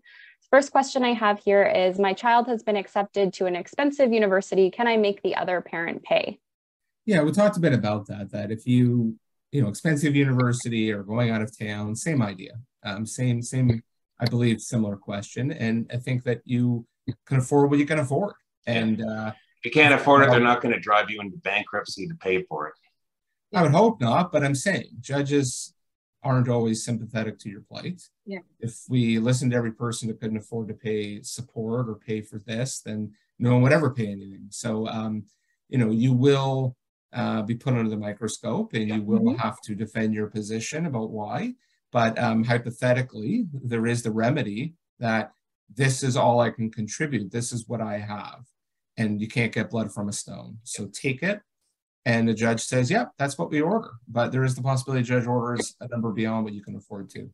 First 0.51 0.71
question 0.71 1.03
I 1.03 1.15
have 1.15 1.41
here 1.41 1.65
is, 1.65 1.99
my 1.99 2.13
child 2.13 2.47
has 2.47 2.63
been 2.63 2.77
accepted 2.77 3.33
to 3.35 3.47
an 3.47 3.57
expensive 3.57 4.13
university. 4.13 4.71
Can 4.71 4.87
I 4.87 4.99
make 4.99 5.23
the 5.23 5.35
other 5.35 5.63
parent 5.63 6.03
pay? 6.05 6.39
Yeah, 7.07 7.23
we 7.23 7.33
talked 7.33 7.57
a 7.57 7.61
bit 7.61 7.73
about 7.73 8.07
that, 8.07 8.31
that 8.33 8.53
if 8.53 8.67
you 8.67 9.17
you 9.53 9.63
know, 9.63 9.69
expensive 9.69 10.17
university 10.17 10.91
or 10.91 11.03
going 11.03 11.31
out 11.31 11.43
of 11.43 11.57
town, 11.57 11.95
same 11.95 12.23
idea. 12.23 12.53
Um, 12.85 13.07
same, 13.07 13.43
same, 13.43 13.83
I 14.19 14.25
believe, 14.25 14.61
similar 14.61 14.97
question. 14.97 15.53
And 15.53 15.89
I 15.93 15.99
think 15.99 16.25
that 16.25 16.41
you 16.45 16.87
can 17.27 17.37
afford 17.37 17.71
what 17.71 17.79
you 17.79 17.87
can 17.87 17.99
afford. 17.99 18.35
And 18.67 19.03
uh, 19.03 19.33
if 19.59 19.67
you 19.67 19.71
can't 19.71 19.95
afford 19.95 20.25
it, 20.25 20.31
they're 20.31 20.41
not 20.41 20.63
going 20.63 20.75
to 20.75 20.81
drive 20.81 21.11
you 21.11 21.21
into 21.21 21.37
bankruptcy 21.37 22.09
to 22.09 22.15
pay 22.15 22.43
for 22.43 22.69
it. 22.69 22.75
I 23.55 23.63
would 23.63 23.73
hope 23.73 24.01
not, 24.01 24.33
but 24.33 24.43
I'm 24.43 24.55
saying 24.55 24.87
judges 25.01 25.75
aren't 26.25 26.49
always 26.49 26.85
sympathetic 26.85 27.39
to 27.41 27.51
your 27.51 27.61
plight. 27.61 28.01
Yeah. 28.25 28.39
If 28.61 28.81
we 28.89 29.19
listen 29.19 29.51
to 29.51 29.57
every 29.57 29.73
person 29.73 30.09
that 30.09 30.21
couldn't 30.21 30.39
afford 30.39 30.69
to 30.69 30.75
pay 30.75 31.23
support 31.23 31.89
or 31.89 31.97
pay 31.97 32.23
for 32.23 32.39
this, 32.39 32.81
then 32.81 33.13
no 33.39 33.53
one 33.53 33.63
would 33.63 33.73
ever 33.73 33.91
pay 33.91 34.07
anything. 34.07 34.47
So, 34.51 34.87
um, 34.87 35.25
you 35.69 35.79
know, 35.79 35.91
you 35.91 36.13
will 36.15 36.77
uh, 37.13 37.43
be 37.43 37.55
put 37.55 37.75
under 37.75 37.91
the 37.91 37.97
microscope 37.97 38.73
and 38.75 38.89
you 38.89 39.03
will 39.03 39.21
mm-hmm. 39.21 39.39
have 39.39 39.61
to 39.63 39.75
defend 39.75 40.15
your 40.15 40.29
position 40.29 40.87
about 40.87 41.11
why. 41.11 41.55
But 41.91 42.19
um, 42.19 42.45
hypothetically, 42.45 43.47
there 43.53 43.87
is 43.87 44.03
the 44.03 44.11
remedy 44.11 44.75
that 44.99 45.33
this 45.75 46.03
is 46.03 46.17
all 46.17 46.41
I 46.41 46.51
can 46.51 46.71
contribute. 46.71 47.31
This 47.31 47.53
is 47.53 47.69
what 47.69 47.81
I 47.81 47.99
have. 47.99 48.45
And 48.97 49.21
you 49.21 49.29
can't 49.29 49.53
get 49.53 49.71
blood 49.71 49.93
from 49.93 50.09
a 50.09 50.13
stone. 50.13 50.59
So 50.65 50.87
take 50.87 51.23
it 51.23 51.41
and 52.05 52.29
the 52.29 52.35
judge 52.35 52.61
says, 52.61 52.91
"Yep, 52.91 53.01
yeah, 53.01 53.11
that's 53.19 53.39
what 53.39 53.51
we 53.51 53.61
order." 53.61 53.93
But 54.09 54.33
there 54.33 54.45
is 54.45 54.55
the 54.55 54.63
possibility 54.63 55.03
the 55.03 55.09
judge 55.09 55.27
orders 55.27 55.77
a 55.81 55.89
number 55.89 56.13
beyond 56.13 56.45
what 56.45 56.53
you 56.53 56.63
can 56.63 56.77
afford 56.77 57.11
to. 57.11 57.31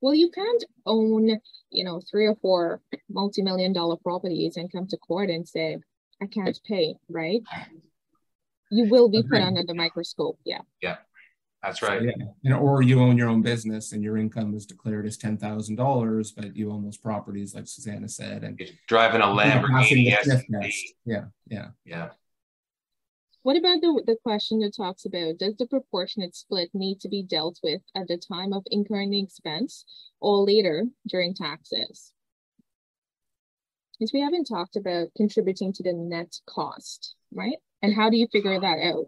Well, 0.00 0.14
you 0.14 0.30
can't 0.30 0.64
own, 0.86 1.40
you 1.70 1.84
know, 1.84 2.00
three 2.10 2.26
or 2.26 2.36
four 2.36 2.80
multi-million 3.10 3.72
dollar 3.72 3.96
properties 3.96 4.56
and 4.56 4.72
come 4.72 4.86
to 4.88 4.96
court 4.96 5.28
and 5.28 5.46
say, 5.46 5.78
"I 6.22 6.26
can't 6.26 6.58
pay," 6.66 6.96
right? 7.08 7.42
You 8.70 8.88
will 8.88 9.08
be 9.08 9.18
Agreed. 9.18 9.40
put 9.40 9.46
under 9.46 9.62
the 9.64 9.74
microscope. 9.74 10.38
Yeah. 10.44 10.60
Yeah. 10.80 10.96
That's 11.62 11.82
right. 11.82 12.00
So, 12.00 12.06
yeah. 12.06 12.24
You 12.42 12.50
know, 12.50 12.58
or 12.58 12.82
you 12.82 13.00
own 13.00 13.18
your 13.18 13.28
own 13.28 13.42
business 13.42 13.92
and 13.92 14.02
your 14.02 14.16
income 14.16 14.54
is 14.54 14.64
declared 14.64 15.06
as 15.06 15.18
ten 15.18 15.36
thousand 15.36 15.76
dollars, 15.76 16.32
but 16.32 16.56
you 16.56 16.72
own 16.72 16.84
those 16.84 16.96
properties, 16.96 17.54
like 17.54 17.66
Susanna 17.66 18.08
said, 18.08 18.44
and 18.44 18.58
You're 18.58 18.68
driving 18.88 19.20
a 19.20 19.26
Lamborghini. 19.26 20.16
Yeah, 21.04 21.24
yeah, 21.46 21.68
yeah. 21.84 22.10
What 23.42 23.56
about 23.56 23.80
the, 23.80 24.02
the 24.06 24.16
question 24.22 24.58
that 24.60 24.76
talks 24.76 25.06
about 25.06 25.38
does 25.38 25.56
the 25.56 25.66
proportionate 25.66 26.36
split 26.36 26.70
need 26.74 27.00
to 27.00 27.08
be 27.08 27.22
dealt 27.22 27.58
with 27.62 27.80
at 27.94 28.06
the 28.06 28.18
time 28.18 28.52
of 28.52 28.64
incurring 28.70 29.10
the 29.10 29.22
expense 29.22 29.84
or 30.20 30.44
later 30.44 30.84
during 31.08 31.34
taxes? 31.34 32.12
Because 33.98 34.12
we 34.12 34.20
haven't 34.20 34.44
talked 34.44 34.76
about 34.76 35.08
contributing 35.16 35.72
to 35.74 35.82
the 35.82 35.92
net 35.92 36.34
cost, 36.46 37.14
right? 37.34 37.56
And 37.82 37.94
how 37.94 38.10
do 38.10 38.16
you 38.16 38.26
figure 38.30 38.58
that 38.60 38.78
out? 38.78 39.06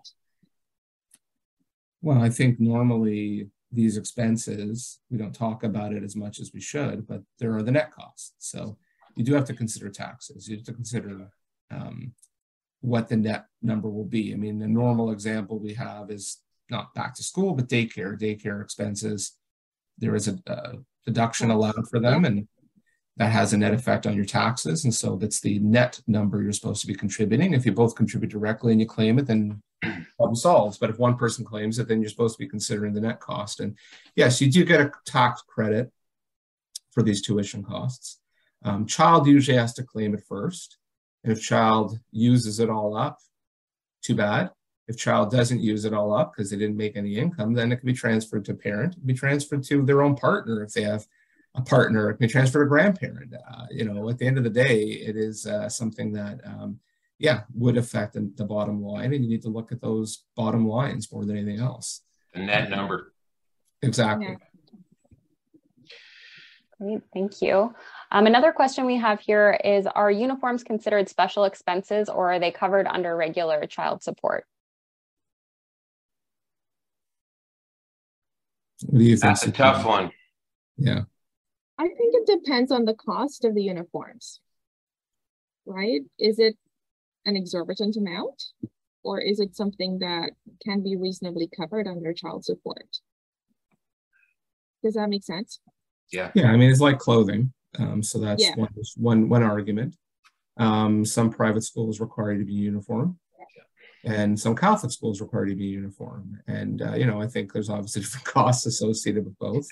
Well, 2.00 2.20
I 2.20 2.30
think 2.30 2.58
normally 2.58 3.48
these 3.70 3.96
expenses, 3.96 5.00
we 5.10 5.18
don't 5.18 5.34
talk 5.34 5.64
about 5.64 5.92
it 5.92 6.02
as 6.02 6.16
much 6.16 6.40
as 6.40 6.52
we 6.52 6.60
should, 6.60 7.06
but 7.06 7.22
there 7.38 7.54
are 7.56 7.62
the 7.62 7.70
net 7.72 7.90
costs. 7.92 8.34
So 8.38 8.76
you 9.16 9.24
do 9.24 9.34
have 9.34 9.44
to 9.46 9.54
consider 9.54 9.88
taxes. 9.88 10.48
You 10.48 10.56
have 10.56 10.66
to 10.66 10.72
consider 10.72 11.30
um, 11.70 12.12
what 12.80 13.08
the 13.08 13.16
net 13.16 13.46
number 13.62 13.88
will 13.88 14.04
be. 14.04 14.32
I 14.32 14.36
mean, 14.36 14.58
the 14.58 14.66
normal 14.66 15.10
example 15.10 15.58
we 15.58 15.74
have 15.74 16.10
is 16.10 16.38
not 16.70 16.94
back 16.94 17.14
to 17.14 17.22
school, 17.22 17.54
but 17.54 17.68
daycare, 17.68 18.18
daycare 18.18 18.62
expenses. 18.62 19.36
There 19.98 20.14
is 20.14 20.28
a, 20.28 20.38
a 20.46 20.78
deduction 21.06 21.50
allowed 21.50 21.88
for 21.88 22.00
them, 22.00 22.24
and 22.24 22.48
that 23.16 23.30
has 23.30 23.52
a 23.52 23.58
net 23.58 23.74
effect 23.74 24.06
on 24.06 24.14
your 24.14 24.24
taxes. 24.24 24.84
And 24.84 24.94
so 24.94 25.16
that's 25.16 25.40
the 25.40 25.58
net 25.58 26.00
number 26.06 26.42
you're 26.42 26.52
supposed 26.52 26.80
to 26.80 26.86
be 26.86 26.94
contributing. 26.94 27.52
If 27.52 27.66
you 27.66 27.72
both 27.72 27.94
contribute 27.94 28.30
directly 28.30 28.72
and 28.72 28.80
you 28.80 28.86
claim 28.86 29.18
it, 29.18 29.26
then 29.26 29.62
problem 30.16 30.34
solves. 30.34 30.78
But 30.78 30.90
if 30.90 30.98
one 30.98 31.16
person 31.16 31.44
claims 31.44 31.78
it, 31.78 31.88
then 31.88 32.00
you're 32.00 32.10
supposed 32.10 32.36
to 32.36 32.44
be 32.44 32.48
considering 32.48 32.94
the 32.94 33.00
net 33.00 33.20
cost. 33.20 33.60
And 33.60 33.76
yes, 34.16 34.40
you 34.40 34.50
do 34.50 34.64
get 34.64 34.80
a 34.80 34.92
tax 35.04 35.42
credit 35.42 35.92
for 36.92 37.02
these 37.02 37.22
tuition 37.22 37.62
costs. 37.62 38.18
Um, 38.64 38.86
child 38.86 39.26
usually 39.26 39.58
has 39.58 39.74
to 39.74 39.82
claim 39.82 40.14
it 40.14 40.22
first. 40.26 40.78
And 41.24 41.32
if 41.32 41.42
child 41.42 41.98
uses 42.10 42.60
it 42.60 42.70
all 42.70 42.96
up, 42.96 43.18
too 44.02 44.14
bad. 44.14 44.50
If 44.88 44.96
child 44.98 45.30
doesn't 45.30 45.60
use 45.60 45.84
it 45.84 45.94
all 45.94 46.12
up 46.12 46.32
because 46.32 46.50
they 46.50 46.56
didn't 46.56 46.76
make 46.76 46.96
any 46.96 47.16
income, 47.16 47.54
then 47.54 47.72
it 47.72 47.76
can 47.76 47.86
be 47.86 47.92
transferred 47.92 48.44
to 48.46 48.54
parent, 48.54 48.94
it 48.94 48.98
can 48.98 49.06
be 49.06 49.14
transferred 49.14 49.62
to 49.64 49.84
their 49.84 50.02
own 50.02 50.16
partner 50.16 50.62
if 50.62 50.72
they 50.72 50.82
have 50.82 51.06
a 51.54 51.62
partner, 51.62 52.08
it 52.08 52.14
can 52.14 52.26
be 52.26 52.32
transferred 52.32 52.64
to 52.64 52.68
grandparent. 52.68 53.34
Uh, 53.34 53.66
you 53.70 53.84
know, 53.84 54.08
at 54.08 54.18
the 54.18 54.26
end 54.26 54.38
of 54.38 54.44
the 54.44 54.50
day, 54.50 54.82
it 54.82 55.16
is 55.16 55.46
uh, 55.46 55.68
something 55.68 56.12
that, 56.12 56.40
um, 56.44 56.78
yeah, 57.18 57.42
would 57.54 57.76
affect 57.76 58.14
the, 58.14 58.32
the, 58.36 58.44
bottom 58.44 58.82
line, 58.82 59.12
and 59.12 59.24
you 59.24 59.30
need 59.30 59.42
to 59.42 59.50
look 59.50 59.70
at 59.70 59.80
those 59.80 60.24
bottom 60.34 60.66
lines 60.66 61.12
more 61.12 61.24
than 61.24 61.36
anything 61.36 61.60
else. 61.60 62.02
The 62.34 62.40
net 62.40 62.70
number. 62.70 63.12
Exactly. 63.82 64.28
Yeah. 64.28 64.36
Great, 66.80 67.02
thank 67.12 67.42
you. 67.42 67.74
Um, 68.10 68.26
another 68.26 68.50
question 68.50 68.86
we 68.86 68.96
have 68.96 69.20
here 69.20 69.58
is, 69.64 69.86
are 69.86 70.10
uniforms 70.10 70.64
considered 70.64 71.08
special 71.08 71.44
expenses 71.44 72.08
or 72.08 72.32
are 72.32 72.38
they 72.40 72.50
covered 72.50 72.86
under 72.86 73.16
regular 73.16 73.66
child 73.66 74.02
support? 74.02 74.44
What 78.86 78.98
do 78.98 79.04
you 79.04 79.16
think? 79.16 79.20
That's 79.20 79.46
a 79.46 79.52
tough 79.52 79.86
one. 79.86 80.10
Yeah. 80.76 81.02
I 81.78 81.88
think 81.88 82.14
it 82.14 82.26
depends 82.26 82.70
on 82.70 82.84
the 82.84 82.94
cost 82.94 83.44
of 83.44 83.54
the 83.54 83.62
uniforms, 83.62 84.40
right? 85.66 86.02
Is 86.18 86.38
it 86.38 86.56
an 87.24 87.36
exorbitant 87.36 87.96
amount 87.96 88.42
or 89.02 89.20
is 89.20 89.40
it 89.40 89.56
something 89.56 89.98
that 90.00 90.30
can 90.64 90.82
be 90.82 90.96
reasonably 90.96 91.48
covered 91.56 91.86
under 91.86 92.12
child 92.12 92.44
support? 92.44 92.86
Does 94.82 94.94
that 94.94 95.08
make 95.08 95.24
sense? 95.24 95.60
Yeah. 96.12 96.30
Yeah. 96.34 96.52
I 96.52 96.56
mean, 96.56 96.70
it's 96.70 96.80
like 96.80 96.98
clothing. 96.98 97.52
Um, 97.78 98.02
so 98.02 98.18
that's 98.18 98.42
yeah. 98.42 98.54
one, 98.56 98.68
one, 98.96 99.28
one 99.28 99.42
argument. 99.42 99.96
Um, 100.58 101.04
some 101.04 101.30
private 101.30 101.62
schools 101.62 102.00
require 102.00 102.32
you 102.32 102.40
to 102.40 102.44
be 102.44 102.52
uniform, 102.52 103.18
and 104.04 104.38
some 104.38 104.54
Catholic 104.54 104.92
schools 104.92 105.20
require 105.20 105.46
you 105.46 105.54
to 105.54 105.58
be 105.58 105.64
uniform. 105.64 106.38
And 106.46 106.82
uh, 106.82 106.94
you 106.94 107.06
know, 107.06 107.22
I 107.22 107.26
think 107.26 107.52
there's 107.52 107.70
obviously 107.70 108.02
different 108.02 108.26
costs 108.34 108.66
associated 108.66 109.24
with 109.24 109.38
both, 109.38 109.66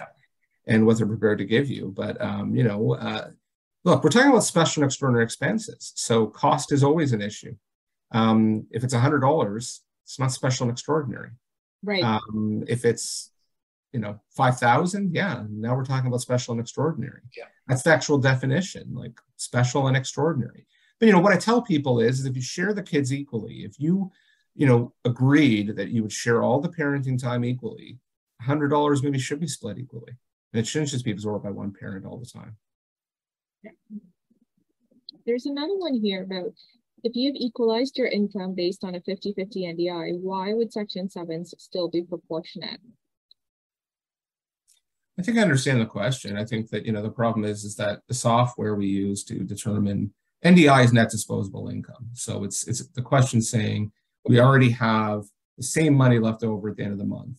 and 0.70 0.86
what 0.86 0.96
they're 0.96 1.06
prepared 1.06 1.38
to 1.38 1.44
give 1.44 1.68
you. 1.68 1.92
But 1.94 2.20
um, 2.22 2.54
you 2.54 2.64
know, 2.64 2.94
uh, 2.94 3.30
look, 3.84 4.02
we're 4.02 4.10
talking 4.10 4.30
about 4.30 4.44
special 4.44 4.82
and 4.82 4.88
extraordinary 4.88 5.24
expenses, 5.24 5.92
so 5.96 6.26
cost 6.26 6.72
is 6.72 6.82
always 6.82 7.12
an 7.12 7.20
issue. 7.20 7.54
Um, 8.12 8.66
if 8.70 8.82
it's 8.82 8.94
a 8.94 9.00
hundred 9.00 9.20
dollars, 9.20 9.82
it's 10.04 10.18
not 10.18 10.32
special 10.32 10.64
and 10.64 10.72
extraordinary. 10.72 11.30
Right. 11.82 12.02
Um, 12.02 12.64
if 12.66 12.84
it's 12.84 13.30
you 13.92 14.00
know, 14.00 14.20
5,000. 14.36 15.14
Yeah. 15.14 15.44
Now 15.50 15.74
we're 15.74 15.84
talking 15.84 16.06
about 16.06 16.20
special 16.20 16.52
and 16.52 16.60
extraordinary. 16.60 17.22
Yeah. 17.36 17.44
That's 17.66 17.82
the 17.82 17.90
actual 17.90 18.18
definition, 18.18 18.94
like 18.94 19.18
special 19.36 19.88
and 19.88 19.96
extraordinary. 19.96 20.66
But, 20.98 21.06
you 21.06 21.12
know, 21.12 21.20
what 21.20 21.32
I 21.32 21.38
tell 21.38 21.62
people 21.62 22.00
is, 22.00 22.20
is 22.20 22.26
if 22.26 22.36
you 22.36 22.42
share 22.42 22.72
the 22.74 22.82
kids 22.82 23.12
equally, 23.12 23.64
if 23.64 23.80
you, 23.80 24.12
you 24.54 24.66
know, 24.66 24.92
agreed 25.04 25.76
that 25.76 25.90
you 25.90 26.02
would 26.02 26.12
share 26.12 26.42
all 26.42 26.60
the 26.60 26.68
parenting 26.68 27.20
time 27.20 27.44
equally, 27.44 27.98
$100 28.46 29.02
maybe 29.02 29.18
should 29.18 29.40
be 29.40 29.48
split 29.48 29.78
equally. 29.78 30.12
And 30.53 30.61
it 30.61 30.66
shouldn't 30.66 30.90
just 30.90 31.05
be 31.05 31.12
absorbed 31.12 31.44
by 31.44 31.51
one 31.51 31.72
parent 31.72 32.05
all 32.05 32.18
the 32.18 32.26
time. 32.26 32.57
Yeah. 33.62 33.70
There's 35.26 35.46
another 35.46 35.76
one 35.76 35.94
here 35.94 36.22
about 36.22 36.53
if 37.03 37.14
you've 37.14 37.36
equalized 37.36 37.96
your 37.96 38.09
income 38.09 38.55
based 38.55 38.84
on 38.84 38.94
a 38.94 39.01
50 39.01 39.32
50 39.34 39.74
NDI, 39.74 40.20
why 40.20 40.53
would 40.53 40.72
Section 40.72 41.09
7 41.09 41.44
still 41.44 41.88
be 41.88 42.03
proportionate? 42.03 42.80
I 45.18 45.22
think 45.22 45.38
I 45.38 45.42
understand 45.42 45.80
the 45.80 45.86
question. 45.86 46.36
I 46.36 46.44
think 46.44 46.70
that 46.70 46.86
you 46.86 46.92
know 46.92 47.03
the 47.03 47.11
problem 47.11 47.44
is 47.44 47.64
is 47.64 47.76
that 47.76 48.01
the 48.09 48.14
software 48.14 48.74
we 48.74 48.86
use 48.86 49.22
to 49.24 49.44
determine 49.44 50.12
NDI 50.44 50.84
is 50.84 50.92
net 50.92 51.11
disposable 51.11 51.68
income. 51.68 52.09
So 52.14 52.44
it's 52.44 52.66
it's 52.66 52.86
the 52.88 53.03
question 53.03 53.42
saying 53.42 53.92
we 54.26 54.40
already 54.40 54.70
have 54.70 55.24
the 55.59 55.62
same 55.62 55.94
money 55.94 56.18
left 56.18 56.42
over 56.42 56.70
at 56.70 56.76
the 56.76 56.84
end 56.84 56.92
of 56.92 56.98
the 56.98 57.05
month. 57.05 57.38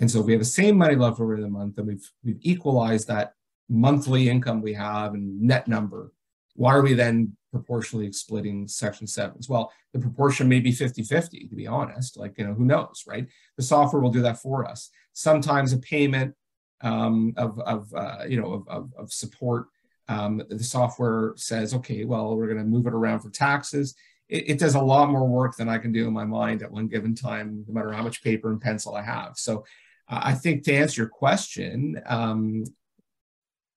And 0.00 0.10
so 0.10 0.20
if 0.20 0.26
we 0.26 0.32
have 0.32 0.40
the 0.40 0.46
same 0.46 0.76
money 0.76 0.96
left 0.96 1.20
over 1.20 1.40
the 1.40 1.48
month, 1.48 1.78
and 1.78 1.86
we've 1.86 2.10
we've 2.24 2.38
equalized 2.40 3.06
that 3.08 3.34
monthly 3.70 4.28
income 4.28 4.60
we 4.60 4.74
have 4.74 5.14
and 5.14 5.40
net 5.40 5.68
number. 5.68 6.12
Why 6.56 6.74
are 6.74 6.82
we 6.82 6.92
then 6.92 7.36
proportionally 7.52 8.12
splitting 8.12 8.66
section 8.66 9.06
sevens? 9.06 9.48
Well, 9.48 9.72
the 9.94 10.00
proportion 10.00 10.48
may 10.48 10.60
be 10.60 10.72
50-50, 10.72 11.48
to 11.48 11.54
be 11.54 11.66
honest. 11.66 12.16
Like, 12.16 12.36
you 12.36 12.46
know, 12.46 12.52
who 12.52 12.64
knows, 12.64 13.04
right? 13.06 13.26
The 13.56 13.62
software 13.62 14.02
will 14.02 14.10
do 14.10 14.22
that 14.22 14.38
for 14.38 14.66
us. 14.66 14.90
Sometimes 15.12 15.72
a 15.72 15.78
payment 15.78 16.34
um, 16.82 17.32
of, 17.36 17.58
of 17.60 17.94
uh, 17.94 18.24
you 18.28 18.40
know, 18.40 18.52
of, 18.52 18.68
of, 18.68 18.92
of 18.98 19.12
support. 19.12 19.66
Um, 20.08 20.42
the 20.48 20.64
software 20.64 21.34
says, 21.36 21.72
okay, 21.74 22.04
well, 22.04 22.36
we're 22.36 22.46
going 22.46 22.58
to 22.58 22.64
move 22.64 22.86
it 22.86 22.92
around 22.94 23.20
for 23.20 23.30
taxes. 23.30 23.94
It, 24.28 24.50
it, 24.50 24.58
does 24.58 24.74
a 24.74 24.80
lot 24.80 25.10
more 25.10 25.26
work 25.26 25.56
than 25.56 25.68
I 25.68 25.78
can 25.78 25.92
do 25.92 26.08
in 26.08 26.12
my 26.12 26.24
mind 26.24 26.62
at 26.62 26.70
one 26.70 26.88
given 26.88 27.14
time, 27.14 27.64
no 27.68 27.74
matter 27.74 27.92
how 27.92 28.02
much 28.02 28.22
paper 28.22 28.50
and 28.50 28.60
pencil 28.60 28.96
I 28.96 29.02
have. 29.02 29.34
So 29.36 29.64
I 30.10 30.34
think 30.34 30.64
to 30.64 30.74
answer 30.74 31.02
your 31.02 31.08
question, 31.08 32.00
um, 32.06 32.64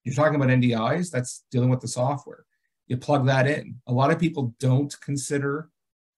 you're 0.04 0.16
talking 0.16 0.36
about 0.36 0.50
NDIs, 0.50 1.12
that's 1.12 1.46
dealing 1.52 1.70
with 1.70 1.82
the 1.82 1.88
software. 1.88 2.46
You 2.88 2.98
plug 2.98 3.28
that 3.28 3.48
in. 3.48 3.76
A 3.88 3.94
lot 3.94 4.12
of 4.12 4.20
people 4.20 4.54
don't 4.60 4.94
consider 5.00 5.70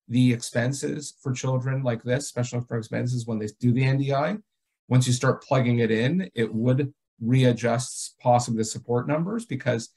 the 0.07 0.33
expenses 0.33 1.15
for 1.21 1.33
children 1.33 1.83
like 1.83 2.01
this, 2.03 2.27
special 2.27 2.65
expenses, 2.71 3.27
when 3.27 3.39
they 3.39 3.47
do 3.59 3.71
the 3.73 3.83
NDI 3.83 4.41
once 4.87 5.07
you 5.07 5.13
start 5.13 5.43
plugging 5.43 5.79
it 5.79 5.91
in, 5.91 6.29
it 6.35 6.53
would 6.53 6.93
readjust 7.21 8.15
possibly 8.19 8.59
the 8.59 8.65
support 8.65 9.07
numbers 9.07 9.45
because 9.45 9.89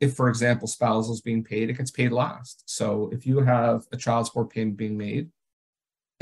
if, 0.00 0.14
for 0.14 0.28
example, 0.28 0.66
spousal 0.66 1.14
is 1.14 1.20
being 1.20 1.44
paid, 1.44 1.70
it 1.70 1.78
gets 1.78 1.90
paid 1.90 2.12
last. 2.12 2.64
So 2.66 3.08
if 3.12 3.26
you 3.26 3.40
have 3.40 3.84
a 3.92 3.96
child 3.96 4.26
support 4.26 4.50
payment 4.50 4.76
being 4.76 4.98
made, 4.98 5.30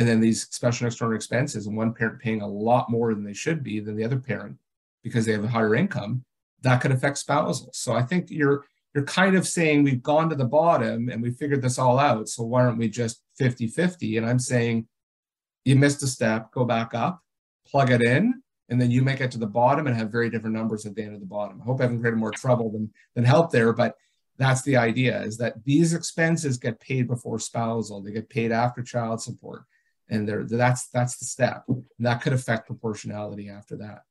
and 0.02 0.10
then 0.10 0.20
these 0.20 0.48
special 0.50 0.84
and 0.84 0.90
extraordinary 0.90 1.16
expenses, 1.16 1.66
and 1.66 1.76
one 1.76 1.94
parent 1.94 2.20
paying 2.20 2.42
a 2.42 2.46
lot 2.46 2.90
more 2.90 3.14
than 3.14 3.22
they 3.22 3.32
should 3.32 3.62
be 3.62 3.78
than 3.78 3.94
the 3.94 4.04
other 4.04 4.18
parent 4.18 4.56
because 5.04 5.24
they 5.24 5.32
have 5.32 5.44
a 5.44 5.48
higher 5.48 5.76
income, 5.76 6.24
that 6.62 6.80
could 6.80 6.90
affect 6.90 7.18
spousal. 7.18 7.70
So 7.72 7.92
I 7.94 8.02
think 8.02 8.30
you're 8.30 8.64
you're 8.94 9.04
kind 9.04 9.36
of 9.36 9.46
saying 9.46 9.84
we've 9.84 10.02
gone 10.02 10.28
to 10.28 10.36
the 10.36 10.44
bottom 10.44 11.08
and 11.08 11.22
we 11.22 11.30
figured 11.30 11.62
this 11.62 11.78
all 11.78 11.98
out. 11.98 12.28
So 12.28 12.42
why 12.42 12.62
aren't 12.62 12.76
we 12.76 12.90
just 12.90 13.22
50-50? 13.40 14.18
And 14.18 14.26
I'm 14.26 14.38
saying 14.38 14.86
you 15.64 15.76
missed 15.76 16.02
a 16.02 16.06
step, 16.06 16.52
go 16.52 16.66
back 16.66 16.92
up 16.92 17.22
plug 17.66 17.90
it 17.90 18.02
in, 18.02 18.42
and 18.68 18.80
then 18.80 18.90
you 18.90 19.02
make 19.02 19.20
it 19.20 19.30
to 19.32 19.38
the 19.38 19.46
bottom 19.46 19.86
and 19.86 19.96
have 19.96 20.10
very 20.10 20.30
different 20.30 20.54
numbers 20.54 20.86
at 20.86 20.94
the 20.94 21.02
end 21.02 21.14
of 21.14 21.20
the 21.20 21.26
bottom. 21.26 21.60
I 21.60 21.64
hope 21.64 21.80
I 21.80 21.84
haven't 21.84 22.00
created 22.00 22.18
more 22.18 22.30
trouble 22.30 22.70
than, 22.70 22.90
than 23.14 23.24
help 23.24 23.50
there, 23.50 23.72
but 23.72 23.96
that's 24.38 24.62
the 24.62 24.76
idea 24.76 25.22
is 25.22 25.36
that 25.38 25.62
these 25.64 25.92
expenses 25.92 26.56
get 26.56 26.80
paid 26.80 27.06
before 27.06 27.38
spousal 27.38 28.00
they 28.00 28.12
get 28.12 28.30
paid 28.30 28.50
after 28.50 28.82
child 28.82 29.20
support 29.20 29.64
and 30.12 30.28
there 30.28 30.44
that's 30.44 30.88
that's 30.88 31.16
the 31.16 31.24
step. 31.24 31.64
That 31.98 32.22
could 32.22 32.32
affect 32.32 32.66
proportionality 32.66 33.48
after 33.48 33.76
that. 33.78 34.02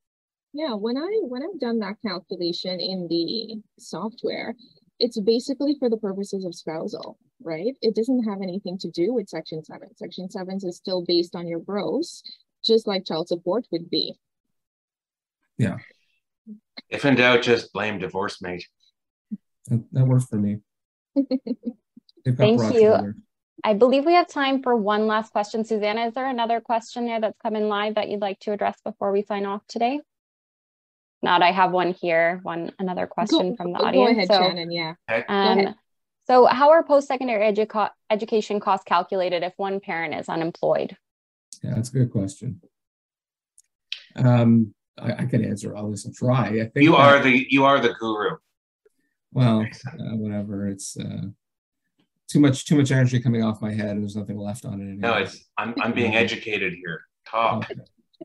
Yeah 0.53 0.73
when 0.73 0.97
i 0.97 1.09
when 1.21 1.43
i've 1.43 1.59
done 1.61 1.79
that 1.79 1.95
calculation 2.05 2.79
in 2.79 3.07
the 3.07 3.61
software 3.79 4.53
it's 4.99 5.19
basically 5.19 5.75
for 5.79 5.89
the 5.89 5.97
purposes 5.97 6.43
of 6.45 6.53
spousal 6.53 7.17
right? 7.43 7.75
It 7.81 7.95
doesn't 7.95 8.23
have 8.23 8.41
anything 8.41 8.77
to 8.79 8.91
do 8.91 9.13
with 9.13 9.29
section 9.29 9.63
7 9.63 9.95
section 9.95 10.29
7 10.29 10.59
is 10.63 10.77
still 10.77 11.03
based 11.07 11.35
on 11.35 11.47
your 11.47 11.59
gross 11.59 12.21
just 12.63 12.85
like 12.85 13.05
child 13.05 13.27
support 13.27 13.65
would 13.71 13.89
be. 13.89 14.13
Yeah. 15.57 15.77
If 16.89 17.05
in 17.05 17.15
doubt 17.15 17.41
just 17.41 17.73
blame 17.73 17.97
Divorcemate 17.97 18.65
that, 19.67 19.83
that 19.91 20.05
works 20.05 20.25
for 20.25 20.37
me. 20.37 20.59
Thank 21.15 22.61
you. 22.61 22.71
Together. 22.71 23.15
I 23.63 23.73
believe 23.73 24.05
we 24.05 24.13
have 24.13 24.27
time 24.27 24.63
for 24.63 24.75
one 24.75 25.07
last 25.07 25.31
question. 25.31 25.63
Susanna, 25.63 26.07
is 26.07 26.13
there 26.13 26.27
another 26.27 26.61
question 26.61 27.05
there 27.05 27.21
that's 27.21 27.37
come 27.43 27.55
in 27.55 27.69
live 27.69 27.95
that 27.95 28.09
you'd 28.09 28.21
like 28.21 28.39
to 28.39 28.51
address 28.51 28.77
before 28.83 29.11
we 29.11 29.23
sign 29.23 29.45
off 29.45 29.61
today? 29.67 29.99
Not, 31.21 31.43
I 31.43 31.51
have 31.51 31.71
one 31.71 31.93
here, 31.93 32.39
one 32.41 32.71
another 32.79 33.05
question 33.05 33.51
go, 33.51 33.55
from 33.55 33.73
the 33.73 33.79
audience. 33.79 34.07
Go 34.07 34.11
ahead, 34.11 34.27
so, 34.27 34.41
Shannon, 34.41 34.71
yeah. 34.71 34.93
Um, 35.29 35.75
so 36.25 36.45
how 36.47 36.71
are 36.71 36.83
post-secondary 36.83 37.51
edu 37.51 37.89
education 38.09 38.59
costs 38.59 38.85
calculated 38.85 39.43
if 39.43 39.53
one 39.57 39.79
parent 39.79 40.15
is 40.15 40.29
unemployed? 40.29 40.97
Yeah, 41.63 41.75
that's 41.75 41.89
a 41.89 41.93
good 41.93 42.11
question. 42.11 42.61
Um, 44.15 44.73
I, 44.97 45.13
I 45.13 45.25
can 45.25 45.45
answer 45.45 45.75
all 45.75 45.91
this 45.91 46.05
and 46.05 46.15
try. 46.15 46.47
I 46.47 46.69
think 46.73 46.83
you 46.83 46.95
are 46.95 47.19
the 47.19 47.45
you 47.49 47.65
are 47.65 47.79
the 47.79 47.93
guru. 47.99 48.37
Well, 49.31 49.61
uh, 49.61 50.15
whatever. 50.15 50.67
It's 50.67 50.97
uh, 50.97 51.27
too 52.31 52.39
much 52.39 52.65
too 52.65 52.75
much 52.75 52.91
energy 52.91 53.19
coming 53.19 53.43
off 53.43 53.61
my 53.61 53.73
head, 53.73 53.89
and 53.89 54.01
there's 54.01 54.15
nothing 54.15 54.37
left 54.37 54.65
on 54.65 54.79
it 54.79 54.83
anymore. 54.83 55.11
No, 55.11 55.17
it's 55.17 55.49
I'm 55.57 55.73
I'm 55.81 55.93
being 55.93 56.15
educated 56.15 56.73
here. 56.73 57.01
Talk. 57.27 57.69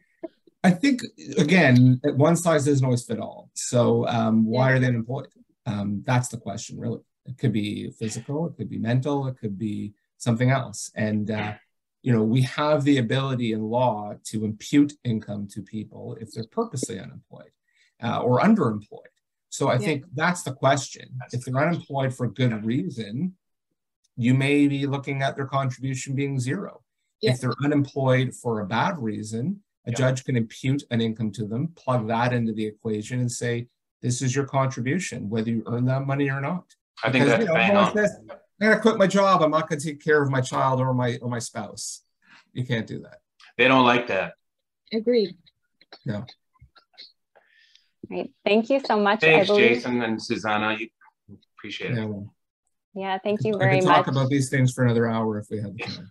I 0.64 0.70
think 0.70 1.02
again, 1.38 2.00
one 2.16 2.36
size 2.36 2.64
doesn't 2.64 2.84
always 2.84 3.04
fit 3.04 3.20
all. 3.20 3.50
So 3.54 4.07
um, 4.09 4.44
why 4.46 4.72
are 4.72 4.78
they 4.78 4.88
unemployed? 4.88 5.28
Um, 5.64 6.02
that's 6.07 6.28
the 6.28 6.38
question, 6.38 6.78
really. 6.78 7.00
It 7.24 7.38
could 7.38 7.52
be 7.52 7.90
physical, 7.90 8.46
it 8.46 8.57
could 8.57 8.70
be 8.70 8.78
mental, 8.78 9.26
it 9.26 9.38
could 9.38 9.59
be 9.59 9.94
something 10.18 10.50
else. 10.50 10.90
And 10.94 11.30
uh, 11.30 11.54
you 12.02 12.12
know, 12.12 12.22
we 12.22 12.42
have 12.42 12.84
the 12.84 12.98
ability 12.98 13.52
in 13.52 13.62
law 13.62 14.14
to 14.26 14.44
impute 14.44 14.92
income 15.02 15.48
to 15.48 15.62
people 15.62 16.16
if 16.20 16.32
they're 16.32 16.44
purposely 16.50 17.00
unemployed 17.00 17.50
uh, 18.02 18.20
or 18.20 18.40
underemployed. 18.40 19.14
So 19.48 19.68
I 19.68 19.74
yeah. 19.74 19.78
think 19.78 20.04
that's 20.14 20.42
the 20.42 20.52
question. 20.52 21.09
That's 21.18 21.34
if 21.34 21.44
they're 21.44 21.61
unemployed 21.61 22.14
for 22.14 22.28
good 22.28 22.64
reason, 22.64 23.34
you 24.16 24.34
may 24.34 24.66
be 24.66 24.86
looking 24.86 25.22
at 25.22 25.36
their 25.36 25.46
contribution 25.46 26.14
being 26.14 26.40
zero. 26.40 26.82
Yeah. 27.20 27.32
If 27.32 27.40
they're 27.40 27.54
unemployed 27.64 28.34
for 28.34 28.60
a 28.60 28.66
bad 28.66 28.98
reason, 28.98 29.62
a 29.86 29.90
yeah. 29.90 29.96
judge 29.96 30.24
can 30.24 30.36
impute 30.36 30.82
an 30.90 31.00
income 31.00 31.30
to 31.32 31.46
them, 31.46 31.68
plug 31.76 32.08
that 32.08 32.32
into 32.32 32.52
the 32.52 32.66
equation, 32.66 33.20
and 33.20 33.30
say, 33.30 33.68
"This 34.02 34.20
is 34.22 34.34
your 34.34 34.46
contribution, 34.46 35.28
whether 35.30 35.50
you 35.50 35.62
earn 35.66 35.84
that 35.86 36.06
money 36.06 36.30
or 36.30 36.40
not." 36.40 36.64
I 37.02 37.10
think 37.10 37.24
because, 37.24 37.28
that's 37.28 37.40
you 37.40 37.46
know, 37.46 37.54
bang 37.54 37.76
on. 37.76 37.94
This, 37.94 38.12
I'm 38.60 38.68
gonna 38.68 38.80
quit 38.80 38.96
my 38.96 39.06
job. 39.06 39.42
I'm 39.42 39.50
not 39.50 39.68
gonna 39.68 39.80
take 39.80 40.02
care 40.02 40.22
of 40.22 40.30
my 40.30 40.40
child 40.40 40.80
or 40.80 40.92
my 40.92 41.18
or 41.22 41.28
my 41.28 41.38
spouse. 41.38 42.02
You 42.52 42.64
can't 42.64 42.86
do 42.86 43.00
that. 43.00 43.20
They 43.56 43.68
don't 43.68 43.84
like 43.84 44.08
that. 44.08 44.34
Agreed. 44.92 45.36
No. 46.04 46.24
Great. 48.08 48.32
Thank 48.44 48.70
you 48.70 48.80
so 48.84 48.98
much. 48.98 49.20
Thanks. 49.20 49.48
Jason 49.48 50.02
and 50.02 50.22
Susanna. 50.22 50.76
You 50.78 50.88
appreciate 51.58 51.92
it. 51.92 51.96
Yeah, 51.96 52.04
well, 52.04 52.34
yeah 52.97 53.18
thank 53.22 53.44
you 53.44 53.57
very 53.57 53.78
I 53.78 53.80
much. 53.82 53.84
talk 53.84 54.09
about 54.09 54.28
these 54.28 54.51
things 54.51 54.72
for 54.72 54.84
another 54.84 55.07
hour 55.07 55.38
if 55.38 55.47
we 55.49 55.59
had 55.59 55.74
the 55.74 55.84
time. 55.84 56.11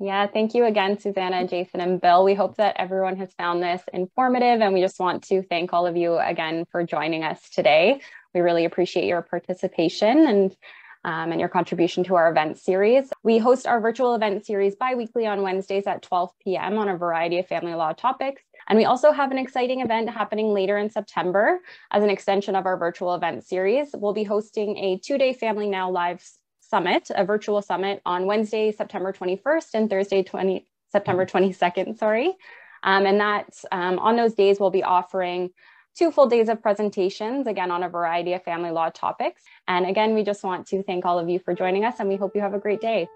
Yeah, 0.00 0.28
thank 0.28 0.54
you 0.54 0.64
again, 0.64 0.96
Susanna, 1.00 1.44
Jason, 1.48 1.80
and 1.80 2.00
Bill. 2.00 2.22
We 2.22 2.34
hope 2.34 2.56
that 2.58 2.76
everyone 2.78 3.16
has 3.16 3.32
found 3.32 3.60
this 3.60 3.82
informative, 3.92 4.60
and 4.60 4.72
we 4.72 4.80
just 4.80 5.00
want 5.00 5.24
to 5.24 5.42
thank 5.42 5.72
all 5.72 5.88
of 5.88 5.96
you 5.96 6.18
again 6.18 6.66
for 6.70 6.84
joining 6.84 7.24
us 7.24 7.50
today. 7.50 8.00
We 8.32 8.40
really 8.40 8.64
appreciate 8.64 9.06
your 9.06 9.22
participation 9.22 10.18
and 10.18 10.56
um, 11.04 11.32
and 11.32 11.40
your 11.40 11.48
contribution 11.48 12.04
to 12.04 12.16
our 12.16 12.30
event 12.30 12.58
series. 12.58 13.10
We 13.22 13.38
host 13.38 13.66
our 13.66 13.80
virtual 13.80 14.14
event 14.14 14.44
series 14.46 14.76
bi-weekly 14.76 15.26
on 15.26 15.42
Wednesdays 15.42 15.86
at 15.86 16.02
12 16.02 16.30
p.m. 16.44 16.78
on 16.78 16.88
a 16.88 16.96
variety 16.96 17.38
of 17.38 17.46
family 17.46 17.74
law 17.74 17.92
topics. 17.92 18.42
And 18.68 18.78
we 18.78 18.84
also 18.84 19.12
have 19.12 19.30
an 19.30 19.38
exciting 19.38 19.80
event 19.80 20.10
happening 20.10 20.52
later 20.52 20.76
in 20.76 20.90
September 20.90 21.58
as 21.90 22.02
an 22.02 22.10
extension 22.10 22.54
of 22.54 22.66
our 22.66 22.76
virtual 22.76 23.14
event 23.14 23.44
series. 23.44 23.88
We'll 23.94 24.12
be 24.12 24.24
hosting 24.24 24.76
a 24.76 24.98
two-day 24.98 25.32
Family 25.32 25.68
Now 25.68 25.90
Live 25.90 26.24
Summit, 26.60 27.10
a 27.14 27.24
virtual 27.24 27.62
summit 27.62 28.02
on 28.04 28.26
Wednesday, 28.26 28.72
September 28.72 29.12
21st 29.12 29.70
and 29.74 29.90
Thursday, 29.90 30.22
20, 30.22 30.66
September 30.92 31.24
22nd, 31.24 31.96
sorry. 31.96 32.34
Um, 32.82 33.06
and 33.06 33.20
that 33.20 33.48
um, 33.72 33.98
on 33.98 34.16
those 34.16 34.34
days, 34.34 34.60
we'll 34.60 34.70
be 34.70 34.82
offering 34.82 35.50
two 35.96 36.10
full 36.10 36.28
days 36.28 36.48
of 36.48 36.62
presentations, 36.62 37.46
again, 37.46 37.70
on 37.70 37.82
a 37.82 37.88
variety 37.88 38.34
of 38.34 38.44
family 38.44 38.70
law 38.70 38.90
topics. 38.90 39.42
And 39.66 39.86
again, 39.86 40.14
we 40.14 40.22
just 40.22 40.44
want 40.44 40.66
to 40.68 40.82
thank 40.82 41.04
all 41.04 41.18
of 41.18 41.28
you 41.28 41.38
for 41.40 41.54
joining 41.54 41.84
us 41.84 41.96
and 41.98 42.08
we 42.08 42.16
hope 42.16 42.36
you 42.36 42.42
have 42.42 42.54
a 42.54 42.58
great 42.58 42.80
day. 42.80 43.08